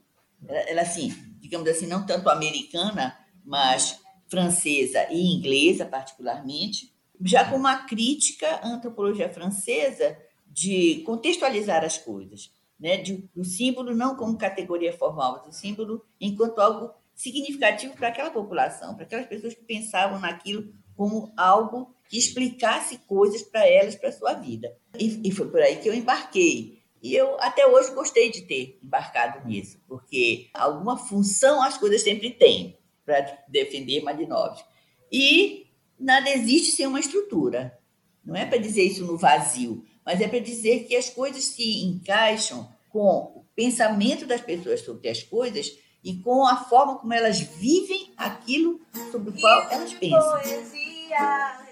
ela 0.48 0.82
assim, 0.82 1.12
digamos 1.38 1.68
assim, 1.68 1.86
não 1.86 2.04
tanto 2.04 2.28
americana, 2.28 3.16
mas 3.44 4.00
francesa 4.28 5.06
e 5.10 5.34
inglesa 5.34 5.86
particularmente, 5.86 6.92
já 7.20 7.48
com 7.48 7.56
uma 7.56 7.86
crítica 7.86 8.46
à 8.56 8.68
antropologia 8.68 9.32
francesa 9.32 10.18
de 10.46 11.02
contextualizar 11.06 11.84
as 11.84 11.96
coisas, 11.96 12.50
né? 12.78 12.96
De, 12.96 13.28
o 13.34 13.44
símbolo 13.44 13.94
não 13.94 14.16
como 14.16 14.36
categoria 14.36 14.92
formal, 14.92 15.44
mas 15.44 15.56
o 15.56 15.58
símbolo 15.58 16.04
enquanto 16.20 16.58
algo 16.58 16.92
significativo 17.14 17.94
para 17.94 18.08
aquela 18.08 18.30
população, 18.30 18.94
para 18.94 19.04
aquelas 19.04 19.26
pessoas 19.26 19.54
que 19.54 19.64
pensavam 19.64 20.18
naquilo 20.18 20.74
como 20.94 21.32
algo 21.36 21.95
que 22.08 22.18
explicasse 22.18 22.98
coisas 23.06 23.42
para 23.42 23.66
elas, 23.66 23.94
para 23.94 24.08
a 24.08 24.12
sua 24.12 24.34
vida. 24.34 24.76
E, 24.98 25.28
e 25.28 25.30
foi 25.30 25.48
por 25.48 25.60
aí 25.60 25.76
que 25.76 25.88
eu 25.88 25.94
embarquei. 25.94 26.82
E 27.02 27.14
eu 27.14 27.36
até 27.40 27.66
hoje 27.66 27.94
gostei 27.94 28.30
de 28.30 28.42
ter 28.42 28.78
embarcado 28.82 29.46
nisso, 29.46 29.78
porque 29.86 30.48
alguma 30.54 30.96
função 30.96 31.62
as 31.62 31.78
coisas 31.78 32.02
sempre 32.02 32.30
têm 32.30 32.78
para 33.04 33.38
defender 33.48 34.02
Malinovski. 34.02 34.68
E 35.12 35.66
nada 35.98 36.28
existe 36.30 36.72
sem 36.72 36.86
uma 36.86 37.00
estrutura. 37.00 37.78
Não 38.24 38.34
é 38.34 38.44
para 38.44 38.58
dizer 38.58 38.82
isso 38.82 39.04
no 39.04 39.16
vazio, 39.16 39.84
mas 40.04 40.20
é 40.20 40.26
para 40.26 40.40
dizer 40.40 40.84
que 40.84 40.96
as 40.96 41.08
coisas 41.08 41.44
se 41.44 41.84
encaixam 41.84 42.68
com 42.88 43.32
o 43.36 43.44
pensamento 43.54 44.26
das 44.26 44.40
pessoas 44.40 44.80
sobre 44.80 45.08
as 45.08 45.22
coisas 45.22 45.70
e 46.02 46.14
com 46.18 46.46
a 46.46 46.56
forma 46.64 46.98
como 46.98 47.12
elas 47.12 47.40
vivem 47.40 48.12
aquilo 48.16 48.80
sobre 49.10 49.30
o 49.30 49.40
qual 49.40 49.70
elas 49.70 49.92
pensam. 49.92 50.40
Poesias, 50.40 51.65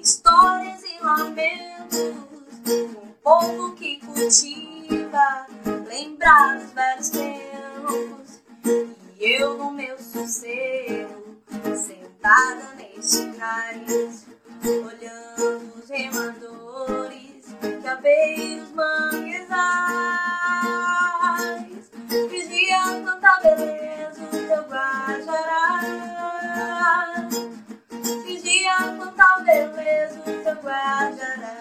histórias 0.00 0.82
e 0.82 1.04
lamentos 1.04 2.26
povo 3.26 3.74
que 3.74 3.98
cultiva, 4.06 5.48
lembrar 5.88 6.58
os 6.58 6.70
velhos 6.70 7.10
tempos. 7.10 8.40
E 9.18 9.42
eu 9.42 9.58
no 9.58 9.72
meu 9.72 9.98
sossego, 9.98 11.36
sentada 11.74 12.72
neste 12.76 13.32
cais, 13.32 14.26
olhando 14.64 15.74
os 15.76 15.90
remadores 15.90 17.46
que 17.82 17.88
abei 17.88 18.60
os 18.60 18.70
manguezais. 18.70 19.56
Vigia 22.30 23.02
tanta 23.04 23.40
beleza 23.40 24.22
o 24.22 24.28
teu 24.30 24.62
guajará. 30.66 31.54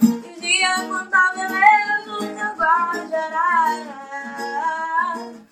Vigia 0.00 0.74
tanta 0.88 1.32
beleza 1.34 2.12
o 2.12 2.18
teu 2.18 2.52
guajará. 2.56 3.42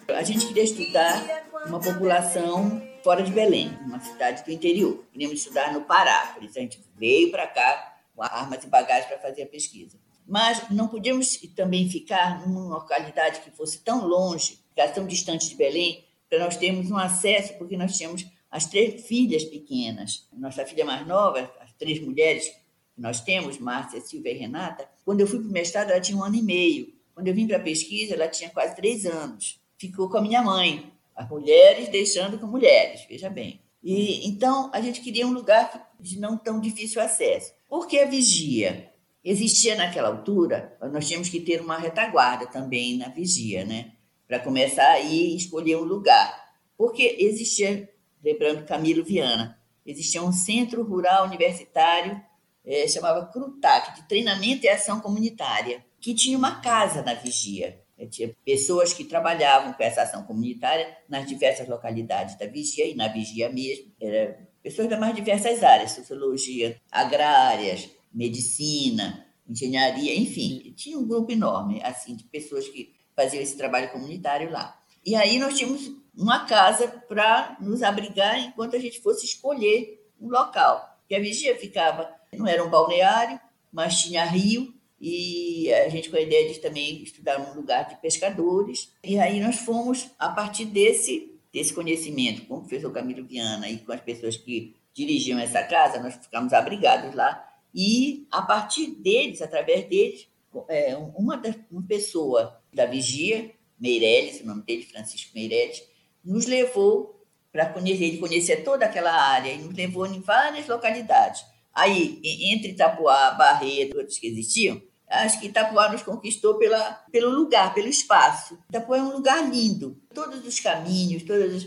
A 0.09 0.23
gente 0.23 0.47
queria 0.47 0.65
estudar 0.65 1.23
uma 1.67 1.81
população 1.81 2.83
fora 3.03 3.23
de 3.23 3.33
Belém, 3.33 3.79
uma 3.83 4.01
cidade 4.01 4.45
do 4.45 4.51
interior. 4.51 5.05
Queríamos 5.13 5.39
estudar 5.39 5.73
no 5.73 5.83
Pará, 5.83 6.33
por 6.35 6.43
isso 6.43 6.59
a 6.59 6.63
gente 6.63 6.81
veio 6.97 7.31
para 7.31 7.47
cá 7.47 7.97
com 8.15 8.23
armas 8.23 8.65
e 8.65 8.67
bagagens 8.67 9.07
para 9.07 9.19
fazer 9.19 9.43
a 9.43 9.47
pesquisa. 9.47 9.99
Mas 10.27 10.69
não 10.71 10.89
podíamos 10.89 11.37
também 11.57 11.89
ficar 11.89 12.47
numa 12.47 12.77
localidade 12.77 13.41
que 13.41 13.51
fosse 13.51 13.81
tão 13.81 14.07
longe, 14.07 14.59
tão 14.95 15.07
distante 15.07 15.49
de 15.49 15.57
Belém, 15.57 16.05
para 16.29 16.39
nós 16.39 16.57
termos 16.57 16.91
um 16.91 16.97
acesso, 16.97 17.55
porque 17.55 17.77
nós 17.77 17.97
tínhamos 17.97 18.25
as 18.51 18.67
três 18.67 19.07
filhas 19.07 19.45
pequenas. 19.45 20.29
Nossa 20.33 20.65
filha 20.67 20.85
mais 20.85 21.07
nova, 21.07 21.53
as 21.61 21.73
três 21.75 22.01
mulheres 22.01 22.49
que 22.95 23.01
nós 23.01 23.21
temos, 23.21 23.59
Márcia, 23.59 24.01
Silvia 24.01 24.33
e 24.33 24.39
Renata, 24.39 24.89
quando 25.05 25.21
eu 25.21 25.27
fui 25.27 25.39
para 25.39 25.49
o 25.49 25.53
mestrado, 25.53 25.91
ela 25.91 26.01
tinha 26.01 26.19
um 26.19 26.25
ano 26.25 26.37
e 26.37 26.43
meio. 26.43 26.93
Quando 27.15 27.29
eu 27.29 27.35
vim 27.35 27.47
para 27.47 27.59
a 27.59 27.63
pesquisa, 27.63 28.15
ela 28.15 28.29
tinha 28.29 28.51
quase 28.51 28.75
três 28.75 29.07
anos. 29.07 29.61
Ficou 29.79 30.09
com 30.09 30.19
a 30.19 30.23
minha 30.23 30.43
mãe, 30.43 30.93
as 31.15 31.29
mulheres 31.29 31.89
deixando 31.89 32.39
com 32.39 32.47
mulheres, 32.47 33.05
veja 33.09 33.29
bem. 33.31 33.61
E 33.83 34.27
então 34.29 34.71
a 34.73 34.81
gente 34.81 35.01
queria 35.01 35.27
um 35.27 35.33
lugar 35.33 35.91
de 35.99 36.19
não 36.19 36.37
tão 36.37 36.61
difícil 36.61 37.01
acesso. 37.01 37.53
Por 37.69 37.87
que 37.87 37.99
a 37.99 38.07
vigia? 38.07 38.91
Existia 39.23 39.75
naquela 39.75 40.09
altura, 40.09 40.77
nós 40.93 41.07
tínhamos 41.07 41.29
que 41.29 41.41
ter 41.41 41.61
uma 41.61 41.77
retaguarda 41.77 42.47
também 42.47 42.97
na 42.97 43.09
vigia, 43.09 43.65
né? 43.65 43.93
Para 44.27 44.39
começar 44.39 44.89
aí 44.93 45.37
escolher 45.37 45.77
um 45.77 45.85
lugar. 45.85 46.55
Porque 46.77 47.17
existia, 47.19 47.89
lembrando 48.23 48.67
Camilo 48.67 49.05
Viana, 49.05 49.59
existia 49.85 50.23
um 50.23 50.33
centro 50.33 50.83
rural 50.83 51.27
universitário, 51.27 52.21
é, 52.65 52.87
chamava 52.87 53.27
CRUTAC, 53.27 53.97
de 53.97 54.09
treinamento 54.09 54.65
e 54.65 54.69
ação 54.69 55.01
comunitária, 55.01 55.85
que 56.01 56.15
tinha 56.15 56.37
uma 56.37 56.61
casa 56.61 57.03
na 57.03 57.15
vigia. 57.15 57.81
Tinha 58.11 58.35
pessoas 58.45 58.95
que 58.95 59.05
trabalhavam 59.05 59.75
com 59.75 59.83
essa 59.83 60.03
ação 60.03 60.23
comunitária 60.23 60.97
nas 61.07 61.27
diversas 61.27 61.69
localidades 61.69 62.39
da 62.39 62.47
vigia 62.47 62.87
e 62.87 62.95
na 62.95 63.09
vigia 63.09 63.51
mesmo. 63.51 63.93
Era 64.01 64.49
pessoas 64.63 64.89
das 64.89 64.99
mais 64.99 65.15
diversas 65.15 65.63
áreas, 65.63 65.93
sociologia, 65.93 66.81
agrárias, 66.91 67.91
medicina, 68.13 69.27
engenharia, 69.47 70.19
enfim. 70.19 70.73
Tinha 70.77 70.99
um 70.99 71.07
grupo 71.07 71.31
enorme 71.31 71.83
assim 71.83 72.17
de 72.17 72.25
pessoas 72.25 72.69
que 72.69 72.95
faziam 73.15 73.43
esse 73.43 73.57
trabalho 73.57 73.91
comunitário 73.91 74.51
lá. 74.51 74.81
E 75.05 75.15
aí 75.15 75.39
nós 75.39 75.57
tínhamos 75.57 75.91
uma 76.21 76.45
casa 76.45 76.87
para 77.09 77.57
nos 77.61 77.83
abrigar 77.83 78.39
enquanto 78.39 78.77
a 78.77 78.79
gente 78.79 79.01
fosse 79.01 79.25
escolher 79.25 80.07
um 80.21 80.29
local. 80.29 80.99
Porque 81.01 81.15
a 81.15 81.21
vigia 81.21 81.57
ficava, 81.57 82.15
não 82.37 82.47
era 82.47 82.63
um 82.63 82.69
balneário, 82.69 83.41
mas 83.73 84.03
tinha 84.03 84.25
rio, 84.27 84.75
e 85.01 85.73
a 85.73 85.89
gente 85.89 86.11
com 86.11 86.17
a 86.17 86.21
ideia 86.21 86.53
de 86.53 86.59
também 86.59 87.03
estudar 87.03 87.41
um 87.41 87.55
lugar 87.55 87.89
de 87.89 87.97
pescadores. 88.03 88.93
E 89.03 89.19
aí 89.19 89.41
nós 89.41 89.61
fomos, 89.61 90.11
a 90.19 90.29
partir 90.29 90.67
desse, 90.67 91.41
desse 91.51 91.73
conhecimento 91.73 92.45
com 92.45 92.57
o 92.57 92.61
professor 92.61 92.93
Camilo 92.93 93.25
Viana 93.27 93.71
e 93.71 93.79
com 93.79 93.93
as 93.93 94.01
pessoas 94.03 94.37
que 94.37 94.77
dirigiam 94.93 95.39
essa 95.39 95.63
casa, 95.63 96.03
nós 96.03 96.17
ficamos 96.17 96.53
abrigados 96.53 97.15
lá. 97.15 97.49
E 97.75 98.27
a 98.31 98.43
partir 98.43 98.89
deles, 98.89 99.41
através 99.41 99.89
deles, 99.89 100.29
é, 100.69 100.95
uma, 101.17 101.39
das, 101.39 101.57
uma 101.71 101.83
pessoa 101.83 102.61
da 102.75 102.85
vigia, 102.85 103.53
Meirelles, 103.79 104.43
o 104.43 104.47
nome 104.47 104.63
dele, 104.63 104.83
Francisco 104.83 105.31
Meirelles, 105.35 105.83
nos 106.25 106.47
levou 106.47 107.25
para 107.53 107.67
conhecer, 107.67 108.05
ele 108.05 108.57
toda 108.63 108.87
aquela 108.87 109.13
área 109.13 109.53
e 109.53 109.59
nos 109.59 109.75
levou 109.75 110.07
em 110.07 110.21
várias 110.21 110.69
localidades. 110.69 111.43
Aí, 111.75 112.21
entre 112.25 112.73
Itapuá, 112.73 113.33
Barreto, 113.33 113.97
outros 113.97 114.19
que 114.19 114.27
existiam, 114.27 114.81
acho 115.09 115.41
que 115.41 115.47
Itapuá 115.47 115.91
nos 115.91 116.03
conquistou 116.03 116.55
pela, 116.59 116.93
pelo 117.11 117.31
lugar, 117.31 117.75
pelo 117.75 117.89
espaço. 117.89 118.59
Itapuá 118.69 118.99
é 118.99 119.03
um 119.03 119.13
lugar 119.13 119.51
lindo. 119.51 120.01
Todos 120.15 120.47
os 120.47 120.61
caminhos, 120.61 121.25
todas 121.25 121.67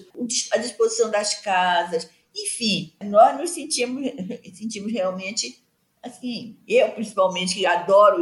a 0.52 0.58
disposição 0.58 1.12
das 1.12 1.36
casas, 1.42 2.10
enfim, 2.36 2.94
nós 3.04 3.38
nos 3.38 3.50
sentimos, 3.52 4.04
sentimos 4.58 4.92
realmente 4.92 5.64
assim, 6.02 6.58
eu 6.68 6.92
principalmente 6.92 7.56
que 7.56 7.66
adoro 7.66 8.22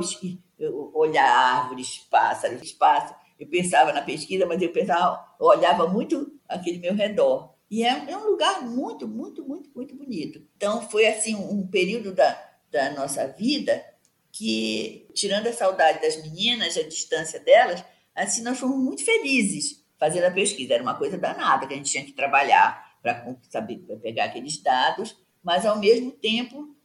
olhar 0.94 1.28
árvores, 1.28 1.98
pássaros, 2.10 2.62
espaço. 2.62 3.16
Eu 3.42 3.48
pensava 3.48 3.92
na 3.92 4.04
pesquisa, 4.04 4.46
mas 4.46 4.62
eu 4.62 4.72
pensava, 4.72 5.20
eu 5.40 5.48
olhava 5.48 5.88
muito 5.88 6.32
aquele 6.48 6.78
meu 6.78 6.94
redor. 6.94 7.56
E 7.72 7.84
é, 7.84 8.12
é 8.12 8.16
um 8.16 8.30
lugar 8.30 8.62
muito, 8.62 9.08
muito, 9.08 9.44
muito, 9.44 9.68
muito 9.76 9.96
bonito. 9.96 10.48
Então, 10.56 10.88
foi 10.88 11.08
assim 11.08 11.34
um 11.34 11.66
período 11.66 12.14
da, 12.14 12.40
da 12.70 12.92
nossa 12.92 13.26
vida 13.30 13.84
que, 14.32 15.08
tirando 15.16 15.48
a 15.48 15.54
saudade 15.54 16.00
das 16.04 16.22
meninas, 16.22 16.78
a 16.78 16.84
distância 16.84 17.40
delas, 17.40 17.84
assim, 18.14 18.44
nós 18.44 18.60
fomos 18.60 18.78
muito 18.78 19.04
felizes 19.04 19.84
fazendo 19.98 20.26
a 20.26 20.32
pesquisa. 20.32 20.76
Era 20.76 20.84
uma 20.84 21.00
coisa 21.00 21.18
danada, 21.18 21.66
que 21.66 21.74
a 21.74 21.78
gente 21.78 21.90
tinha 21.90 22.06
que 22.06 22.14
trabalhar 22.14 22.96
para 23.02 23.36
saber 23.50 23.80
pra 23.80 23.96
pegar 23.96 24.26
aqueles 24.26 24.62
dados, 24.62 25.18
mas, 25.42 25.66
ao 25.66 25.80
mesmo 25.80 26.12
tempo, 26.12 26.76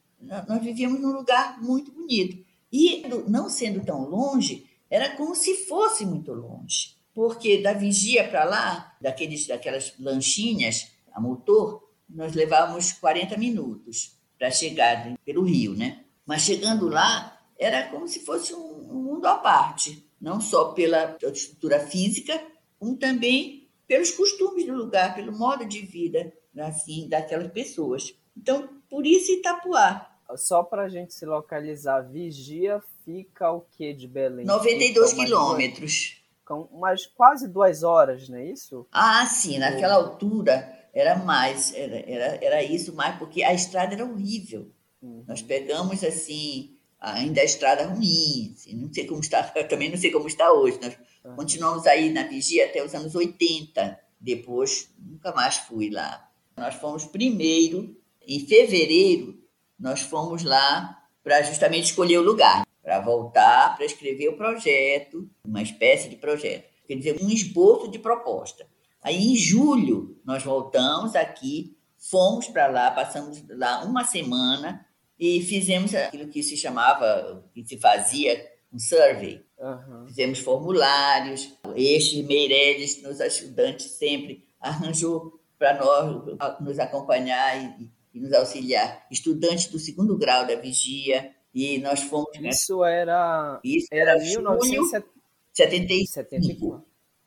nós 0.48 0.62
vivíamos 0.62 1.02
num 1.02 1.12
lugar 1.12 1.60
muito 1.60 1.92
bonito. 1.92 2.42
E, 2.72 3.06
não 3.28 3.50
sendo 3.50 3.84
tão 3.84 4.08
longe, 4.08 4.66
era 4.90 5.16
como 5.16 5.34
se 5.34 5.66
fosse 5.66 6.04
muito 6.04 6.32
longe, 6.32 6.96
porque 7.14 7.62
da 7.62 7.72
vigia 7.72 8.28
para 8.28 8.44
lá, 8.44 8.96
daqueles, 9.00 9.46
daquelas 9.46 9.94
lanchinhas 9.98 10.92
a 11.12 11.20
motor, 11.20 11.90
nós 12.08 12.34
levávamos 12.34 12.92
40 12.92 13.36
minutos 13.36 14.16
para 14.38 14.50
chegar 14.50 15.16
pelo 15.24 15.42
rio, 15.42 15.74
né? 15.74 16.04
Mas 16.24 16.42
chegando 16.42 16.88
lá, 16.88 17.40
era 17.58 17.88
como 17.88 18.06
se 18.06 18.20
fosse 18.20 18.54
um, 18.54 18.90
um 18.90 19.02
mundo 19.02 19.26
à 19.26 19.36
parte, 19.36 20.06
não 20.20 20.40
só 20.40 20.72
pela 20.72 21.16
estrutura 21.22 21.80
física, 21.80 22.40
como 22.78 22.96
também 22.96 23.68
pelos 23.86 24.10
costumes 24.10 24.66
do 24.66 24.74
lugar, 24.74 25.14
pelo 25.14 25.36
modo 25.36 25.64
de 25.64 25.80
vida 25.80 26.32
assim 26.58 27.08
daquelas 27.08 27.50
pessoas. 27.52 28.14
Então, 28.36 28.68
por 28.88 29.06
isso 29.06 29.32
Itapuá. 29.32 30.15
Só 30.36 30.62
para 30.62 30.82
a 30.82 30.88
gente 30.88 31.14
se 31.14 31.24
localizar, 31.24 32.00
Vigia 32.02 32.82
fica 33.04 33.50
o 33.50 33.60
que 33.60 33.92
de 33.92 34.08
Belém? 34.08 34.44
92 34.44 35.12
quilômetros. 35.12 36.22
Com 36.44 36.62
umas 36.72 37.06
quase 37.06 37.48
duas 37.48 37.82
horas, 37.82 38.28
não 38.28 38.38
é 38.38 38.46
isso? 38.46 38.86
Ah, 38.92 39.26
sim, 39.26 39.58
naquela 39.58 39.94
altura 39.94 40.76
era 40.92 41.16
mais, 41.16 41.74
era, 41.74 41.98
era, 42.10 42.44
era 42.44 42.62
isso 42.62 42.94
mais, 42.94 43.16
porque 43.18 43.42
a 43.42 43.52
estrada 43.52 43.94
era 43.94 44.04
horrível. 44.04 44.70
Uhum. 45.02 45.24
Nós 45.26 45.42
pegamos 45.42 46.02
assim 46.02 46.76
ainda 46.98 47.40
a 47.40 47.44
estrada 47.44 47.86
ruim, 47.86 48.52
assim, 48.54 48.74
não 48.74 48.92
sei 48.92 49.06
como 49.06 49.20
está, 49.20 49.42
também 49.68 49.90
não 49.90 49.96
sei 49.96 50.10
como 50.10 50.26
está 50.26 50.52
hoje. 50.52 50.78
Nós 50.80 50.96
uhum. 51.24 51.36
continuamos 51.36 51.86
aí 51.86 52.10
na 52.10 52.24
vigia 52.24 52.66
até 52.66 52.82
os 52.84 52.94
anos 52.94 53.14
80, 53.14 53.98
depois 54.20 54.90
nunca 54.98 55.32
mais 55.32 55.56
fui 55.56 55.90
lá. 55.90 56.30
Nós 56.56 56.74
fomos 56.76 57.04
primeiro, 57.04 57.96
em 58.26 58.40
fevereiro, 58.40 59.38
nós 59.78 60.00
fomos 60.00 60.42
lá 60.42 61.02
para 61.22 61.42
justamente 61.42 61.86
escolher 61.86 62.18
o 62.18 62.22
lugar, 62.22 62.66
para 62.82 63.00
voltar 63.00 63.76
para 63.76 63.84
escrever 63.84 64.28
o 64.28 64.36
projeto, 64.36 65.28
uma 65.44 65.60
espécie 65.62 66.08
de 66.08 66.16
projeto, 66.16 66.64
quer 66.86 66.94
dizer, 66.94 67.18
um 67.20 67.28
esboço 67.28 67.90
de 67.90 67.98
proposta. 67.98 68.66
Aí, 69.02 69.32
em 69.32 69.36
julho, 69.36 70.20
nós 70.24 70.42
voltamos 70.42 71.14
aqui, 71.14 71.76
fomos 71.96 72.48
para 72.48 72.66
lá, 72.66 72.90
passamos 72.90 73.42
lá 73.48 73.84
uma 73.84 74.04
semana 74.04 74.84
e 75.18 75.40
fizemos 75.42 75.94
aquilo 75.94 76.28
que 76.28 76.42
se 76.42 76.56
chamava, 76.56 77.44
que 77.54 77.64
se 77.64 77.78
fazia 77.78 78.50
um 78.72 78.78
survey. 78.78 79.44
Uhum. 79.58 80.06
Fizemos 80.06 80.38
formulários. 80.40 81.52
Este 81.74 82.22
Meireles, 82.22 83.02
nos 83.02 83.20
ajudantes 83.20 83.92
sempre, 83.92 84.46
arranjou 84.60 85.40
para 85.58 85.78
nós 85.78 86.60
nos 86.60 86.78
acompanhar 86.78 87.80
e, 87.80 87.90
e, 88.16 88.20
nos 88.20 88.32
auxiliar. 88.32 89.06
Estudantes 89.10 89.66
do 89.66 89.78
segundo 89.78 90.16
grau 90.16 90.46
da 90.46 90.56
vigia. 90.56 91.30
E 91.54 91.78
nós 91.78 92.00
fomos. 92.02 92.30
Isso 92.40 92.82
era. 92.82 93.60
Isso 93.62 93.88
era, 93.92 94.12
era 94.12 94.24
1975. 94.24 96.82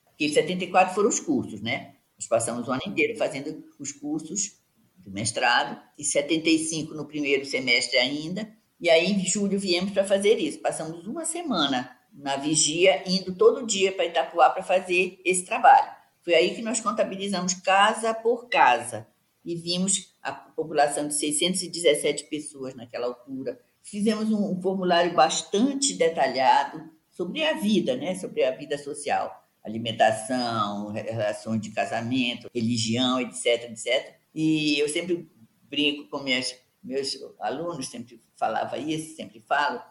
Porque 0.05 0.25
em 0.25 0.33
74 0.33 0.95
foram 0.95 1.09
os 1.09 1.19
cursos, 1.19 1.61
né? 1.61 1.93
Nós 2.17 2.27
passamos 2.27 2.67
o 2.67 2.71
ano 2.71 2.81
inteiro 2.85 3.15
fazendo 3.17 3.63
os 3.79 3.91
cursos 3.91 4.57
do 4.97 5.09
mestrado, 5.09 5.81
e 5.97 6.03
75 6.03 6.93
no 6.93 7.07
primeiro 7.07 7.45
semestre 7.45 7.97
ainda, 7.97 8.53
e 8.79 8.87
aí 8.89 9.13
em 9.13 9.25
julho 9.25 9.57
viemos 9.57 9.91
para 9.91 10.03
fazer 10.03 10.37
isso. 10.37 10.59
Passamos 10.59 11.07
uma 11.07 11.23
semana 11.23 11.97
na 12.13 12.35
vigia, 12.35 13.09
indo 13.09 13.33
todo 13.33 13.65
dia 13.65 13.93
para 13.93 14.03
Itapuá 14.05 14.49
para 14.49 14.61
fazer 14.61 15.21
esse 15.23 15.45
trabalho. 15.45 15.89
Foi 16.21 16.35
aí 16.35 16.53
que 16.53 16.61
nós 16.61 16.81
contabilizamos 16.81 17.53
casa 17.53 18.13
por 18.13 18.49
casa 18.49 19.07
e 19.43 19.55
vimos 19.55 20.13
a 20.21 20.31
população 20.31 21.07
de 21.07 21.13
617 21.15 22.25
pessoas 22.25 22.75
naquela 22.75 23.07
altura. 23.07 23.59
Fizemos 23.81 24.31
um, 24.31 24.61
formulário 24.61 25.13
bastante 25.13 25.93
detalhado 25.93 26.89
sobre 27.09 27.43
a 27.43 27.53
vida, 27.53 27.95
né? 27.95 28.15
sobre 28.15 28.43
a 28.43 28.51
vida 28.51 28.77
social, 28.77 29.31
alimentação, 29.63 30.91
relações 30.91 31.61
de 31.61 31.71
casamento, 31.71 32.49
religião, 32.53 33.19
etc, 33.19 33.71
etc. 33.71 34.15
E 34.33 34.79
eu 34.79 34.87
sempre 34.89 35.29
brinco 35.63 36.09
com 36.09 36.19
minhas, 36.19 36.55
meus 36.83 37.17
alunos, 37.39 37.87
sempre 37.87 38.21
falava 38.35 38.77
isso, 38.77 39.15
sempre 39.15 39.39
falo, 39.41 39.81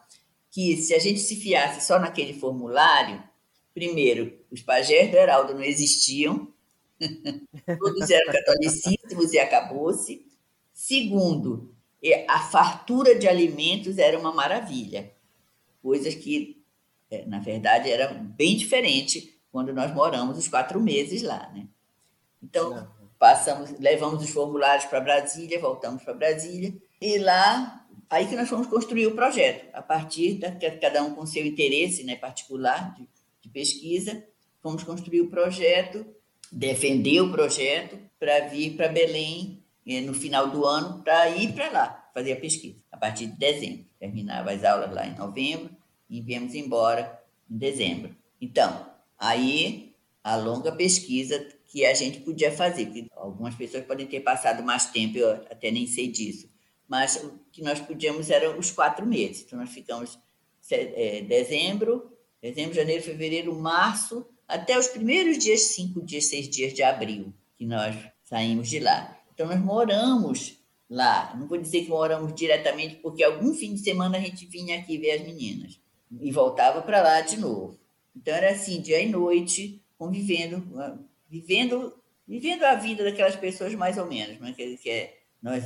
que 0.51 0.77
se 0.77 0.93
a 0.93 0.99
gente 0.99 1.19
se 1.19 1.35
fiasse 1.35 1.85
só 1.85 1.99
naquele 1.99 2.33
formulário, 2.33 3.23
primeiro, 3.73 4.39
os 4.51 4.61
pajés 4.61 5.11
do 5.11 5.17
Heraldo 5.17 5.53
não 5.53 5.63
existiam, 5.63 6.51
Todos 7.79 8.09
eram 8.09 8.31
catolicíssimos 8.31 9.33
e 9.33 9.39
acabou-se. 9.39 10.25
Segundo, 10.73 11.73
a 12.27 12.39
fartura 12.39 13.17
de 13.17 13.27
alimentos 13.27 13.97
era 13.97 14.17
uma 14.17 14.33
maravilha. 14.33 15.11
Coisas 15.81 16.15
que, 16.15 16.61
é, 17.09 17.25
na 17.25 17.39
verdade, 17.39 17.89
eram 17.89 18.23
bem 18.25 18.55
diferentes 18.55 19.29
quando 19.51 19.73
nós 19.73 19.93
moramos 19.93 20.37
os 20.37 20.47
quatro 20.47 20.79
meses 20.79 21.21
lá, 21.21 21.49
né? 21.53 21.67
Então, 22.41 22.87
passamos, 23.17 23.77
levamos 23.79 24.23
os 24.23 24.29
formulários 24.29 24.85
para 24.85 25.01
Brasília, 25.01 25.59
voltamos 25.59 26.03
para 26.03 26.13
Brasília, 26.13 26.73
e 27.01 27.17
lá, 27.17 27.85
aí 28.09 28.27
que 28.27 28.35
nós 28.35 28.47
fomos 28.47 28.67
construir 28.67 29.07
o 29.07 29.15
projeto, 29.15 29.67
a 29.73 29.81
partir 29.81 30.35
da 30.35 30.51
cada 30.51 31.03
um 31.03 31.13
com 31.13 31.25
seu 31.25 31.45
interesse 31.45 32.03
né, 32.03 32.15
particular 32.15 32.93
de, 32.95 33.07
de 33.41 33.49
pesquisa, 33.49 34.23
fomos 34.61 34.83
construir 34.83 35.21
o 35.21 35.29
projeto, 35.29 36.05
defender 36.51 37.21
o 37.21 37.31
projeto 37.31 37.97
para 38.19 38.47
vir 38.47 38.75
para 38.75 38.87
Belém 38.87 39.63
eh, 39.85 40.01
no 40.01 40.13
final 40.13 40.49
do 40.49 40.65
ano, 40.65 41.01
para 41.03 41.29
ir 41.29 41.53
para 41.53 41.69
lá 41.71 42.09
fazer 42.13 42.33
a 42.33 42.39
pesquisa, 42.39 42.83
a 42.91 42.97
partir 42.97 43.27
de 43.27 43.37
dezembro. 43.37 43.85
Terminava 43.99 44.51
as 44.51 44.63
aulas 44.63 44.93
lá 44.93 45.07
em 45.07 45.15
novembro 45.15 45.69
e 46.09 46.21
viemos 46.21 46.53
embora 46.55 47.21
em 47.49 47.57
dezembro. 47.57 48.15
Então, 48.41 48.87
aí 49.17 49.95
a 50.23 50.35
longa 50.35 50.71
pesquisa 50.71 51.47
que 51.67 51.85
a 51.85 51.93
gente 51.93 52.19
podia 52.21 52.51
fazer, 52.51 52.87
porque 52.87 53.07
algumas 53.15 53.55
pessoas 53.55 53.85
podem 53.85 54.07
ter 54.07 54.21
passado 54.21 54.63
mais 54.63 54.87
tempo, 54.87 55.17
eu 55.17 55.31
até 55.31 55.71
nem 55.71 55.85
sei 55.85 56.07
disso, 56.07 56.49
mas 56.87 57.15
o 57.17 57.39
que 57.51 57.61
nós 57.61 57.79
podíamos 57.79 58.29
eram 58.29 58.57
os 58.57 58.71
quatro 58.71 59.05
meses. 59.05 59.43
Então, 59.43 59.59
nós 59.59 59.69
ficamos 59.69 60.17
é, 60.71 61.21
dezembro, 61.21 62.11
dezembro, 62.41 62.73
janeiro, 62.73 63.03
fevereiro, 63.03 63.55
março, 63.55 64.25
até 64.49 64.77
os 64.77 64.87
primeiros 64.87 65.37
dias, 65.37 65.61
cinco 65.61 66.01
dias, 66.01 66.25
seis 66.25 66.49
dias 66.49 66.73
de 66.73 66.81
abril, 66.81 67.31
que 67.55 67.65
nós 67.65 67.95
saímos 68.23 68.67
de 68.67 68.79
lá. 68.79 69.15
Então, 69.31 69.47
nós 69.47 69.59
moramos 69.59 70.57
lá. 70.89 71.35
Não 71.37 71.47
vou 71.47 71.59
dizer 71.59 71.83
que 71.83 71.89
moramos 71.89 72.33
diretamente, 72.33 72.95
porque 72.95 73.23
algum 73.23 73.53
fim 73.53 73.75
de 73.75 73.81
semana 73.81 74.17
a 74.17 74.21
gente 74.21 74.47
vinha 74.47 74.79
aqui 74.79 74.97
ver 74.97 75.11
as 75.11 75.21
meninas 75.21 75.79
e 76.19 76.31
voltava 76.31 76.81
para 76.81 77.01
lá 77.01 77.21
de 77.21 77.37
novo. 77.37 77.79
Então, 78.15 78.33
era 78.33 78.51
assim, 78.51 78.81
dia 78.81 78.99
e 78.99 79.07
noite, 79.07 79.79
convivendo, 79.99 80.67
vivendo, 81.29 81.93
vivendo 82.27 82.63
a 82.63 82.73
vida 82.73 83.03
daquelas 83.03 83.35
pessoas 83.35 83.73
mais 83.75 83.99
ou 83.99 84.07
menos, 84.07 84.39
mas 84.39 84.55
que, 84.55 84.77
que 84.77 84.89
é 84.89 85.19
nós 85.41 85.63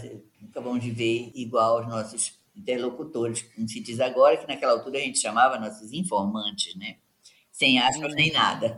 acabamos 0.50 0.84
de 0.84 0.92
ver 0.92 1.32
igual 1.34 1.78
aos 1.78 1.88
nossos 1.88 2.38
interlocutores, 2.56 3.42
como 3.42 3.68
se 3.68 3.80
diz 3.80 4.00
agora, 4.00 4.38
que 4.38 4.48
naquela 4.48 4.74
altura 4.74 4.98
a 4.98 5.02
gente 5.02 5.18
chamava 5.18 5.58
nossos 5.58 5.92
informantes, 5.94 6.76
né? 6.76 6.98
Sem 7.54 7.80
aspas 7.80 8.16
nem 8.16 8.32
nada. 8.32 8.76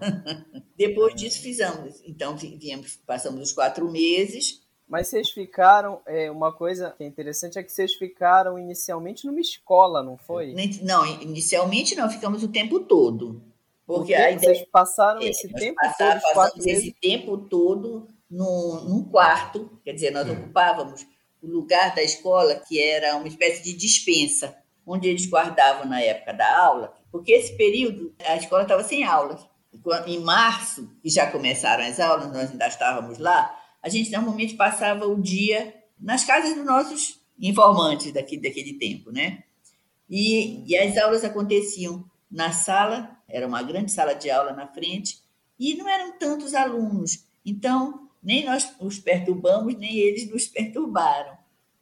Depois 0.76 1.14
é. 1.14 1.16
disso 1.16 1.42
fizemos, 1.42 2.02
então 2.04 2.36
viemos, 2.36 2.98
passamos 3.08 3.42
os 3.42 3.54
quatro 3.54 3.90
meses. 3.90 4.62
Mas 4.86 5.08
vocês 5.08 5.32
ficaram, 5.32 6.02
é, 6.06 6.30
uma 6.30 6.52
coisa 6.52 6.92
que 6.92 7.04
é 7.04 7.08
interessante 7.08 7.58
é 7.58 7.64
que 7.64 7.72
vocês 7.72 7.94
ficaram 7.94 8.60
inicialmente 8.60 9.26
numa 9.26 9.40
escola, 9.40 10.04
não 10.04 10.18
foi? 10.18 10.54
Não, 10.84 11.06
inicialmente 11.22 11.96
não, 11.96 12.10
ficamos 12.10 12.44
o 12.44 12.50
tempo 12.50 12.82
todo. 12.82 13.42
Porque, 13.88 14.14
porque 14.14 14.14
aí 14.14 14.38
vocês 14.38 14.66
passaram 14.70 15.22
é, 15.22 15.30
esse 15.30 15.48
tempo 15.54 15.76
passar, 15.76 16.20
todo, 16.20 16.34
passamos 16.34 16.66
esse 16.66 16.92
tempo 16.92 17.38
todo 17.38 18.08
num, 18.30 18.82
num 18.90 19.04
quarto, 19.06 19.80
quer 19.86 19.94
dizer, 19.94 20.12
nós 20.12 20.30
ocupávamos 20.30 21.08
o 21.42 21.48
lugar 21.48 21.96
da 21.96 22.04
escola 22.04 22.56
que 22.56 22.82
era 22.82 23.16
uma 23.16 23.28
espécie 23.28 23.64
de 23.64 23.74
dispensa, 23.74 24.56
onde 24.86 25.08
eles 25.08 25.26
guardavam 25.28 25.88
na 25.88 26.02
época 26.02 26.34
da 26.34 26.60
aula, 26.60 26.94
porque 27.16 27.32
esse 27.32 27.56
período 27.56 28.14
a 28.26 28.36
escola 28.36 28.64
estava 28.64 28.84
sem 28.84 29.06
aulas. 29.06 29.48
Em 30.06 30.20
março, 30.20 30.92
que 31.02 31.10
já 31.10 31.32
começaram 31.32 31.86
as 31.86 31.98
aulas, 31.98 32.28
nós 32.28 32.52
ainda 32.52 32.68
estávamos 32.68 33.20
lá, 33.20 33.58
a 33.82 33.88
gente 33.88 34.12
normalmente 34.12 34.56
passava 34.56 35.08
o 35.08 35.22
dia 35.22 35.74
nas 35.98 36.26
casas 36.26 36.54
dos 36.54 36.66
nossos 36.66 37.18
informantes 37.40 38.12
daqui, 38.12 38.36
daquele 38.36 38.74
tempo, 38.74 39.14
né? 39.14 39.46
E, 40.10 40.66
e 40.70 40.78
as 40.78 40.98
aulas 40.98 41.24
aconteciam 41.24 42.04
na 42.30 42.52
sala, 42.52 43.18
era 43.30 43.48
uma 43.48 43.64
grande 43.64 43.94
sala 43.94 44.14
de 44.14 44.30
aula 44.30 44.52
na 44.52 44.68
frente, 44.68 45.22
e 45.58 45.74
não 45.76 45.88
eram 45.88 46.20
tantos 46.20 46.54
alunos. 46.54 47.24
Então, 47.46 48.10
nem 48.22 48.44
nós 48.44 48.76
os 48.78 49.00
perturbamos, 49.00 49.74
nem 49.78 49.96
eles 50.00 50.30
nos 50.30 50.48
perturbaram. 50.48 51.38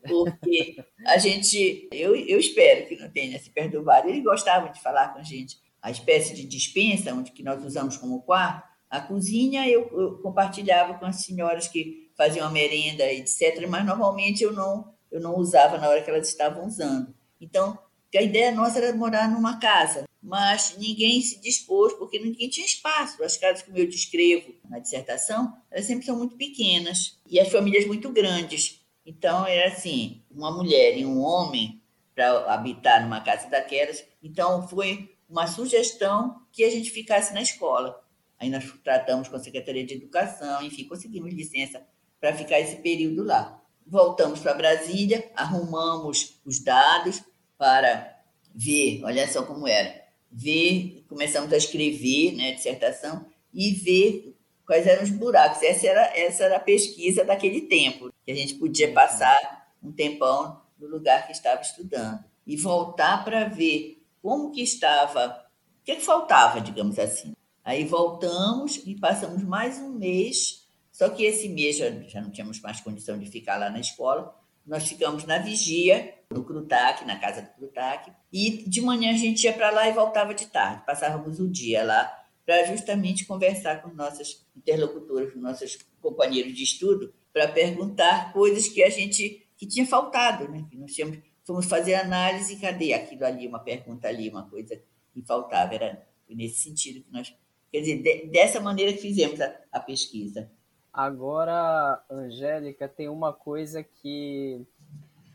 Porque 0.08 0.84
a 1.06 1.18
gente, 1.18 1.88
eu, 1.92 2.16
eu 2.16 2.40
espero 2.40 2.88
que 2.88 2.96
não 2.96 3.10
tenha 3.10 3.40
se 3.40 3.50
perturbado. 3.50 4.10
Eles 4.10 4.24
gostavam 4.24 4.72
de 4.72 4.82
falar 4.82 5.14
com 5.14 5.20
a 5.20 5.24
gente. 5.24 5.58
A 5.82 5.92
espécie 5.92 6.34
de 6.34 6.46
dispensa, 6.46 7.14
onde 7.14 7.32
que 7.32 7.44
nós 7.44 7.64
usamos 7.64 7.98
como 7.98 8.22
quarto, 8.22 8.68
a 8.90 9.02
cozinha 9.02 9.68
eu, 9.68 9.90
eu 10.00 10.18
compartilhava 10.20 10.94
com 10.94 11.06
as 11.06 11.18
senhoras 11.18 11.68
que 11.68 12.12
faziam 12.16 12.48
a 12.48 12.52
merenda, 12.52 13.12
etc. 13.12 13.68
Mas 13.68 13.86
normalmente 13.86 14.44
eu 14.44 14.54
não, 14.54 14.94
eu 15.12 15.20
não 15.20 15.36
usava 15.36 15.78
na 15.78 15.90
hora 15.90 16.02
que 16.02 16.10
elas 16.10 16.28
estavam 16.28 16.66
usando. 16.66 17.14
Então, 17.42 17.78
a 18.16 18.22
ideia 18.22 18.52
nossa 18.52 18.78
era 18.78 18.96
morar 18.96 19.28
numa 19.28 19.60
casa 19.60 20.06
mas 20.24 20.78
ninguém 20.78 21.22
se 21.22 21.42
dispôs, 21.42 21.92
porque 21.94 22.18
ninguém 22.18 22.48
tinha 22.48 22.66
espaço. 22.66 23.22
As 23.22 23.36
casas, 23.36 23.62
como 23.62 23.78
eu 23.78 23.86
descrevo 23.86 24.56
na 24.70 24.80
dissertação, 24.80 25.54
elas 25.70 25.86
sempre 25.86 26.06
são 26.06 26.18
muito 26.18 26.38
pequenas 26.38 27.20
e 27.30 27.42
as 27.42 27.50
famílias 27.50 27.86
muito 27.86 28.10
grandes. 28.10 28.82
Então, 29.06 29.46
era 29.46 29.72
assim: 29.72 30.22
uma 30.32 30.52
mulher 30.52 30.98
e 30.98 31.06
um 31.06 31.22
homem 31.22 31.82
para 32.14 32.54
habitar 32.54 33.02
numa 33.02 33.22
casa 33.22 33.50
daquelas. 33.50 34.04
Então, 34.22 34.68
foi 34.68 35.16
uma 35.30 35.48
sugestão 35.48 36.42
que 36.52 36.64
a 36.64 36.70
gente 36.70 36.92
ficasse 36.92 37.34
na 37.34 37.42
escola. 37.42 38.04
Aí 38.40 38.50
nós 38.50 38.66
tratamos 38.84 39.28
com 39.28 39.36
a 39.36 39.40
Secretaria 39.40 39.86
de 39.86 39.96
Educação, 39.96 40.62
enfim, 40.62 40.84
conseguimos 40.84 41.34
licença 41.34 41.82
para 42.20 42.36
ficar 42.36 42.60
esse 42.60 42.78
período 42.78 43.24
lá. 43.24 43.62
Voltamos 43.86 44.40
para 44.40 44.54
Brasília, 44.54 45.32
arrumamos 45.36 46.40
os 46.46 46.60
dados 46.60 47.24
para 47.58 48.22
ver, 48.54 49.02
olha 49.04 49.28
só 49.28 49.44
como 49.44 49.68
era 49.68 50.04
ver, 50.32 51.04
começamos 51.08 51.52
a 51.54 51.58
escrever, 51.58 52.34
né, 52.34 52.52
dissertação, 52.52 53.26
e 53.54 53.72
ver 53.72 54.36
quais 54.66 54.88
eram 54.88 55.04
os 55.04 55.10
buracos. 55.10 55.62
Essa 55.62 55.88
era, 55.88 56.18
essa 56.18 56.44
era 56.44 56.58
a 56.58 56.62
pesquisa 56.62 57.24
daquele 57.24 57.62
tempo, 57.62 58.13
que 58.26 58.32
a 58.32 58.36
gente 58.36 58.56
podia 58.56 58.92
passar 58.94 59.72
um 59.82 59.92
tempão 59.92 60.62
no 60.80 60.88
lugar 60.88 61.26
que 61.26 61.32
estava 61.32 61.62
estudando 61.62 62.24
e 62.46 62.56
voltar 62.58 63.24
para 63.24 63.46
ver 63.46 64.04
como 64.22 64.52
que 64.52 64.62
estava, 64.62 65.46
o 65.82 65.84
que, 65.84 65.96
que 65.96 66.02
faltava, 66.02 66.62
digamos 66.62 66.98
assim. 67.00 67.34
Aí 67.64 67.86
voltamos 67.86 68.82
e 68.86 68.96
passamos 68.96 69.44
mais 69.44 69.80
um 69.80 69.94
mês, 69.94 70.68
só 70.92 71.10
que 71.10 71.24
esse 71.24 71.48
mês 71.50 71.78
já, 71.78 71.90
já 72.08 72.22
não 72.22 72.30
tínhamos 72.30 72.60
mais 72.62 72.82
condição 72.82 73.18
de 73.18 73.30
ficar 73.30 73.58
lá 73.58 73.70
na 73.70 73.80
escola, 73.80 74.38
nós 74.66 74.88
ficamos 74.88 75.26
na 75.26 75.40
vigia 75.40 76.14
no 76.30 76.44
Crutac, 76.44 77.06
na 77.06 77.20
casa 77.20 77.42
do 77.42 77.50
Crutac, 77.50 78.12
e 78.32 78.64
de 78.68 78.82
manhã 78.82 79.12
a 79.12 79.18
gente 79.18 79.44
ia 79.44 79.54
para 79.54 79.70
lá 79.70 79.88
e 79.88 79.94
voltava 79.94 80.34
de 80.34 80.48
tarde. 80.48 80.86
Passávamos 80.86 81.40
o 81.40 81.50
dia 81.50 81.84
lá 81.84 82.24
para 82.46 82.66
justamente 82.66 83.26
conversar 83.26 83.82
com 83.82 83.90
nossos 83.90 84.46
interlocutores, 84.56 85.34
com 85.34 85.40
nossos 85.40 85.78
companheiros 86.02 86.54
de 86.54 86.64
estudo, 86.64 87.14
para 87.34 87.48
perguntar 87.48 88.32
coisas 88.32 88.68
que 88.68 88.84
a 88.84 88.90
gente 88.90 89.46
que 89.58 89.68
tinha 89.68 89.86
faltado, 89.86 90.48
né? 90.50 90.66
Que 90.70 90.78
nós 90.78 90.94
tínhamos, 90.94 91.20
fomos 91.44 91.66
fazer 91.66 91.96
análise, 91.96 92.60
cadê 92.60 92.94
aquilo 92.94 93.26
ali, 93.26 93.48
uma 93.48 93.60
pergunta 93.60 94.08
ali, 94.08 94.30
uma 94.30 94.48
coisa 94.50 94.80
que 95.14 95.22
faltava, 95.22 95.74
era 95.74 96.08
nesse 96.30 96.62
sentido 96.62 97.04
que 97.04 97.12
nós, 97.12 97.36
quer 97.72 97.80
dizer, 97.82 98.02
de, 98.02 98.28
dessa 98.28 98.60
maneira 98.60 98.94
que 98.94 99.00
fizemos 99.00 99.42
a, 99.42 99.56
a 99.72 99.80
pesquisa. 99.80 100.52
Agora, 100.92 102.04
Angélica, 102.10 102.88
tem 102.88 103.10
uma 103.10 103.34
coisa 103.34 103.84
que 103.84 104.66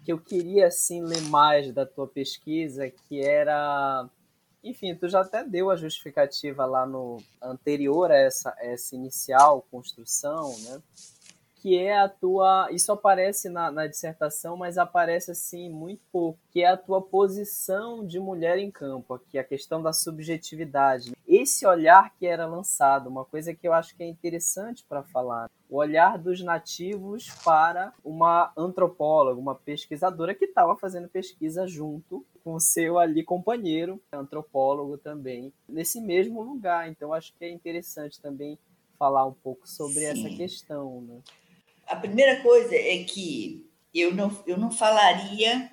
que 0.08 0.12
eu 0.12 0.18
queria 0.18 0.68
assim 0.68 1.02
ler 1.02 1.20
mais 1.24 1.70
da 1.70 1.84
tua 1.84 2.08
pesquisa, 2.08 2.88
que 2.88 3.20
era, 3.20 4.08
enfim, 4.64 4.94
tu 4.94 5.06
já 5.06 5.20
até 5.20 5.44
deu 5.44 5.68
a 5.68 5.76
justificativa 5.76 6.64
lá 6.64 6.86
no 6.86 7.22
anterior 7.42 8.10
a 8.10 8.16
essa, 8.16 8.56
essa 8.58 8.96
inicial 8.96 9.66
construção, 9.70 10.58
né? 10.60 10.80
Que 11.60 11.76
é 11.76 11.98
a 11.98 12.08
tua. 12.08 12.68
Isso 12.70 12.92
aparece 12.92 13.48
na, 13.48 13.70
na, 13.70 13.86
dissertação, 13.86 14.56
mas 14.56 14.78
aparece 14.78 15.30
assim 15.30 15.68
muito 15.68 16.02
pouco, 16.10 16.38
que 16.50 16.62
é 16.62 16.68
a 16.68 16.76
tua 16.76 17.02
posição 17.02 18.06
de 18.06 18.18
mulher 18.18 18.58
em 18.58 18.70
campo, 18.70 19.14
aqui, 19.14 19.38
a 19.38 19.44
questão 19.44 19.82
da 19.82 19.92
subjetividade. 19.92 21.12
Esse 21.26 21.66
olhar 21.66 22.14
que 22.16 22.26
era 22.26 22.46
lançado, 22.46 23.08
uma 23.08 23.24
coisa 23.24 23.54
que 23.54 23.66
eu 23.66 23.72
acho 23.72 23.94
que 23.96 24.02
é 24.02 24.06
interessante 24.06 24.84
para 24.88 25.02
falar. 25.02 25.50
O 25.68 25.76
olhar 25.76 26.16
dos 26.16 26.42
nativos 26.42 27.28
para 27.44 27.92
uma 28.02 28.52
antropóloga, 28.56 29.38
uma 29.38 29.54
pesquisadora 29.54 30.34
que 30.34 30.46
estava 30.46 30.74
fazendo 30.76 31.08
pesquisa 31.08 31.66
junto 31.66 32.24
com 32.42 32.54
o 32.54 32.60
seu 32.60 32.98
ali 32.98 33.22
companheiro, 33.22 34.00
antropólogo 34.10 34.96
também, 34.96 35.52
nesse 35.68 36.00
mesmo 36.00 36.42
lugar. 36.42 36.88
Então 36.88 37.12
acho 37.12 37.34
que 37.34 37.44
é 37.44 37.50
interessante 37.50 38.20
também 38.20 38.58
falar 38.98 39.26
um 39.26 39.32
pouco 39.32 39.68
sobre 39.68 40.00
Sim. 40.00 40.06
essa 40.06 40.36
questão. 40.36 41.02
Né? 41.02 41.20
A 41.88 41.96
primeira 41.96 42.42
coisa 42.42 42.74
é 42.74 43.04
que 43.04 43.68
eu 43.94 44.14
não, 44.14 44.44
eu 44.46 44.56
não 44.56 44.70
falaria 44.70 45.70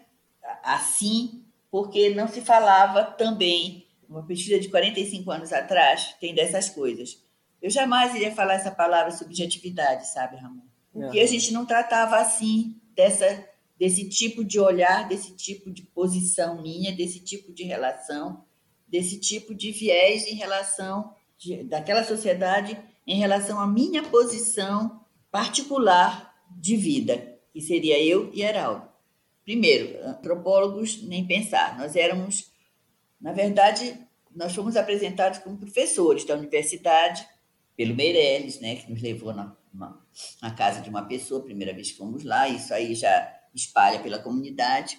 assim, 0.63 1.43
porque 1.69 2.09
não 2.09 2.27
se 2.27 2.41
falava 2.41 3.03
também. 3.03 3.85
Uma 4.07 4.23
pesquisa 4.23 4.59
de 4.59 4.69
45 4.69 5.29
anos 5.31 5.51
atrás 5.51 6.15
tem 6.19 6.33
dessas 6.33 6.69
coisas. 6.69 7.23
eu 7.61 7.69
jamais 7.69 8.13
iria 8.15 8.33
falar 8.33 8.53
essa 8.53 8.71
palavra 8.71 9.11
subjetividade, 9.11 10.07
sabe, 10.07 10.37
Ramon? 10.37 10.63
Porque 10.93 11.19
a 11.19 11.27
gente 11.27 11.51
não 11.51 11.65
tratava 11.65 12.17
assim 12.17 12.79
dessa 12.95 13.45
desse 13.77 14.07
tipo 14.07 14.43
de 14.43 14.57
olhar, 14.57 15.05
desse 15.05 15.35
tipo 15.35 15.69
de 15.69 15.81
posição 15.81 16.61
minha, 16.61 16.95
desse 16.95 17.19
tipo 17.19 17.51
de 17.51 17.63
relação, 17.63 18.45
desse 18.87 19.19
tipo 19.19 19.53
de 19.53 19.71
viés 19.71 20.25
em 20.27 20.35
relação 20.35 21.13
de, 21.37 21.63
daquela 21.63 22.03
sociedade 22.03 22.79
em 23.05 23.17
relação 23.17 23.59
à 23.59 23.67
minha 23.67 24.01
posição 24.03 25.04
particular 25.35 26.33
de 26.49 26.77
vida, 26.77 27.37
que 27.51 27.59
seria 27.59 28.01
eu 28.01 28.31
e 28.33 28.41
Heraldo. 28.41 28.87
Primeiro, 29.43 30.01
antropólogos, 30.07 31.03
nem 31.03 31.27
pensar. 31.27 31.77
Nós 31.77 31.93
éramos, 31.97 32.53
na 33.19 33.33
verdade, 33.33 33.99
nós 34.33 34.55
fomos 34.55 34.77
apresentados 34.77 35.39
como 35.39 35.57
professores 35.57 36.23
da 36.23 36.35
universidade 36.35 37.27
pelo 37.75 37.93
Meirelles, 37.93 38.61
né, 38.61 38.77
que 38.77 38.89
nos 38.89 39.01
levou 39.01 39.33
na, 39.33 39.53
na, 39.73 39.99
na 40.41 40.51
casa 40.51 40.79
de 40.79 40.89
uma 40.89 41.03
pessoa, 41.03 41.43
primeira 41.43 41.73
vez 41.73 41.91
que 41.91 41.97
fomos 41.97 42.23
lá, 42.23 42.47
isso 42.47 42.73
aí 42.73 42.95
já 42.95 43.37
espalha 43.53 43.99
pela 43.99 44.19
comunidade. 44.19 44.97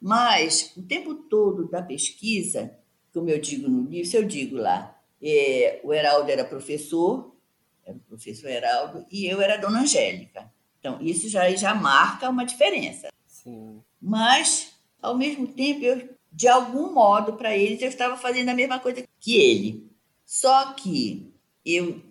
Mas 0.00 0.72
o 0.78 0.82
tempo 0.82 1.14
todo 1.14 1.68
da 1.68 1.82
pesquisa, 1.82 2.74
como 3.12 3.28
eu 3.28 3.38
digo 3.38 3.68
no 3.68 3.82
livro, 3.82 4.16
eu 4.16 4.24
digo 4.24 4.56
lá, 4.56 4.98
é, 5.22 5.82
o 5.84 5.92
Heraldo 5.92 6.30
era 6.30 6.42
professor, 6.42 7.33
era 7.84 7.96
o 7.96 8.00
professor 8.00 8.48
Heraldo, 8.48 9.06
e 9.10 9.26
eu 9.26 9.40
era 9.40 9.54
a 9.54 9.58
dona 9.58 9.80
Angélica. 9.80 10.52
Então, 10.78 11.00
isso 11.00 11.28
já, 11.28 11.50
já 11.54 11.74
marca 11.74 12.28
uma 12.28 12.44
diferença. 12.44 13.08
Sim. 13.26 13.82
Mas, 14.00 14.72
ao 15.00 15.16
mesmo 15.16 15.46
tempo, 15.46 15.84
eu, 15.84 16.08
de 16.32 16.48
algum 16.48 16.92
modo, 16.92 17.34
para 17.34 17.56
eles, 17.56 17.80
eu 17.80 17.88
estava 17.88 18.16
fazendo 18.16 18.48
a 18.50 18.54
mesma 18.54 18.78
coisa 18.78 19.04
que 19.20 19.36
ele. 19.36 19.90
Só 20.24 20.72
que 20.72 21.32
eu, 21.64 22.02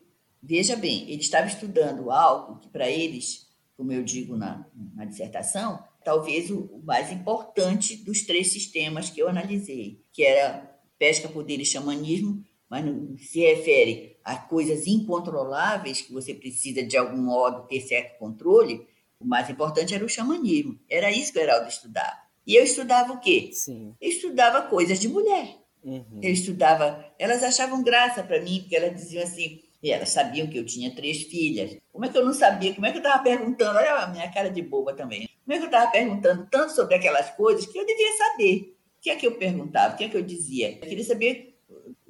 veja 0.42 0.76
bem, 0.76 1.04
ele 1.04 1.22
estava 1.22 1.48
estudando 1.48 2.12
algo 2.12 2.60
que 2.60 2.70
para 2.70 2.90
eles 2.90 3.44
como 3.76 3.92
eu 3.92 4.04
digo 4.04 4.38
na, 4.38 4.66
na 4.96 5.06
dissertação, 5.06 5.84
talvez 6.04 6.50
o, 6.50 6.62
o 6.66 6.84
mais 6.84 7.12
importante 7.12 7.98
dos 7.98 8.24
três 8.24 8.52
sistemas 8.52 9.10
que 9.10 9.22
eu 9.22 9.28
analisei, 9.28 10.02
que 10.12 10.24
era 10.24 10.72
pesca, 10.98 11.28
poder 11.28 11.60
e 11.60 11.66
xamanismo, 11.66 12.44
mas 12.70 12.86
não 12.86 13.18
se 13.18 13.40
refere 13.40 14.13
a 14.24 14.36
coisas 14.36 14.88
incontroláveis 14.88 16.02
que 16.02 16.14
você 16.14 16.34
precisa 16.34 16.84
de 16.84 16.98
algum 16.98 17.18
modo 17.18 17.68
ter 17.68 17.82
certo 17.82 18.18
controle, 18.18 18.88
o 19.20 19.26
mais 19.26 19.50
importante 19.50 19.94
era 19.94 20.06
o 20.06 20.10
xamanismo. 20.10 20.80
Era 20.90 21.12
isso 21.12 21.32
que 21.34 21.40
o 21.40 21.42
Heraldo 21.42 21.68
estudava. 21.68 22.24
E 22.46 22.56
eu 22.56 22.64
estudava 22.64 23.14
o 23.14 23.20
quê? 23.20 23.50
Sim. 23.54 23.96
Eu 24.00 24.10
estudava 24.10 24.64
coisas 24.64 25.00
de 25.00 25.08
mulher. 25.08 25.58
Uhum. 25.84 26.20
Eu 26.22 26.32
estudava. 26.32 27.06
Elas 27.18 27.44
achavam 27.44 27.84
graça 27.84 28.24
para 28.24 28.42
mim, 28.42 28.60
porque 28.62 28.76
elas 28.76 28.96
diziam 28.96 29.24
assim: 29.24 29.62
e 29.82 29.92
elas 29.92 30.10
sabiam 30.10 30.48
que 30.48 30.58
eu 30.58 30.66
tinha 30.66 30.96
três 30.96 31.24
filhas. 31.24 31.78
Como 31.92 32.06
é 32.06 32.10
que 32.10 32.18
eu 32.18 32.26
não 32.26 32.34
sabia? 32.34 32.74
Como 32.74 32.86
é 32.86 32.92
que 32.92 32.98
eu 32.98 33.02
estava 33.02 33.22
perguntando? 33.22 33.78
Olha 33.78 33.96
a 33.96 34.08
minha 34.08 34.32
cara 34.32 34.50
de 34.50 34.62
boba 34.62 34.94
também. 34.94 35.30
Como 35.44 35.54
é 35.54 35.58
que 35.58 35.64
eu 35.64 35.68
estava 35.68 35.92
perguntando 35.92 36.48
tanto 36.50 36.74
sobre 36.74 36.96
aquelas 36.96 37.30
coisas 37.32 37.66
que 37.66 37.78
eu 37.78 37.86
devia 37.86 38.18
saber? 38.18 38.78
O 38.98 39.02
que 39.02 39.10
é 39.10 39.16
que 39.18 39.28
eu 39.28 39.36
perguntava? 39.36 39.94
O 39.94 39.98
que 39.98 40.06
é 40.06 40.10
que 40.10 40.16
eu 40.16 40.22
dizia? 40.22 40.72
Eu 40.72 40.88
queria 40.88 41.04
saber. 41.04 41.53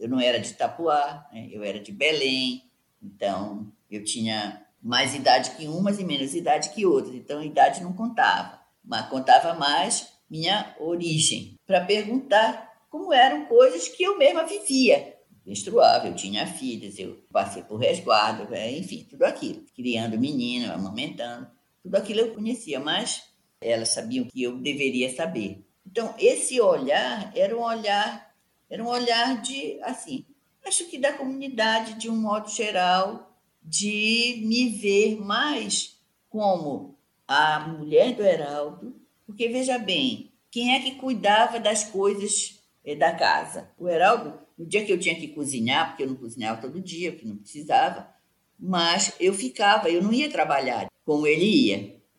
Eu 0.03 0.09
não 0.09 0.19
era 0.19 0.39
de 0.39 0.49
Itapuá, 0.49 1.27
né? 1.31 1.47
eu 1.51 1.63
era 1.63 1.79
de 1.79 1.91
Belém. 1.91 2.69
Então, 3.01 3.71
eu 3.89 4.03
tinha 4.03 4.65
mais 4.81 5.15
idade 5.15 5.51
que 5.51 5.67
umas 5.67 5.99
e 5.99 6.03
menos 6.03 6.35
idade 6.35 6.69
que 6.69 6.85
outras. 6.85 7.15
Então, 7.15 7.39
a 7.39 7.45
idade 7.45 7.81
não 7.81 7.93
contava. 7.93 8.59
Mas 8.83 9.07
contava 9.09 9.53
mais 9.53 10.13
minha 10.29 10.75
origem. 10.79 11.57
Para 11.65 11.85
perguntar 11.85 12.71
como 12.89 13.13
eram 13.13 13.45
coisas 13.45 13.87
que 13.87 14.03
eu 14.03 14.17
mesma 14.17 14.43
vivia 14.45 15.13
menstruava, 15.45 16.07
eu 16.07 16.15
tinha 16.15 16.47
filhas, 16.47 16.97
eu 16.97 17.21
passei 17.31 17.63
por 17.63 17.77
resguardo, 17.77 18.49
né, 18.49 18.71
enfim, 18.71 19.05
tudo 19.09 19.23
aquilo. 19.23 19.63
Criando 19.75 20.17
menino, 20.17 20.71
amamentando, 20.71 21.47
tudo 21.81 21.95
aquilo 21.95 22.21
eu 22.21 22.33
conhecia, 22.33 22.79
mas 22.79 23.23
elas 23.61 23.89
sabiam 23.89 24.25
que 24.25 24.41
eu 24.41 24.57
deveria 24.57 25.13
saber. 25.13 25.65
Então, 25.85 26.15
esse 26.17 26.59
olhar 26.61 27.31
era 27.35 27.55
um 27.55 27.61
olhar, 27.61 28.32
era 28.73 28.83
um 28.83 28.87
olhar 28.87 29.39
de, 29.39 29.79
assim, 29.83 30.25
acho 30.65 30.89
que 30.89 30.97
da 30.97 31.13
comunidade, 31.13 31.93
de 31.93 32.09
um 32.09 32.15
modo 32.15 32.49
geral, 32.49 33.37
de 33.61 34.41
me 34.47 34.67
ver 34.67 35.21
mais 35.21 36.01
como 36.27 36.97
a 37.27 37.59
mulher 37.59 38.15
do 38.15 38.23
Heraldo, 38.23 38.95
porque 39.27 39.47
veja 39.47 39.77
bem, 39.77 40.31
quem 40.49 40.73
é 40.73 40.79
que 40.79 40.95
cuidava 40.95 41.59
das 41.59 41.83
coisas 41.83 42.63
eh, 42.83 42.95
da 42.95 43.13
casa? 43.13 43.69
O 43.77 43.87
Heraldo 43.87 44.39
no 44.57 44.65
dia 44.65 44.83
que 44.83 44.91
eu 44.91 44.99
tinha 44.99 45.13
que 45.13 45.27
cozinhar, 45.27 45.89
porque 45.89 46.01
eu 46.01 46.07
não 46.07 46.15
cozinhava 46.15 46.59
todo 46.59 46.81
dia, 46.81 47.11
porque 47.11 47.27
não 47.27 47.37
precisava, 47.37 48.09
mas 48.57 49.13
eu 49.19 49.35
ficava, 49.35 49.87
eu 49.87 50.01
não 50.01 50.11
ia 50.11 50.31
trabalhar 50.31 50.87
como 51.05 51.27
ele 51.27 51.45
ia. 51.45 51.77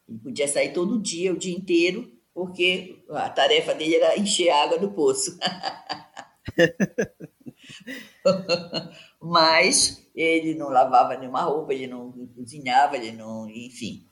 Ele 0.09 0.19
podia 0.23 0.47
sair 0.47 0.73
todo 0.73 1.03
dia, 1.03 1.33
o 1.33 1.37
dia 1.37 1.57
inteiro, 1.57 2.13
porque 2.33 3.03
a 3.11 3.29
tarefa 3.29 3.75
dele 3.75 3.97
era 3.97 4.17
encher 4.17 4.51
água 4.51 4.79
do 4.79 4.93
poço. 4.93 5.37
mas 9.21 10.09
ele 10.15 10.55
não 10.55 10.69
lavava 10.69 11.17
nenhuma 11.17 11.43
roupa, 11.43 11.73
ele 11.73 11.87
não 11.87 12.13
cozinhava, 12.35 12.97
ele 12.97 13.13
não, 13.13 13.49
enfim, 13.49 14.07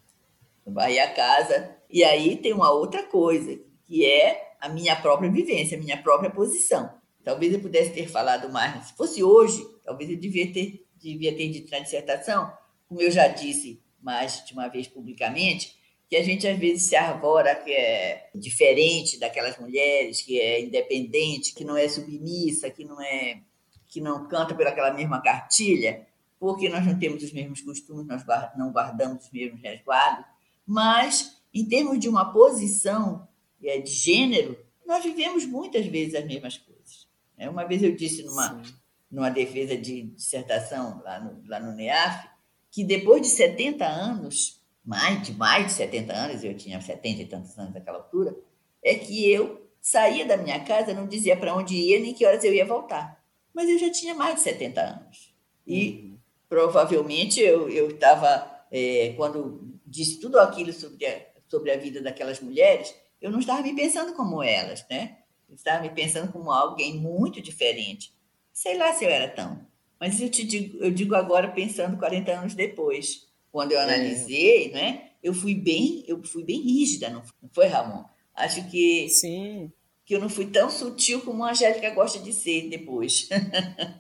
varria 0.67 1.05
a 1.05 1.13
casa. 1.13 1.77
E 1.91 2.03
aí 2.03 2.37
tem 2.37 2.53
uma 2.53 2.71
outra 2.71 3.05
coisa, 3.05 3.59
que 3.85 4.05
é 4.05 4.55
a 4.61 4.69
minha 4.69 4.97
própria 4.97 5.31
vivência, 5.31 5.77
a 5.77 5.81
minha 5.81 6.01
própria 6.03 6.31
posição. 6.31 6.93
Talvez 7.25 7.53
eu 7.53 7.61
pudesse 7.61 7.93
ter 7.93 8.09
falado 8.09 8.53
mais. 8.53 8.87
Se 8.87 8.95
fosse 8.95 9.23
hoje, 9.23 9.65
talvez 9.85 10.11
eu 10.11 10.17
devia 10.17 10.53
ter, 10.53 10.85
devia 10.97 11.37
ter 11.37 11.49
dito 11.51 11.71
na 11.71 11.79
dissertação, 11.79 12.53
como 12.89 13.01
eu 13.01 13.11
já 13.11 13.29
disse 13.29 13.83
mais 14.01 14.45
de 14.45 14.53
uma 14.53 14.69
vez 14.69 14.89
publicamente, 14.89 15.77
que 16.13 16.17
a 16.19 16.23
gente 16.23 16.47
às 16.47 16.59
vezes 16.59 16.83
se 16.83 16.95
arvora 16.95 17.55
que 17.55 17.73
é 17.73 18.29
diferente 18.35 19.19
daquelas 19.19 19.59
mulheres, 19.59 20.21
que 20.21 20.39
é 20.39 20.61
independente, 20.61 21.55
que 21.55 21.65
não 21.65 21.75
é 21.75 21.89
submissa, 21.89 22.69
que 22.69 22.85
não 22.85 23.01
é 23.01 23.41
que 23.89 23.99
não 23.99 24.29
canta 24.29 24.55
pelaquela 24.55 24.93
mesma 24.93 25.23
cartilha, 25.23 26.07
porque 26.39 26.69
nós 26.69 26.85
não 26.85 26.99
temos 26.99 27.23
os 27.23 27.33
mesmos 27.33 27.63
costumes, 27.63 28.07
nós 28.07 28.23
não 28.59 28.71
guardamos 28.71 29.25
os 29.25 29.33
mesmos 29.33 29.63
resguardos, 29.63 30.27
mas 30.67 31.41
em 31.55 31.65
termos 31.65 31.99
de 31.99 32.11
uma 32.11 32.31
posição 32.31 33.27
é, 33.65 33.79
de 33.79 33.91
gênero, 33.91 34.59
nós 34.87 35.03
vivemos 35.03 35.47
muitas 35.47 35.87
vezes 35.87 36.15
as 36.15 36.27
mesmas 36.27 36.59
coisas. 36.59 37.09
É, 37.39 37.49
uma 37.49 37.65
vez 37.65 37.83
eu 37.83 37.97
disse 37.97 38.23
numa, 38.23 38.63
numa 39.11 39.31
defesa 39.31 39.79
de 39.79 40.03
dissertação 40.03 41.01
lá 41.03 41.19
no, 41.19 41.43
lá 41.49 41.59
no 41.59 41.73
NEAF, 41.73 42.29
que 42.71 42.85
depois 42.85 43.23
de 43.23 43.29
70 43.29 43.87
anos, 43.87 44.62
mais 44.85 45.23
de 45.23 45.33
mais 45.33 45.67
de 45.67 45.73
70 45.73 46.13
anos, 46.13 46.45
eu 46.45 46.57
tinha 46.57 46.81
70 46.81 47.23
e 47.23 47.27
tantos 47.27 47.59
anos 47.59 47.75
naquela 47.75 47.99
altura, 47.99 48.37
é 48.83 48.95
que 48.95 49.31
eu 49.31 49.71
saía 49.81 50.27
da 50.27 50.37
minha 50.37 50.61
casa, 50.65 50.95
não 50.95 51.07
dizia 51.07 51.37
para 51.37 51.55
onde 51.55 51.75
ia 51.75 52.01
nem 52.01 52.15
que 52.15 52.27
horas 52.27 52.45
eu 52.45 52.53
ia 52.53 52.67
voltar. 52.67 53.23
Mas 53.55 53.69
eu 53.69 53.79
já 53.79 53.91
tinha 53.91 54.15
mais 54.15 54.37
de 54.37 54.41
70 54.43 54.81
anos. 54.81 55.35
E 55.67 55.89
uhum. 55.89 56.19
provavelmente 56.49 57.41
eu 57.41 57.69
estava, 57.91 58.65
é, 58.71 59.15
quando 59.17 59.79
disse 59.87 60.21
tudo 60.21 60.39
aquilo 60.39 60.73
sobre 60.73 61.07
a, 61.07 61.27
sobre 61.49 61.71
a 61.71 61.77
vida 61.77 62.01
daquelas 62.01 62.41
mulheres, 62.41 62.95
eu 63.21 63.31
não 63.31 63.39
estava 63.39 63.63
me 63.63 63.75
pensando 63.75 64.15
como 64.15 64.43
elas, 64.43 64.85
né? 64.91 65.19
estava 65.55 65.83
me 65.83 65.91
pensando 65.91 66.33
como 66.33 66.51
alguém 66.51 66.99
muito 66.99 67.41
diferente. 67.41 68.13
Sei 68.53 68.77
lá 68.77 68.93
se 68.93 69.05
eu 69.05 69.11
era 69.11 69.29
tão. 69.29 69.67
Mas 70.01 70.21
eu 70.21 70.29
te 70.29 70.45
digo, 70.45 70.79
eu 70.83 70.91
digo 70.91 71.15
agora 71.15 71.49
pensando 71.49 71.97
40 71.97 72.33
anos 72.33 72.55
depois, 72.55 73.29
quando 73.53 73.73
eu 73.73 73.79
é. 73.79 73.85
analisei, 73.85 74.71
é. 74.71 74.73
né? 74.73 75.09
Eu 75.23 75.33
fui 75.33 75.55
bem, 75.55 76.03
eu 76.09 76.21
fui 76.25 76.43
bem 76.43 76.61
rígida, 76.61 77.11
não 77.11 77.23
foi, 77.53 77.67
Ramon? 77.67 78.03
Acho 78.35 78.69
que 78.69 79.09
Sim. 79.11 79.71
que 80.05 80.17
eu 80.17 80.21
não 80.21 80.29
fui 80.29 80.47
tão 80.47 80.69
sutil 80.71 81.21
como 81.21 81.45
a 81.45 81.51
Angélica 81.51 81.91
gosta 81.91 82.19
de 82.19 82.33
ser 82.33 82.69
depois. 82.69 83.29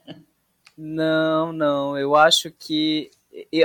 não, 0.77 1.53
não, 1.53 1.97
eu 1.97 2.17
acho 2.17 2.51
que 2.51 3.11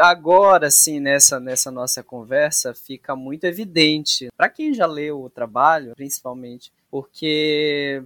agora 0.02 0.70
sim 0.72 1.00
nessa 1.00 1.40
nessa 1.40 1.70
nossa 1.70 2.02
conversa 2.02 2.74
fica 2.74 3.16
muito 3.16 3.44
evidente 3.44 4.30
para 4.38 4.50
quem 4.50 4.74
já 4.74 4.86
leu 4.86 5.22
o 5.22 5.30
trabalho, 5.30 5.94
principalmente, 5.96 6.72
porque 6.92 8.04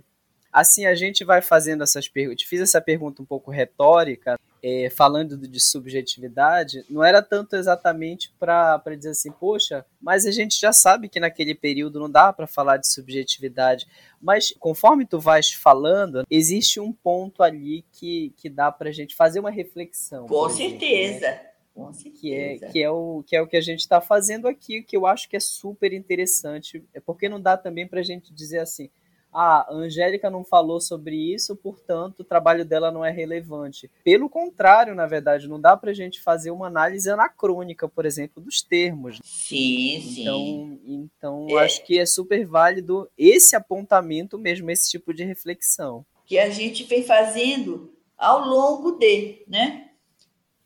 assim 0.51 0.85
a 0.85 0.95
gente 0.95 1.23
vai 1.23 1.41
fazendo 1.41 1.83
essas 1.83 2.07
perguntas. 2.07 2.43
Fiz 2.43 2.61
essa 2.61 2.79
pergunta 2.79 3.21
um 3.21 3.25
pouco 3.25 3.51
retórica, 3.51 4.39
é, 4.63 4.89
falando 4.89 5.37
de 5.37 5.59
subjetividade, 5.59 6.85
não 6.89 7.03
era 7.03 7.21
tanto 7.21 7.55
exatamente 7.55 8.31
para 8.39 8.79
dizer 8.95 9.09
assim, 9.09 9.31
poxa, 9.31 9.85
mas 9.99 10.25
a 10.25 10.31
gente 10.31 10.59
já 10.59 10.71
sabe 10.71 11.09
que 11.09 11.19
naquele 11.19 11.55
período 11.55 11.99
não 11.99 12.09
dá 12.09 12.31
para 12.31 12.45
falar 12.45 12.77
de 12.77 12.87
subjetividade. 12.87 13.87
Mas 14.21 14.53
conforme 14.59 15.05
tu 15.05 15.19
vais 15.19 15.51
falando, 15.51 16.23
existe 16.29 16.79
um 16.79 16.93
ponto 16.93 17.41
ali 17.41 17.83
que, 17.91 18.33
que 18.37 18.49
dá 18.49 18.71
para 18.71 18.89
a 18.89 18.93
gente 18.93 19.15
fazer 19.15 19.39
uma 19.39 19.49
reflexão. 19.49 20.27
Com 20.27 20.49
certeza. 20.49 21.27
Né? 21.27 21.51
Com 21.73 21.91
certeza. 21.93 22.19
Que 22.19 22.35
é, 22.35 22.57
que, 22.71 22.83
é 22.83 22.89
o, 22.89 23.23
que 23.25 23.35
é 23.35 23.41
o 23.41 23.47
que 23.47 23.57
a 23.57 23.61
gente 23.61 23.79
está 23.79 23.99
fazendo 23.99 24.47
aqui, 24.47 24.83
que 24.83 24.95
eu 24.95 25.07
acho 25.07 25.27
que 25.27 25.37
é 25.37 25.39
super 25.39 25.91
interessante. 25.91 26.83
É 26.93 26.99
porque 26.99 27.27
não 27.27 27.41
dá 27.41 27.57
também 27.57 27.87
para 27.87 28.01
a 28.01 28.03
gente 28.03 28.31
dizer 28.31 28.59
assim, 28.59 28.89
ah, 29.33 29.65
a 29.69 29.73
Angélica 29.73 30.29
não 30.29 30.43
falou 30.43 30.81
sobre 30.81 31.15
isso, 31.15 31.55
portanto 31.55 32.19
o 32.19 32.23
trabalho 32.23 32.65
dela 32.65 32.91
não 32.91 33.03
é 33.03 33.11
relevante. 33.11 33.89
Pelo 34.03 34.29
contrário, 34.29 34.93
na 34.93 35.07
verdade, 35.07 35.47
não 35.47 35.59
dá 35.59 35.77
para 35.77 35.91
a 35.91 35.93
gente 35.93 36.21
fazer 36.21 36.51
uma 36.51 36.67
análise 36.67 37.09
anacrônica, 37.09 37.87
por 37.87 38.05
exemplo, 38.05 38.43
dos 38.43 38.61
termos. 38.61 39.19
Sim, 39.23 39.95
então, 39.95 40.39
sim. 40.39 40.81
Então, 40.85 41.47
é. 41.49 41.63
acho 41.63 41.83
que 41.85 41.97
é 41.97 42.05
super 42.05 42.45
válido 42.45 43.09
esse 43.17 43.55
apontamento 43.55 44.37
mesmo, 44.37 44.69
esse 44.69 44.89
tipo 44.89 45.13
de 45.13 45.23
reflexão. 45.23 46.05
Que 46.25 46.37
a 46.37 46.49
gente 46.49 46.83
vem 46.83 47.03
fazendo 47.03 47.93
ao 48.17 48.45
longo 48.47 48.91
de, 48.93 49.43
né? 49.47 49.89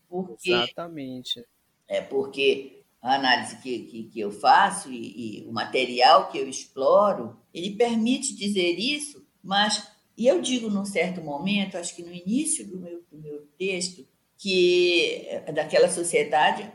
Porque, 0.09 0.51
Exatamente. 0.51 1.45
É 1.87 2.01
porque 2.01 2.74
a 3.05 3.15
análise 3.17 3.57
que, 3.57 3.79
que, 3.83 4.03
que 4.05 4.19
eu 4.19 4.31
faço 4.31 4.91
e, 4.91 5.43
e, 5.43 5.47
o 5.47 5.51
material 5.53 6.27
que 6.31 6.39
eu 6.39 6.49
exploro, 6.49 7.37
ele 7.53 7.75
permite 7.75 8.35
dizer 8.35 8.79
isso, 8.79 9.23
mas, 9.43 9.87
e 10.17 10.25
eu 10.25 10.41
digo 10.41 10.71
num 10.71 10.85
certo 10.85 11.21
momento, 11.21 11.77
acho 11.77 11.95
que 11.95 12.01
no 12.01 12.11
início 12.11 12.67
do 12.67 12.79
meu, 12.79 13.03
do 13.11 13.21
meu 13.21 13.47
texto, 13.59 14.07
que 14.35 15.27
é 15.27 15.51
daquela 15.51 15.87
sociedade, 15.87 16.67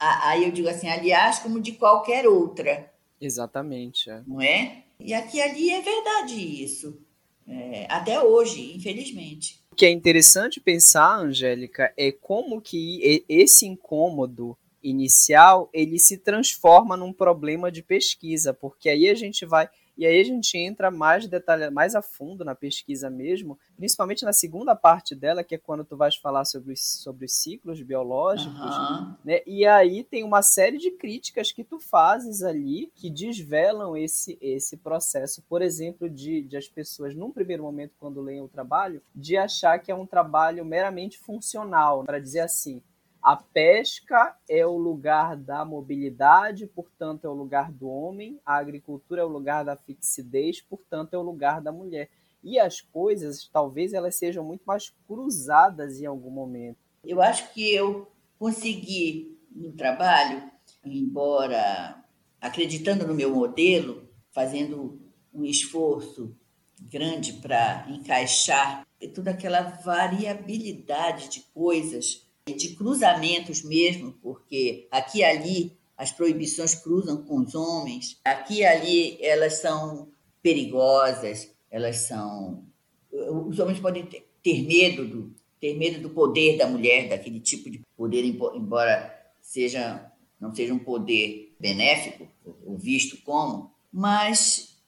aí 0.00 0.44
eu 0.44 0.52
digo 0.52 0.68
assim, 0.68 0.88
aliás, 0.88 1.38
como 1.40 1.60
de 1.60 1.72
qualquer 1.72 2.26
outra. 2.26 2.90
Exatamente. 3.20 4.08
É. 4.08 4.22
Não 4.26 4.40
é? 4.40 4.84
E 4.98 5.12
aqui 5.12 5.38
ali 5.38 5.70
é 5.70 5.82
verdade 5.82 6.64
isso. 6.64 6.98
É, 7.46 7.86
até 7.90 8.22
hoje, 8.22 8.74
infelizmente. 8.74 9.62
O 9.70 9.76
que 9.76 9.84
é 9.84 9.90
interessante 9.90 10.60
pensar, 10.60 11.18
Angélica, 11.18 11.92
é 11.94 12.10
como 12.10 12.58
que 12.58 13.22
esse 13.28 13.66
incômodo 13.66 14.56
inicial 14.84 15.68
ele 15.72 15.98
se 15.98 16.18
transforma 16.18 16.96
num 16.96 17.12
problema 17.12 17.72
de 17.72 17.82
pesquisa, 17.82 18.52
porque 18.52 18.88
aí 18.88 19.08
a 19.08 19.14
gente 19.14 19.46
vai 19.46 19.68
e 19.96 20.04
aí 20.04 20.20
a 20.20 20.24
gente 20.24 20.58
entra 20.58 20.90
mais 20.90 21.28
detalhe, 21.28 21.70
mais 21.70 21.94
a 21.94 22.02
fundo 22.02 22.44
na 22.44 22.54
pesquisa 22.54 23.08
mesmo, 23.08 23.58
principalmente 23.76 24.24
na 24.24 24.32
segunda 24.32 24.74
parte 24.74 25.14
dela, 25.14 25.44
que 25.44 25.54
é 25.54 25.58
quando 25.58 25.84
tu 25.84 25.96
vais 25.96 26.16
falar 26.16 26.44
sobre 26.44 26.72
os, 26.72 26.80
sobre 26.80 27.26
os 27.26 27.32
ciclos 27.32 27.80
biológicos, 27.80 28.58
uhum. 28.58 29.14
né? 29.24 29.40
E 29.46 29.64
aí 29.64 30.02
tem 30.02 30.24
uma 30.24 30.42
série 30.42 30.78
de 30.78 30.90
críticas 30.90 31.52
que 31.52 31.62
tu 31.62 31.78
fazes 31.78 32.42
ali 32.42 32.90
que 32.94 33.08
desvelam 33.08 33.96
esse 33.96 34.36
esse 34.40 34.76
processo, 34.76 35.42
por 35.48 35.62
exemplo, 35.62 36.10
de, 36.10 36.42
de 36.42 36.56
as 36.56 36.68
pessoas 36.68 37.14
num 37.14 37.30
primeiro 37.30 37.62
momento 37.62 37.94
quando 37.98 38.20
leem 38.20 38.40
o 38.40 38.48
trabalho, 38.48 39.00
de 39.14 39.36
achar 39.36 39.78
que 39.78 39.92
é 39.92 39.94
um 39.94 40.06
trabalho 40.06 40.64
meramente 40.64 41.18
funcional, 41.18 42.02
para 42.02 42.18
dizer 42.18 42.40
assim, 42.40 42.82
a 43.24 43.36
pesca 43.36 44.36
é 44.46 44.66
o 44.66 44.76
lugar 44.76 45.34
da 45.34 45.64
mobilidade, 45.64 46.66
portanto, 46.66 47.24
é 47.24 47.28
o 47.30 47.32
lugar 47.32 47.72
do 47.72 47.88
homem. 47.88 48.38
A 48.44 48.56
agricultura 48.56 49.22
é 49.22 49.24
o 49.24 49.28
lugar 49.28 49.64
da 49.64 49.74
fixidez, 49.74 50.60
portanto, 50.60 51.14
é 51.14 51.16
o 51.16 51.22
lugar 51.22 51.62
da 51.62 51.72
mulher. 51.72 52.10
E 52.42 52.58
as 52.58 52.82
coisas, 52.82 53.48
talvez 53.50 53.94
elas 53.94 54.16
sejam 54.16 54.44
muito 54.44 54.60
mais 54.66 54.94
cruzadas 55.08 55.98
em 55.98 56.04
algum 56.04 56.28
momento. 56.28 56.76
Eu 57.02 57.22
acho 57.22 57.50
que 57.54 57.74
eu 57.74 58.12
consegui 58.38 59.40
no 59.50 59.72
trabalho, 59.72 60.42
embora 60.84 62.04
acreditando 62.38 63.06
no 63.06 63.14
meu 63.14 63.34
modelo, 63.34 64.06
fazendo 64.32 65.00
um 65.32 65.46
esforço 65.46 66.36
grande 66.78 67.32
para 67.32 67.86
encaixar 67.88 68.86
toda 69.14 69.30
aquela 69.30 69.62
variabilidade 69.62 71.30
de 71.30 71.40
coisas 71.54 72.23
de 72.52 72.74
cruzamentos 72.74 73.62
mesmo, 73.62 74.12
porque 74.22 74.86
aqui 74.90 75.18
e 75.18 75.24
ali 75.24 75.78
as 75.96 76.12
proibições 76.12 76.74
cruzam 76.74 77.24
com 77.24 77.40
os 77.40 77.54
homens, 77.54 78.20
aqui 78.24 78.58
e 78.58 78.64
ali 78.64 79.18
elas 79.24 79.54
são 79.54 80.08
perigosas, 80.42 81.50
elas 81.70 81.96
são. 81.98 82.64
Os 83.10 83.58
homens 83.58 83.80
podem 83.80 84.04
ter, 84.04 84.62
medo 84.62 85.06
do 85.06 85.34
ter 85.58 85.74
medo 85.78 86.02
do 86.02 86.10
poder 86.10 86.58
da 86.58 86.66
mulher, 86.66 87.08
daquele 87.08 87.40
tipo 87.40 87.70
de 87.70 87.80
poder, 87.96 88.22
embora 88.24 89.32
seja 89.40 90.12
não 90.38 90.54
seja 90.54 90.74
um 90.74 90.78
poder 90.78 91.54
benéfico 91.58 92.28
ou 92.66 92.76
visto 92.76 93.16
como, 93.22 93.72
mas 93.90 94.78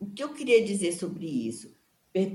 o 0.00 0.06
que 0.06 0.24
eu 0.24 0.34
queria 0.34 0.64
dizer 0.64 0.92
sobre 0.92 1.26
isso, 1.26 1.72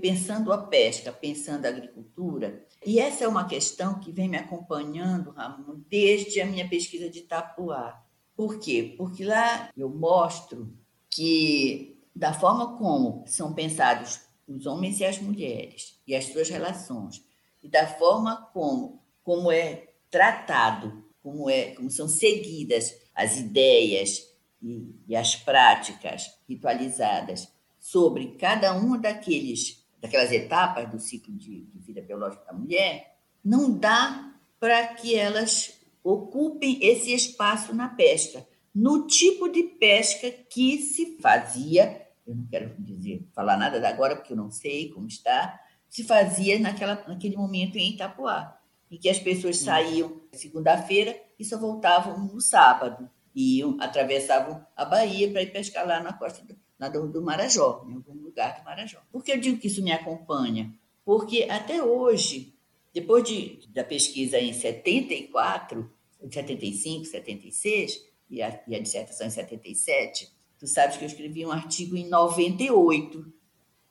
pensando 0.01 0.53
a 0.53 0.57
pesca, 0.57 1.11
pensando 1.11 1.65
a 1.65 1.69
agricultura, 1.69 2.65
e 2.85 2.99
essa 2.99 3.25
é 3.25 3.27
uma 3.27 3.47
questão 3.47 3.99
que 3.99 4.11
vem 4.11 4.29
me 4.29 4.37
acompanhando, 4.37 5.31
Ramon, 5.31 5.81
desde 5.89 6.39
a 6.39 6.45
minha 6.45 6.67
pesquisa 6.67 7.09
de 7.09 7.19
Itapuá. 7.19 8.01
Por 8.35 8.59
quê? 8.59 8.95
Porque 8.97 9.25
lá 9.25 9.69
eu 9.75 9.89
mostro 9.89 10.73
que, 11.09 11.99
da 12.15 12.33
forma 12.33 12.77
como 12.77 13.23
são 13.27 13.53
pensados 13.53 14.21
os 14.47 14.65
homens 14.65 14.99
e 14.99 15.05
as 15.05 15.19
mulheres 15.19 15.99
e 16.07 16.15
as 16.15 16.25
suas 16.25 16.49
relações, 16.49 17.23
e 17.61 17.67
da 17.67 17.85
forma 17.85 18.49
como, 18.53 19.03
como 19.23 19.51
é 19.51 19.89
tratado, 20.09 21.03
como, 21.21 21.49
é, 21.49 21.75
como 21.75 21.91
são 21.91 22.07
seguidas 22.07 22.95
as 23.13 23.37
ideias 23.37 24.25
e, 24.61 24.95
e 25.07 25.15
as 25.15 25.35
práticas 25.35 26.33
ritualizadas 26.47 27.51
sobre 27.77 28.37
cada 28.37 28.73
um 28.73 28.99
daqueles 28.99 29.78
daquelas 30.01 30.31
etapas 30.31 30.89
do 30.89 30.99
ciclo 30.99 31.33
de, 31.35 31.65
de 31.65 31.79
vida 31.79 32.01
biológica 32.01 32.45
da 32.45 32.53
mulher, 32.53 33.17
não 33.43 33.71
dá 33.71 34.33
para 34.59 34.87
que 34.95 35.15
elas 35.15 35.79
ocupem 36.03 36.79
esse 36.81 37.13
espaço 37.13 37.73
na 37.73 37.89
pesca, 37.89 38.47
no 38.73 39.07
tipo 39.07 39.49
de 39.49 39.63
pesca 39.63 40.31
que 40.31 40.77
se 40.77 41.17
fazia, 41.21 42.07
eu 42.25 42.35
não 42.35 42.45
quero 42.47 42.75
dizer, 42.79 43.27
falar 43.33 43.57
nada 43.57 43.79
da 43.79 43.89
agora, 43.89 44.15
porque 44.15 44.33
eu 44.33 44.37
não 44.37 44.51
sei 44.51 44.89
como 44.89 45.07
está, 45.07 45.59
se 45.89 46.03
fazia 46.03 46.59
naquela, 46.59 47.03
naquele 47.07 47.35
momento 47.35 47.77
em 47.77 47.93
Itapuá, 47.93 48.57
em 48.89 48.97
que 48.97 49.09
as 49.09 49.19
pessoas 49.19 49.57
saíam 49.57 50.21
segunda-feira 50.31 51.19
e 51.37 51.43
só 51.43 51.57
voltavam 51.57 52.17
no 52.19 52.39
sábado, 52.39 53.09
iam, 53.35 53.77
atravessavam 53.79 54.65
a 54.75 54.85
Bahia 54.85 55.31
para 55.31 55.41
ir 55.41 55.51
pescar 55.51 55.85
lá 55.85 56.01
na 56.01 56.13
costa 56.13 56.43
do, 56.45 56.55
lá 56.79 56.87
do, 56.87 57.07
do 57.07 57.21
Marajó, 57.21 57.85
em 57.87 57.95
algum 57.95 58.13
lugar 58.13 58.59
do 58.59 58.63
Marajó. 58.63 58.99
Por 59.11 59.23
que 59.23 59.31
eu 59.31 59.39
digo 59.39 59.59
que 59.59 59.67
isso 59.67 59.83
me 59.83 59.91
acompanha? 59.91 60.73
Porque 61.03 61.47
até 61.49 61.83
hoje, 61.83 62.53
depois 62.93 63.23
de, 63.23 63.59
da 63.69 63.83
pesquisa 63.83 64.39
em 64.39 64.53
74, 64.53 65.91
75, 66.31 67.05
76, 67.05 68.05
e 68.29 68.41
a, 68.41 68.63
e 68.67 68.75
a 68.75 68.79
dissertação 68.79 69.27
em 69.27 69.31
77, 69.31 70.31
tu 70.57 70.67
sabes 70.67 70.97
que 70.97 71.03
eu 71.03 71.07
escrevi 71.07 71.45
um 71.45 71.51
artigo 71.51 71.97
em 71.97 72.07
98, 72.07 73.25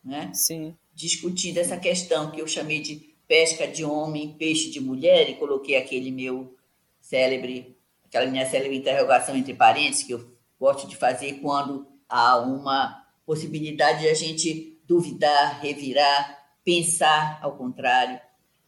né? 0.02 0.30
Sim. 0.32 0.76
Discutindo 0.94 1.58
essa 1.58 1.76
questão 1.76 2.30
que 2.30 2.40
eu 2.40 2.46
chamei 2.46 2.80
de 2.80 3.14
pesca 3.26 3.66
de 3.66 3.84
homem, 3.84 4.34
peixe 4.38 4.70
de 4.70 4.80
mulher, 4.80 5.28
e 5.28 5.34
coloquei 5.34 5.76
aquele 5.76 6.10
meu 6.10 6.56
célebre, 7.00 7.76
aquela 8.04 8.30
minha 8.30 8.48
célebre 8.48 8.76
interrogação 8.76 9.36
entre 9.36 9.54
parênteses 9.54 10.04
que 10.04 10.12
eu 10.12 10.30
gosto 10.58 10.86
de 10.88 10.96
fazer 10.96 11.40
quando 11.40 11.86
há 12.08 12.38
uma 12.38 13.06
possibilidade 13.26 14.00
de 14.00 14.08
a 14.08 14.14
gente 14.14 14.80
duvidar, 14.86 15.60
revirar, 15.60 16.38
pensar 16.64 17.38
ao 17.42 17.56
contrário. 17.56 18.20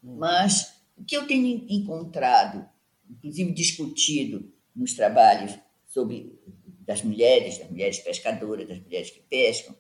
Hum. 0.05 0.17
Mas 0.19 0.75
o 0.97 1.05
que 1.05 1.17
eu 1.17 1.27
tenho 1.27 1.65
encontrado, 1.69 2.69
inclusive 3.09 3.53
discutido 3.53 4.53
nos 4.77 4.93
trabalhos 4.93 5.59
sobre 5.87 6.39
das 6.87 7.03
mulheres, 7.03 7.59
das 7.59 7.71
mulheres 7.71 7.99
pescadoras, 8.01 8.69
das 8.69 8.81
mulheres 8.81 9.11
que 9.11 9.21
pescam, 9.21 9.75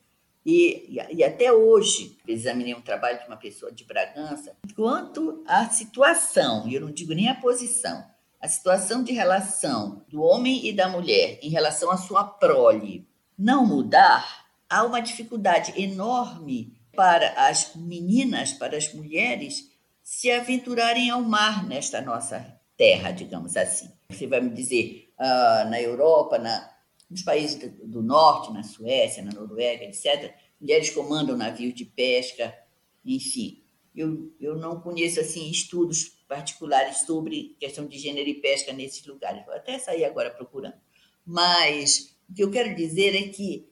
e, 0.44 0.98
e, 1.11 1.22
até 1.22 1.52
hoje, 1.52 2.16
examinei 2.26 2.74
um 2.74 2.80
trabalho 2.80 3.18
de 3.20 3.26
uma 3.26 3.36
pessoa 3.36 3.70
de 3.70 3.84
Bragança, 3.84 4.56
quanto 4.74 5.44
à 5.46 5.68
situação, 5.68 6.66
e 6.66 6.74
eu 6.74 6.80
não 6.80 6.90
digo 6.90 7.12
nem 7.12 7.28
a 7.28 7.34
posição, 7.34 8.02
a 8.40 8.48
situação 8.48 9.04
de 9.04 9.12
relação 9.12 10.02
do 10.08 10.22
homem 10.22 10.66
e 10.66 10.72
da 10.72 10.88
mulher 10.88 11.38
em 11.42 11.50
relação 11.50 11.90
à 11.90 11.98
sua 11.98 12.24
prole, 12.24 13.06
não 13.41 13.64
mudar, 13.64 14.47
há 14.68 14.84
uma 14.84 15.01
dificuldade 15.01 15.72
enorme 15.80 16.78
para 16.95 17.49
as 17.49 17.74
meninas, 17.74 18.53
para 18.53 18.76
as 18.76 18.93
mulheres, 18.93 19.70
se 20.03 20.30
aventurarem 20.30 21.09
ao 21.09 21.22
mar 21.22 21.66
nesta 21.66 22.03
nossa 22.03 22.61
terra, 22.76 23.11
digamos 23.11 23.57
assim. 23.57 23.91
Você 24.11 24.26
vai 24.26 24.43
me 24.43 24.51
dizer, 24.51 25.11
uh, 25.18 25.70
na 25.70 25.80
Europa, 25.80 26.38
na, 26.38 26.70
nos 27.09 27.22
países 27.22 27.59
do 27.82 28.03
norte, 28.03 28.53
na 28.53 28.62
Suécia, 28.62 29.22
na 29.22 29.32
Noruega, 29.32 29.84
etc., 29.84 30.34
mulheres 30.61 30.91
comandam 30.91 31.34
navios 31.34 31.74
de 31.74 31.86
pesca, 31.86 32.55
enfim. 33.03 33.64
Eu, 33.97 34.34
eu 34.38 34.55
não 34.55 34.80
conheço 34.80 35.18
assim 35.18 35.51
estudos 35.51 36.22
particulares 36.28 36.99
sobre 36.99 37.57
questão 37.59 37.86
de 37.86 37.99
gênero 37.99 38.28
e 38.28 38.34
pesca 38.34 38.72
nesses 38.72 39.05
lugares. 39.07 39.45
Vou 39.47 39.55
até 39.55 39.78
sair 39.78 40.05
agora 40.05 40.30
procurando. 40.30 40.76
Mas 41.24 42.14
o 42.30 42.34
que 42.34 42.42
eu 42.44 42.50
quero 42.50 42.74
dizer 42.74 43.14
é 43.14 43.28
que 43.28 43.68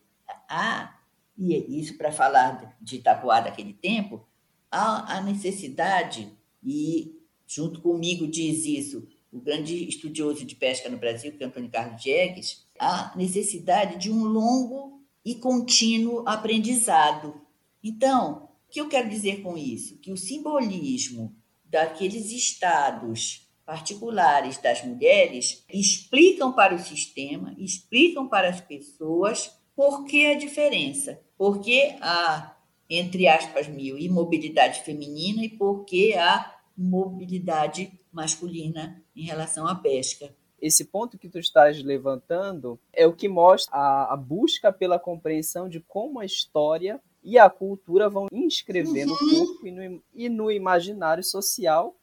há, 0.48 0.98
e 1.36 1.80
isso 1.80 1.96
para 1.96 2.11
falar 2.11 2.76
de 2.80 2.96
Itapuá 2.96 3.40
daquele 3.40 3.72
tempo, 3.72 4.26
há 4.70 5.16
a 5.16 5.20
necessidade, 5.20 6.32
e 6.62 7.16
junto 7.46 7.80
comigo 7.80 8.26
diz 8.26 8.64
isso 8.64 9.09
o 9.30 9.40
grande 9.40 9.88
estudioso 9.88 10.44
de 10.44 10.56
pesca 10.56 10.88
no 10.88 10.96
Brasil, 10.96 11.32
que 11.32 11.44
é 11.44 11.46
Antônio 11.46 11.70
Carlos 11.70 12.02
Diegues, 12.02 12.66
a 12.78 13.14
necessidade 13.16 13.98
de 13.98 14.11
um 14.11 14.24
longo 14.24 15.02
e 15.24 15.34
contínuo 15.34 16.26
aprendizado 16.26 17.40
Então, 17.82 18.48
o 18.66 18.70
que 18.70 18.80
eu 18.80 18.88
quero 18.88 19.09
dizer 19.09 19.42
com 19.42 19.56
isso? 19.56 19.98
Que 19.98 20.11
o 20.11 20.16
simbolismo 20.16 21.34
daqueles 21.64 22.30
estados 22.30 23.47
particulares 23.69 24.57
das 24.57 24.83
mulheres 24.83 25.62
explicam 25.69 26.51
para 26.51 26.75
o 26.75 26.79
sistema, 26.79 27.55
explicam 27.59 28.27
para 28.27 28.49
as 28.49 28.62
pessoas 28.62 29.55
por 29.77 30.07
que 30.07 30.25
a 30.25 30.39
diferença, 30.39 31.21
por 31.37 31.61
que 31.61 31.95
a, 32.01 32.57
entre 32.89 33.29
aspas, 33.29 33.69
mil, 33.69 33.99
imobilidade 33.99 34.81
feminina 34.81 35.45
e 35.45 35.51
por 35.51 35.85
que 35.85 36.14
a 36.14 36.51
mobilidade 36.75 37.93
masculina 38.11 39.05
em 39.14 39.27
relação 39.27 39.66
à 39.66 39.75
pesca. 39.75 40.35
Esse 40.59 40.87
ponto 40.87 41.19
que 41.19 41.29
tu 41.29 41.39
estás 41.39 41.83
levantando 41.83 42.81
é 42.91 43.07
o 43.07 43.12
que 43.12 43.29
mostra 43.29 43.77
a, 43.77 44.14
a 44.14 44.16
busca 44.16 44.73
pela 44.73 44.99
compreensão 44.99 45.69
de 45.69 45.79
como 45.81 46.21
a 46.21 46.25
história 46.25 46.99
e 47.23 47.39
a 47.39 47.51
cultura 47.51 48.09
vão 48.09 48.29
inscrever 48.33 49.07
uhum. 49.07 49.12
no 49.12 49.47
corpo 49.47 49.66
e 49.66 49.71
no, 49.71 50.03
e 50.14 50.29
no 50.31 50.51
imaginário 50.51 51.23
social 51.23 51.95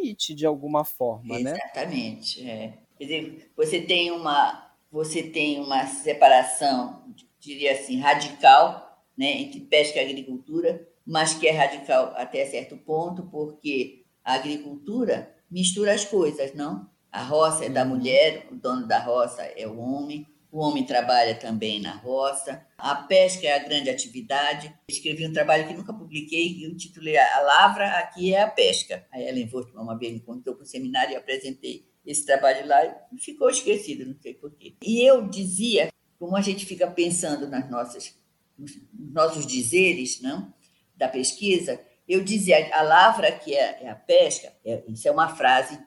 limite 0.00 0.34
de 0.34 0.46
alguma 0.46 0.84
forma, 0.84 1.38
Exatamente, 1.38 1.44
né? 1.44 1.60
Exatamente. 1.64 2.50
É. 2.50 2.72
Quer 2.96 3.04
dizer, 3.04 3.52
você 3.56 3.80
tem 3.80 4.10
uma 4.10 4.70
você 4.90 5.22
tem 5.22 5.60
uma 5.60 5.86
separação, 5.86 7.04
diria 7.38 7.72
assim, 7.72 8.00
radical, 8.00 9.04
né, 9.16 9.40
entre 9.40 9.60
pesca 9.60 10.00
e 10.00 10.04
agricultura, 10.04 10.84
mas 11.06 11.32
que 11.32 11.46
é 11.46 11.52
radical 11.52 12.12
até 12.16 12.44
certo 12.44 12.76
ponto, 12.76 13.22
porque 13.30 14.04
a 14.24 14.34
agricultura 14.34 15.32
mistura 15.48 15.94
as 15.94 16.04
coisas, 16.04 16.54
não? 16.54 16.90
A 17.10 17.22
roça 17.22 17.64
é 17.64 17.68
da 17.68 17.82
uhum. 17.82 17.90
mulher, 17.90 18.48
o 18.50 18.56
dono 18.56 18.86
da 18.86 18.98
roça 18.98 19.42
é 19.42 19.66
o 19.66 19.78
homem, 19.78 20.26
o 20.52 20.60
homem 20.60 20.84
trabalha 20.84 21.34
também 21.34 21.80
na 21.80 21.94
roça. 21.96 22.66
A 22.76 22.94
pesca 22.96 23.46
é 23.46 23.54
a 23.54 23.62
grande 23.62 23.88
atividade. 23.88 24.74
Escrevi 24.88 25.26
um 25.26 25.32
trabalho 25.32 25.68
que 25.68 25.74
nunca 25.74 25.92
publiquei, 25.92 26.58
e 26.58 26.66
o 26.66 26.76
título 26.76 27.08
é 27.08 27.18
A 27.18 27.40
Lavra 27.40 27.98
Aqui 27.98 28.34
é 28.34 28.42
a 28.42 28.48
Pesca. 28.48 29.06
A 29.12 29.20
Ellen 29.20 29.48
Wortmann 29.52 29.82
uma 29.82 29.98
vez 29.98 30.12
me 30.12 30.20
contou 30.20 30.54
para 30.54 30.64
o 30.64 30.66
seminário 30.66 31.12
e 31.12 31.16
apresentei 31.16 31.88
esse 32.04 32.24
trabalho 32.24 32.66
lá 32.66 32.84
e 33.12 33.18
ficou 33.18 33.48
esquecido, 33.48 34.06
não 34.06 34.16
sei 34.20 34.34
porquê. 34.34 34.74
E 34.82 35.02
eu 35.02 35.28
dizia, 35.28 35.92
como 36.18 36.36
a 36.36 36.40
gente 36.40 36.66
fica 36.66 36.90
pensando 36.90 37.46
nas 37.46 37.70
nossas, 37.70 38.18
nos 38.58 38.76
nossos 38.92 39.46
dizeres 39.46 40.20
não, 40.20 40.52
da 40.96 41.08
pesquisa, 41.08 41.80
eu 42.08 42.24
dizia, 42.24 42.74
a 42.74 42.82
lavra 42.82 43.30
que 43.30 43.54
é, 43.54 43.84
é 43.84 43.88
a 43.88 43.94
pesca, 43.94 44.52
é, 44.64 44.82
isso 44.88 45.06
é 45.06 45.10
uma 45.12 45.28
frase 45.28 45.78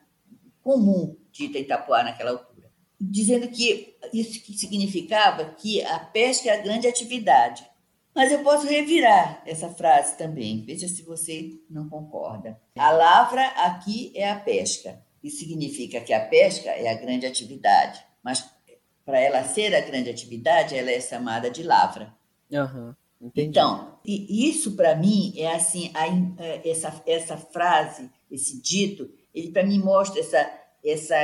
comum 0.62 1.16
dita 1.30 1.58
em 1.58 1.62
Itapuá 1.62 2.02
naquela 2.02 2.30
altura 2.30 2.53
dizendo 3.10 3.48
que 3.48 3.96
isso 4.12 4.40
significava 4.56 5.44
que 5.46 5.82
a 5.82 5.98
pesca 5.98 6.48
é 6.48 6.58
a 6.58 6.62
grande 6.62 6.86
atividade. 6.86 7.64
Mas 8.14 8.30
eu 8.30 8.42
posso 8.44 8.66
revirar 8.66 9.42
essa 9.44 9.68
frase 9.68 10.16
também, 10.16 10.64
veja 10.64 10.86
se 10.86 11.02
você 11.02 11.58
não 11.68 11.88
concorda. 11.88 12.60
A 12.76 12.90
lavra 12.90 13.44
aqui 13.48 14.12
é 14.14 14.30
a 14.30 14.38
pesca. 14.38 15.02
Isso 15.22 15.38
significa 15.38 16.00
que 16.00 16.12
a 16.12 16.24
pesca 16.24 16.70
é 16.70 16.88
a 16.88 16.94
grande 16.94 17.26
atividade, 17.26 18.00
mas 18.22 18.44
para 19.04 19.18
ela 19.18 19.42
ser 19.42 19.74
a 19.74 19.80
grande 19.80 20.10
atividade, 20.10 20.76
ela 20.76 20.90
é 20.90 21.00
chamada 21.00 21.50
de 21.50 21.62
lavra. 21.62 22.14
Uhum, 22.52 22.94
então, 23.34 23.98
e 24.04 24.48
isso 24.48 24.76
para 24.76 24.94
mim 24.94 25.32
é 25.36 25.54
assim, 25.54 25.90
a, 25.94 26.06
é, 26.42 26.70
essa, 26.70 27.02
essa 27.06 27.36
frase, 27.36 28.10
esse 28.30 28.60
dito, 28.60 29.10
ele 29.34 29.50
para 29.50 29.64
mim 29.64 29.78
mostra 29.78 30.20
essa, 30.20 30.60
essa 30.84 31.16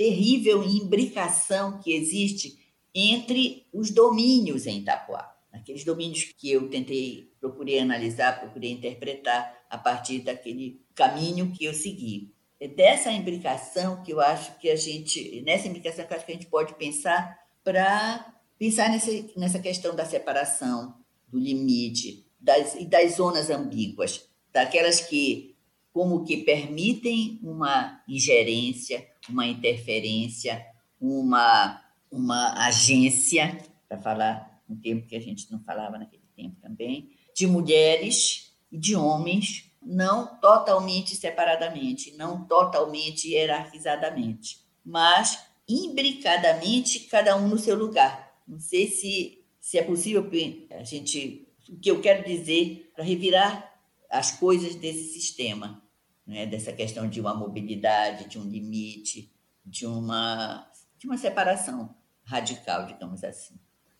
terrível 0.00 0.62
imbricação 0.64 1.78
que 1.78 1.92
existe 1.92 2.58
entre 2.94 3.66
os 3.70 3.90
domínios 3.90 4.66
em 4.66 4.78
Itapuá. 4.78 5.36
Aqueles 5.52 5.84
domínios 5.84 6.24
que 6.38 6.50
eu 6.50 6.70
tentei, 6.70 7.30
procurei 7.38 7.80
analisar, 7.80 8.40
procurei 8.40 8.70
interpretar 8.70 9.62
a 9.68 9.76
partir 9.76 10.20
daquele 10.20 10.80
caminho 10.94 11.52
que 11.52 11.66
eu 11.66 11.74
segui. 11.74 12.32
É 12.58 12.66
dessa 12.66 13.12
imbricação 13.12 14.02
que 14.02 14.10
eu 14.10 14.20
acho 14.20 14.58
que 14.58 14.70
a 14.70 14.76
gente, 14.76 15.42
nessa 15.42 15.68
imbricação 15.68 16.06
que 16.06 16.14
eu 16.14 16.16
acho 16.16 16.24
que 16.24 16.32
a 16.32 16.34
gente 16.34 16.48
pode 16.48 16.74
pensar 16.76 17.38
para 17.62 18.34
pensar 18.58 18.88
nessa, 18.88 19.10
nessa 19.36 19.58
questão 19.58 19.94
da 19.94 20.06
separação, 20.06 20.94
do 21.28 21.38
limite, 21.38 22.24
das, 22.40 22.74
e 22.74 22.86
das 22.86 23.16
zonas 23.16 23.50
ambíguas, 23.50 24.26
daquelas 24.50 24.98
que 25.02 25.49
como 25.92 26.24
que 26.24 26.38
permitem 26.38 27.38
uma 27.42 28.02
ingerência, 28.08 29.06
uma 29.28 29.46
interferência, 29.46 30.64
uma, 31.00 31.82
uma 32.10 32.66
agência, 32.66 33.58
para 33.88 33.98
falar 33.98 34.62
um 34.68 34.76
termo 34.76 35.06
que 35.06 35.16
a 35.16 35.20
gente 35.20 35.50
não 35.50 35.60
falava 35.60 35.98
naquele 35.98 36.22
tempo 36.36 36.56
também, 36.60 37.10
de 37.34 37.46
mulheres 37.46 38.52
e 38.70 38.78
de 38.78 38.94
homens, 38.94 39.70
não 39.82 40.38
totalmente 40.40 41.16
separadamente, 41.16 42.12
não 42.16 42.44
totalmente 42.44 43.28
hierarquizadamente, 43.28 44.58
mas 44.84 45.50
imbricadamente, 45.70 47.00
cada 47.00 47.36
um 47.36 47.48
no 47.48 47.58
seu 47.58 47.76
lugar. 47.76 48.32
Não 48.46 48.58
sei 48.58 48.88
se, 48.88 49.44
se 49.60 49.78
é 49.78 49.82
possível 49.82 50.28
a 50.70 50.82
gente. 50.82 51.46
O 51.68 51.78
que 51.78 51.90
eu 51.90 52.00
quero 52.00 52.24
dizer 52.24 52.90
para 52.94 53.04
revirar 53.04 53.69
as 54.10 54.32
coisas 54.32 54.74
desse 54.74 55.12
sistema 55.12 55.82
né, 56.30 56.46
dessa 56.46 56.72
questão 56.72 57.08
de 57.08 57.20
uma 57.20 57.34
mobilidade, 57.34 58.28
de 58.28 58.38
um 58.38 58.44
limite, 58.44 59.32
de 59.64 59.84
uma, 59.84 60.70
de 60.96 61.06
uma 61.06 61.18
separação 61.18 61.92
radical, 62.22 62.86
digamos 62.86 63.24
assim. 63.24 63.54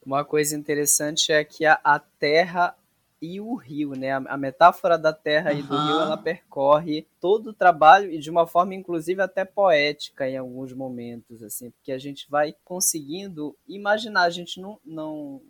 Uma 0.06 0.24
coisa 0.24 0.56
interessante 0.56 1.32
é 1.32 1.44
que 1.44 1.66
a, 1.66 1.78
a 1.82 1.98
Terra 1.98 2.76
e 3.20 3.40
o 3.40 3.54
rio, 3.54 3.90
né? 3.90 4.12
A, 4.12 4.36
metáfora 4.36 4.96
da 4.96 5.12
terra 5.12 5.52
uhum. 5.52 5.58
e 5.58 5.62
do 5.62 5.76
rio, 5.76 6.00
ela 6.00 6.16
percorre 6.16 7.06
todo 7.20 7.48
o 7.50 7.52
trabalho 7.52 8.10
e 8.10 8.18
de 8.18 8.30
uma 8.30 8.46
forma, 8.46 8.74
inclusive, 8.74 9.20
até 9.20 9.44
poética 9.44 10.26
em 10.26 10.38
alguns 10.38 10.72
momentos, 10.72 11.42
assim, 11.42 11.70
porque 11.70 11.92
a 11.92 11.98
gente 11.98 12.30
vai 12.30 12.54
conseguindo 12.64 13.54
imaginar, 13.68 14.22
a 14.22 14.30
gente 14.30 14.58
não, 14.58 14.80
não 14.82 15.42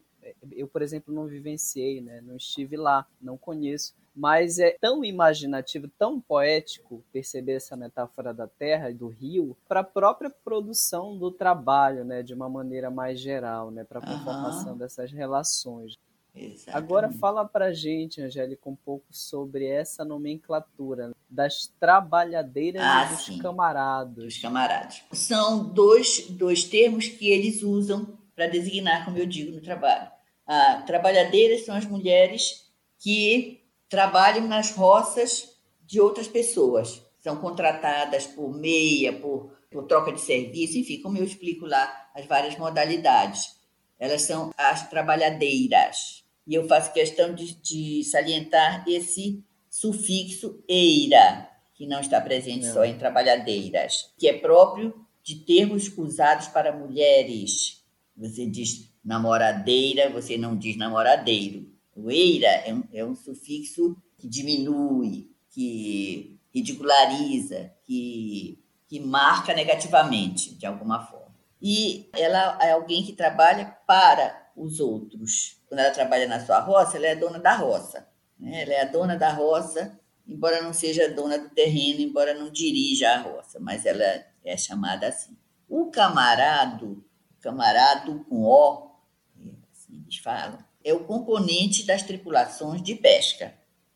eu, 0.53 0.69
por 0.69 0.83
exemplo, 0.83 1.15
não 1.15 1.27
vivenciei, 1.27 2.01
né? 2.01 2.21
Não 2.21 2.37
estive 2.37 2.77
lá, 2.77 3.07
não 3.21 3.37
conheço, 3.37 3.95
mas 4.15 4.59
é 4.59 4.77
tão 4.81 5.05
imaginativo, 5.05 5.89
tão 5.99 6.21
poético 6.21 7.03
perceber 7.13 7.53
essa 7.53 7.77
metáfora 7.77 8.35
da 8.35 8.47
terra 8.47 8.91
e 8.91 8.95
do 8.95 9.09
rio 9.09 9.57
para 9.69 9.81
a 9.81 9.85
própria 9.85 10.31
produção 10.31 11.17
do 11.17 11.31
trabalho, 11.31 12.05
né, 12.05 12.23
de 12.23 12.35
uma 12.35 12.49
maneira 12.49 12.91
mais 12.91 13.21
geral, 13.21 13.71
né, 13.71 13.85
para 13.85 14.01
a 14.01 14.03
conformação 14.03 14.73
uhum. 14.73 14.79
dessas 14.79 15.13
relações. 15.13 15.97
Exatamente. 16.35 16.71
Agora 16.71 17.11
fala 17.11 17.45
para 17.45 17.73
gente, 17.73 18.21
Angélica, 18.21 18.69
um 18.69 18.77
pouco 18.77 19.07
sobre 19.11 19.67
essa 19.67 20.05
nomenclatura 20.05 21.13
das 21.29 21.67
trabalhadeiras 21.79 22.83
ah, 22.83 23.05
e 23.05 23.15
dos 23.15 23.25
sim. 23.25 23.39
camaradas. 23.39 24.25
Dos 24.25 24.39
camaradas. 24.39 25.03
São 25.13 25.65
dois, 25.65 26.27
dois 26.31 26.65
termos 26.65 27.09
que 27.09 27.29
eles 27.29 27.63
usam 27.63 28.19
para 28.35 28.47
designar, 28.47 29.05
como 29.05 29.19
eu 29.19 29.27
digo, 29.27 29.53
no 29.53 29.61
trabalho. 29.61 30.11
Ah, 30.53 30.83
trabalhadeiras 30.85 31.65
são 31.65 31.77
as 31.77 31.85
mulheres 31.85 32.69
que 32.99 33.63
trabalham 33.89 34.49
nas 34.49 34.73
roças 34.73 35.57
de 35.87 36.01
outras 36.01 36.27
pessoas. 36.27 37.01
São 37.21 37.37
contratadas 37.37 38.27
por 38.27 38.53
meia, 38.53 39.13
por, 39.13 39.57
por 39.71 39.85
troca 39.85 40.11
de 40.11 40.21
serviço, 40.21 40.77
enfim, 40.77 41.01
como 41.01 41.17
eu 41.17 41.23
explico 41.23 41.67
lá, 41.67 42.11
as 42.17 42.27
várias 42.27 42.59
modalidades. 42.59 43.61
Elas 43.97 44.23
são 44.23 44.51
as 44.59 44.91
trabalhadeiras. 44.91 46.25
E 46.45 46.55
eu 46.57 46.67
faço 46.67 46.93
questão 46.93 47.33
de, 47.33 47.55
de 47.55 48.03
salientar 48.03 48.83
esse 48.89 49.45
sufixo 49.69 50.65
eira, 50.67 51.49
que 51.77 51.87
não 51.87 52.01
está 52.01 52.21
presente 52.21 52.67
não. 52.67 52.75
só 52.75 52.85
em 52.85 52.99
trabalhadeiras, 52.99 54.13
que 54.19 54.27
é 54.27 54.33
próprio 54.33 55.07
de 55.23 55.37
termos 55.37 55.97
usados 55.97 56.49
para 56.49 56.77
mulheres. 56.77 57.85
Você 58.17 58.47
diz 58.47 58.90
namoradeira, 59.05 60.11
você 60.11 60.37
não 60.37 60.57
diz 60.57 60.77
namoradeiro. 60.77 61.71
O 61.95 62.11
eira 62.11 62.49
é 62.49 62.73
um, 62.73 62.85
é 62.93 63.05
um 63.05 63.15
sufixo 63.15 63.97
que 64.17 64.29
diminui, 64.29 65.31
que 65.51 66.39
ridiculariza, 66.53 67.73
que, 67.85 68.63
que 68.87 69.01
marca 69.01 69.55
negativamente, 69.55 70.55
de 70.55 70.67
alguma 70.67 71.05
forma. 71.05 71.35
E 71.61 72.09
ela 72.13 72.59
é 72.61 72.73
alguém 72.73 73.05
que 73.05 73.13
trabalha 73.13 73.77
para 73.87 74.51
os 74.57 74.81
outros. 74.81 75.61
Quando 75.69 75.81
ela 75.81 75.91
trabalha 75.91 76.27
na 76.27 76.45
sua 76.45 76.61
roça, 76.61 76.97
ela 76.97 77.07
é 77.07 77.17
dona 77.17 77.39
da 77.39 77.55
roça. 77.55 78.07
Né? 78.39 78.63
Ela 78.63 78.73
é 78.73 78.81
a 78.83 78.91
dona 78.91 79.17
da 79.17 79.31
roça, 79.31 79.99
embora 80.27 80.63
não 80.63 80.73
seja 80.73 81.13
dona 81.13 81.39
do 81.39 81.51
terreno, 81.51 82.01
embora 82.01 82.35
não 82.35 82.51
dirija 82.51 83.11
a 83.11 83.19
roça, 83.19 83.59
mas 83.61 83.85
ela 83.85 84.05
é 84.45 84.57
chamada 84.57 85.09
assim. 85.09 85.37
O 85.69 85.91
camarado, 85.91 87.05
camarado 87.41 88.25
com 88.29 88.43
O, 88.45 88.90
eles 90.11 90.19
falam, 90.19 90.59
é 90.83 90.93
o 90.93 91.05
componente 91.05 91.87
das 91.87 92.03
tripulações 92.03 92.83
de 92.83 92.97
pesca, 92.97 93.55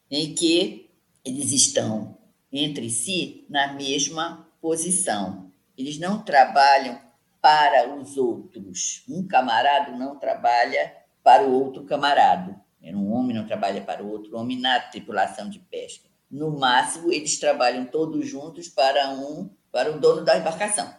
em 0.08 0.32
que 0.32 0.88
eles 1.24 1.50
estão 1.50 2.16
entre 2.52 2.88
si 2.88 3.44
na 3.50 3.72
mesma 3.72 4.48
posição. 4.60 5.50
Eles 5.76 5.98
não 5.98 6.22
trabalham 6.22 7.00
para 7.42 7.92
os 7.92 8.16
outros. 8.16 9.02
Um 9.08 9.26
camarada 9.26 9.90
não 9.96 10.16
trabalha 10.16 10.94
para 11.22 11.42
o 11.42 11.52
outro 11.52 11.84
camarada. 11.84 12.62
Um 12.80 13.12
homem 13.12 13.34
não 13.34 13.46
trabalha 13.46 13.80
para 13.80 14.04
o 14.04 14.10
outro 14.10 14.36
homem 14.36 14.60
na 14.60 14.78
tripulação 14.78 15.48
de 15.48 15.58
pesca. 15.58 16.08
No 16.30 16.50
máximo, 16.50 17.10
eles 17.10 17.38
trabalham 17.40 17.86
todos 17.86 18.28
juntos 18.28 18.68
para 18.68 19.10
um 19.10 19.50
para 19.72 19.90
o 19.90 19.98
dono 19.98 20.24
da 20.24 20.38
embarcação. 20.38 20.94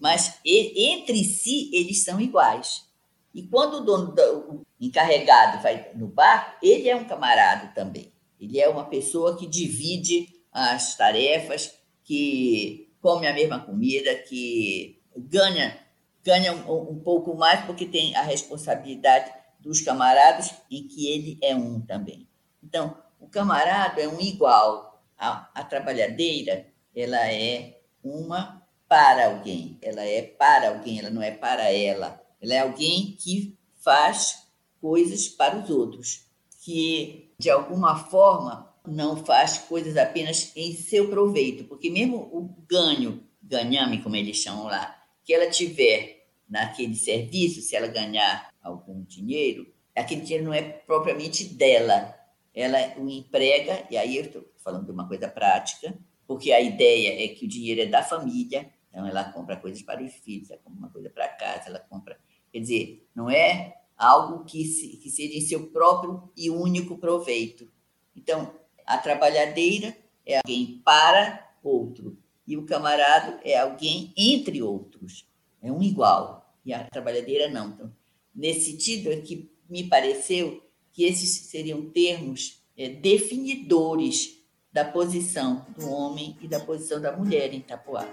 Mas 0.00 0.40
entre 0.44 1.22
si, 1.22 1.70
eles 1.72 2.02
são 2.02 2.20
iguais. 2.20 2.87
E 3.34 3.42
quando 3.42 3.74
o 3.74 3.80
dono, 3.80 4.14
o 4.48 4.66
encarregado 4.80 5.62
vai 5.62 5.90
no 5.94 6.08
barco, 6.08 6.56
ele 6.62 6.88
é 6.88 6.96
um 6.96 7.04
camarada 7.04 7.68
também. 7.74 8.12
Ele 8.40 8.58
é 8.60 8.68
uma 8.68 8.84
pessoa 8.84 9.36
que 9.36 9.46
divide 9.46 10.28
as 10.52 10.96
tarefas, 10.96 11.74
que 12.04 12.90
come 13.00 13.26
a 13.26 13.32
mesma 13.32 13.60
comida, 13.60 14.14
que 14.14 15.00
ganha 15.16 15.78
ganha 16.24 16.52
um, 16.52 16.92
um 16.92 16.98
pouco 16.98 17.34
mais 17.34 17.64
porque 17.64 17.86
tem 17.86 18.14
a 18.14 18.22
responsabilidade 18.22 19.32
dos 19.58 19.80
camaradas 19.80 20.54
em 20.70 20.86
que 20.86 21.08
ele 21.08 21.38
é 21.42 21.54
um 21.54 21.80
também. 21.80 22.28
Então, 22.62 22.96
o 23.18 23.26
camarada 23.28 24.00
é 24.00 24.08
um 24.08 24.20
igual. 24.20 25.02
A, 25.16 25.50
a 25.52 25.64
trabalhadeira, 25.64 26.66
ela 26.94 27.32
é 27.32 27.80
uma 28.04 28.62
para 28.86 29.26
alguém. 29.26 29.76
Ela 29.82 30.04
é 30.04 30.22
para 30.22 30.68
alguém, 30.68 31.00
ela 31.00 31.10
não 31.10 31.22
é 31.22 31.30
para 31.30 31.72
ela. 31.72 32.22
Ela 32.40 32.54
é 32.54 32.58
alguém 32.60 33.16
que 33.18 33.56
faz 33.82 34.48
coisas 34.80 35.28
para 35.28 35.58
os 35.58 35.70
outros, 35.70 36.26
que 36.64 37.32
de 37.38 37.50
alguma 37.50 37.96
forma 37.96 38.68
não 38.86 39.16
faz 39.16 39.58
coisas 39.58 39.96
apenas 39.96 40.52
em 40.56 40.74
seu 40.74 41.08
proveito, 41.08 41.64
porque 41.64 41.90
mesmo 41.90 42.16
o 42.32 42.54
ganho, 42.68 43.22
ganhame 43.42 44.02
como 44.02 44.16
eles 44.16 44.36
chamam 44.36 44.64
lá, 44.64 45.02
que 45.24 45.32
ela 45.32 45.50
tiver 45.50 46.26
naquele 46.48 46.94
serviço, 46.94 47.60
se 47.60 47.76
ela 47.76 47.86
ganhar 47.86 48.50
algum 48.62 49.02
dinheiro, 49.04 49.66
aquele 49.94 50.22
dinheiro 50.22 50.46
não 50.46 50.54
é 50.54 50.62
propriamente 50.62 51.44
dela, 51.44 52.14
ela 52.54 52.94
o 52.96 53.08
emprega, 53.08 53.86
e 53.90 53.96
aí 53.96 54.16
eu 54.16 54.24
estou 54.24 54.52
falando 54.56 54.86
de 54.86 54.90
uma 54.90 55.06
coisa 55.06 55.28
prática, 55.28 55.96
porque 56.26 56.52
a 56.52 56.60
ideia 56.60 57.24
é 57.24 57.28
que 57.28 57.44
o 57.44 57.48
dinheiro 57.48 57.82
é 57.82 57.86
da 57.86 58.02
família, 58.02 58.70
então 58.88 59.06
ela 59.06 59.24
compra 59.24 59.56
coisas 59.56 59.82
para 59.82 60.02
os 60.02 60.12
filhos, 60.14 60.50
ela 60.50 60.60
compra 60.62 60.78
uma 60.78 60.90
coisa 60.90 61.10
para 61.10 61.28
casa, 61.28 61.68
ela 61.68 61.78
compra. 61.78 62.18
Quer 62.58 62.62
dizer, 62.62 63.08
não 63.14 63.30
é 63.30 63.76
algo 63.96 64.44
que, 64.44 64.64
se, 64.64 64.96
que 64.96 65.08
seja 65.08 65.38
em 65.38 65.40
seu 65.40 65.68
próprio 65.68 66.28
e 66.36 66.50
único 66.50 66.98
proveito. 66.98 67.70
Então, 68.16 68.52
a 68.84 68.98
trabalhadeira 68.98 69.96
é 70.26 70.38
alguém 70.38 70.82
para 70.84 71.48
outro, 71.62 72.18
e 72.44 72.56
o 72.56 72.66
camarada 72.66 73.40
é 73.44 73.56
alguém 73.60 74.12
entre 74.16 74.60
outros, 74.60 75.24
é 75.62 75.70
um 75.70 75.80
igual, 75.80 76.52
e 76.64 76.72
a 76.72 76.82
trabalhadeira 76.82 77.48
não. 77.48 77.68
Então, 77.68 77.92
nesse 78.34 78.72
sentido, 78.72 79.12
é 79.12 79.20
que 79.20 79.48
me 79.70 79.84
pareceu 79.84 80.60
que 80.92 81.04
esses 81.04 81.46
seriam 81.46 81.90
termos 81.90 82.60
é, 82.76 82.88
definidores 82.88 84.36
da 84.72 84.84
posição 84.84 85.64
do 85.78 85.88
homem 85.88 86.36
e 86.42 86.48
da 86.48 86.58
posição 86.58 87.00
da 87.00 87.16
mulher 87.16 87.54
em 87.54 87.58
Itapuá. 87.58 88.04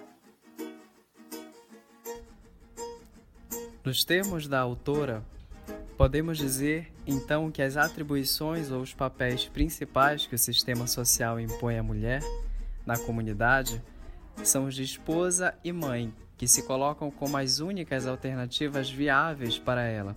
Nos 3.85 4.03
termos 4.03 4.47
da 4.47 4.59
autora, 4.59 5.23
podemos 5.95 6.39
dizer 6.39 6.91
então 7.05 7.51
que 7.51 7.61
as 7.61 7.77
atribuições 7.77 8.71
ou 8.71 8.81
os 8.81 8.95
papéis 8.95 9.45
principais 9.45 10.25
que 10.25 10.33
o 10.33 10.39
sistema 10.39 10.87
social 10.87 11.39
impõe 11.39 11.77
à 11.77 11.83
mulher 11.83 12.23
na 12.83 12.97
comunidade 12.97 13.79
são 14.43 14.65
os 14.65 14.73
de 14.73 14.81
esposa 14.81 15.53
e 15.63 15.71
mãe, 15.71 16.11
que 16.35 16.47
se 16.47 16.63
colocam 16.63 17.11
como 17.11 17.37
as 17.37 17.59
únicas 17.59 18.07
alternativas 18.07 18.89
viáveis 18.89 19.59
para 19.59 19.83
ela, 19.83 20.15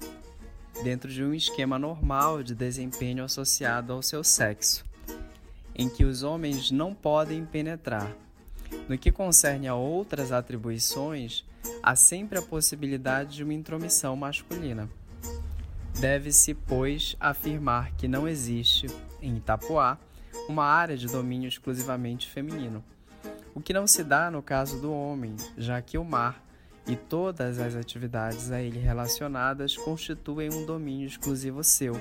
dentro 0.82 1.10
de 1.10 1.22
um 1.22 1.34
esquema 1.34 1.78
normal 1.78 2.42
de 2.42 2.54
desempenho 2.54 3.22
associado 3.22 3.92
ao 3.92 4.00
seu 4.00 4.24
sexo, 4.24 4.82
em 5.74 5.90
que 5.90 6.06
os 6.06 6.22
homens 6.22 6.70
não 6.70 6.94
podem 6.94 7.44
penetrar. 7.44 8.16
No 8.88 8.96
que 8.96 9.12
concerne 9.12 9.68
a 9.68 9.74
outras 9.74 10.32
atribuições, 10.32 11.44
há 11.82 11.96
sempre 11.96 12.38
a 12.38 12.42
possibilidade 12.42 13.36
de 13.36 13.44
uma 13.44 13.54
intromissão 13.54 14.14
masculina. 14.16 14.88
Deve-se, 15.98 16.54
pois, 16.54 17.16
afirmar 17.18 17.92
que 17.96 18.06
não 18.06 18.28
existe, 18.28 18.86
em 19.20 19.36
Itapuá, 19.36 19.98
uma 20.48 20.64
área 20.64 20.96
de 20.96 21.06
domínio 21.06 21.48
exclusivamente 21.48 22.28
feminino, 22.28 22.84
o 23.54 23.60
que 23.60 23.72
não 23.72 23.86
se 23.86 24.04
dá 24.04 24.30
no 24.30 24.40
caso 24.40 24.80
do 24.80 24.92
homem, 24.92 25.34
já 25.56 25.82
que 25.82 25.98
o 25.98 26.04
mar 26.04 26.42
e 26.86 26.96
todas 26.96 27.58
as 27.58 27.74
atividades 27.74 28.50
a 28.50 28.62
ele 28.62 28.78
relacionadas 28.78 29.76
constituem 29.76 30.50
um 30.52 30.64
domínio 30.64 31.06
exclusivo 31.06 31.62
seu, 31.62 32.00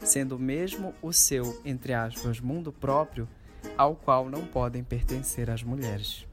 sendo 0.00 0.38
mesmo 0.38 0.94
o 1.02 1.12
seu, 1.12 1.60
entre 1.64 1.94
aspas, 1.94 2.38
mundo 2.38 2.70
próprio, 2.72 3.28
ao 3.76 3.96
qual 3.96 4.28
não 4.28 4.46
podem 4.46 4.84
pertencer 4.84 5.50
as 5.50 5.62
mulheres. 5.62 6.26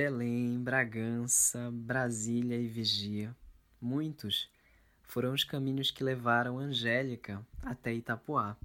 Belém, 0.00 0.58
Bragança, 0.58 1.70
Brasília 1.70 2.56
e 2.56 2.66
Vigia, 2.66 3.36
muitos 3.78 4.50
foram 5.02 5.34
os 5.34 5.44
caminhos 5.44 5.90
que 5.90 6.02
levaram 6.02 6.58
Angélica 6.58 7.46
até 7.62 7.92
Itapuá. 7.92 8.56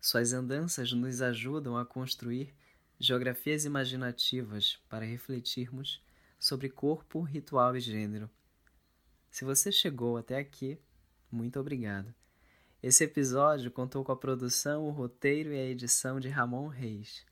Suas 0.00 0.32
andanças 0.32 0.92
nos 0.92 1.22
ajudam 1.22 1.76
a 1.76 1.86
construir 1.86 2.52
geografias 2.98 3.64
imaginativas 3.64 4.80
para 4.88 5.04
refletirmos 5.04 6.02
sobre 6.40 6.68
corpo, 6.68 7.20
ritual 7.20 7.76
e 7.76 7.80
gênero. 7.80 8.28
Se 9.30 9.44
você 9.44 9.70
chegou 9.70 10.16
até 10.16 10.38
aqui, 10.38 10.76
muito 11.30 11.60
obrigado. 11.60 12.12
Esse 12.82 13.04
episódio 13.04 13.70
contou 13.70 14.02
com 14.02 14.10
a 14.10 14.16
produção, 14.16 14.88
o 14.88 14.90
roteiro 14.90 15.52
e 15.52 15.56
a 15.56 15.66
edição 15.66 16.18
de 16.18 16.28
Ramon 16.28 16.66
Reis. 16.66 17.24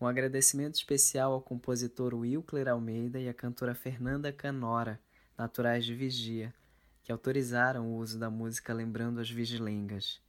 Um 0.00 0.06
agradecimento 0.06 0.76
especial 0.76 1.32
ao 1.32 1.40
compositor 1.40 2.14
Wilcler 2.14 2.68
Almeida 2.68 3.18
e 3.18 3.28
à 3.28 3.34
cantora 3.34 3.74
Fernanda 3.74 4.32
Canora, 4.32 5.00
naturais 5.36 5.84
de 5.84 5.94
Vigia 5.94 6.54
que 7.02 7.12
autorizaram 7.12 7.88
o 7.88 7.96
uso 7.96 8.18
da 8.18 8.28
música 8.28 8.74
lembrando 8.74 9.18
as 9.18 9.30
vigilengas. 9.30 10.20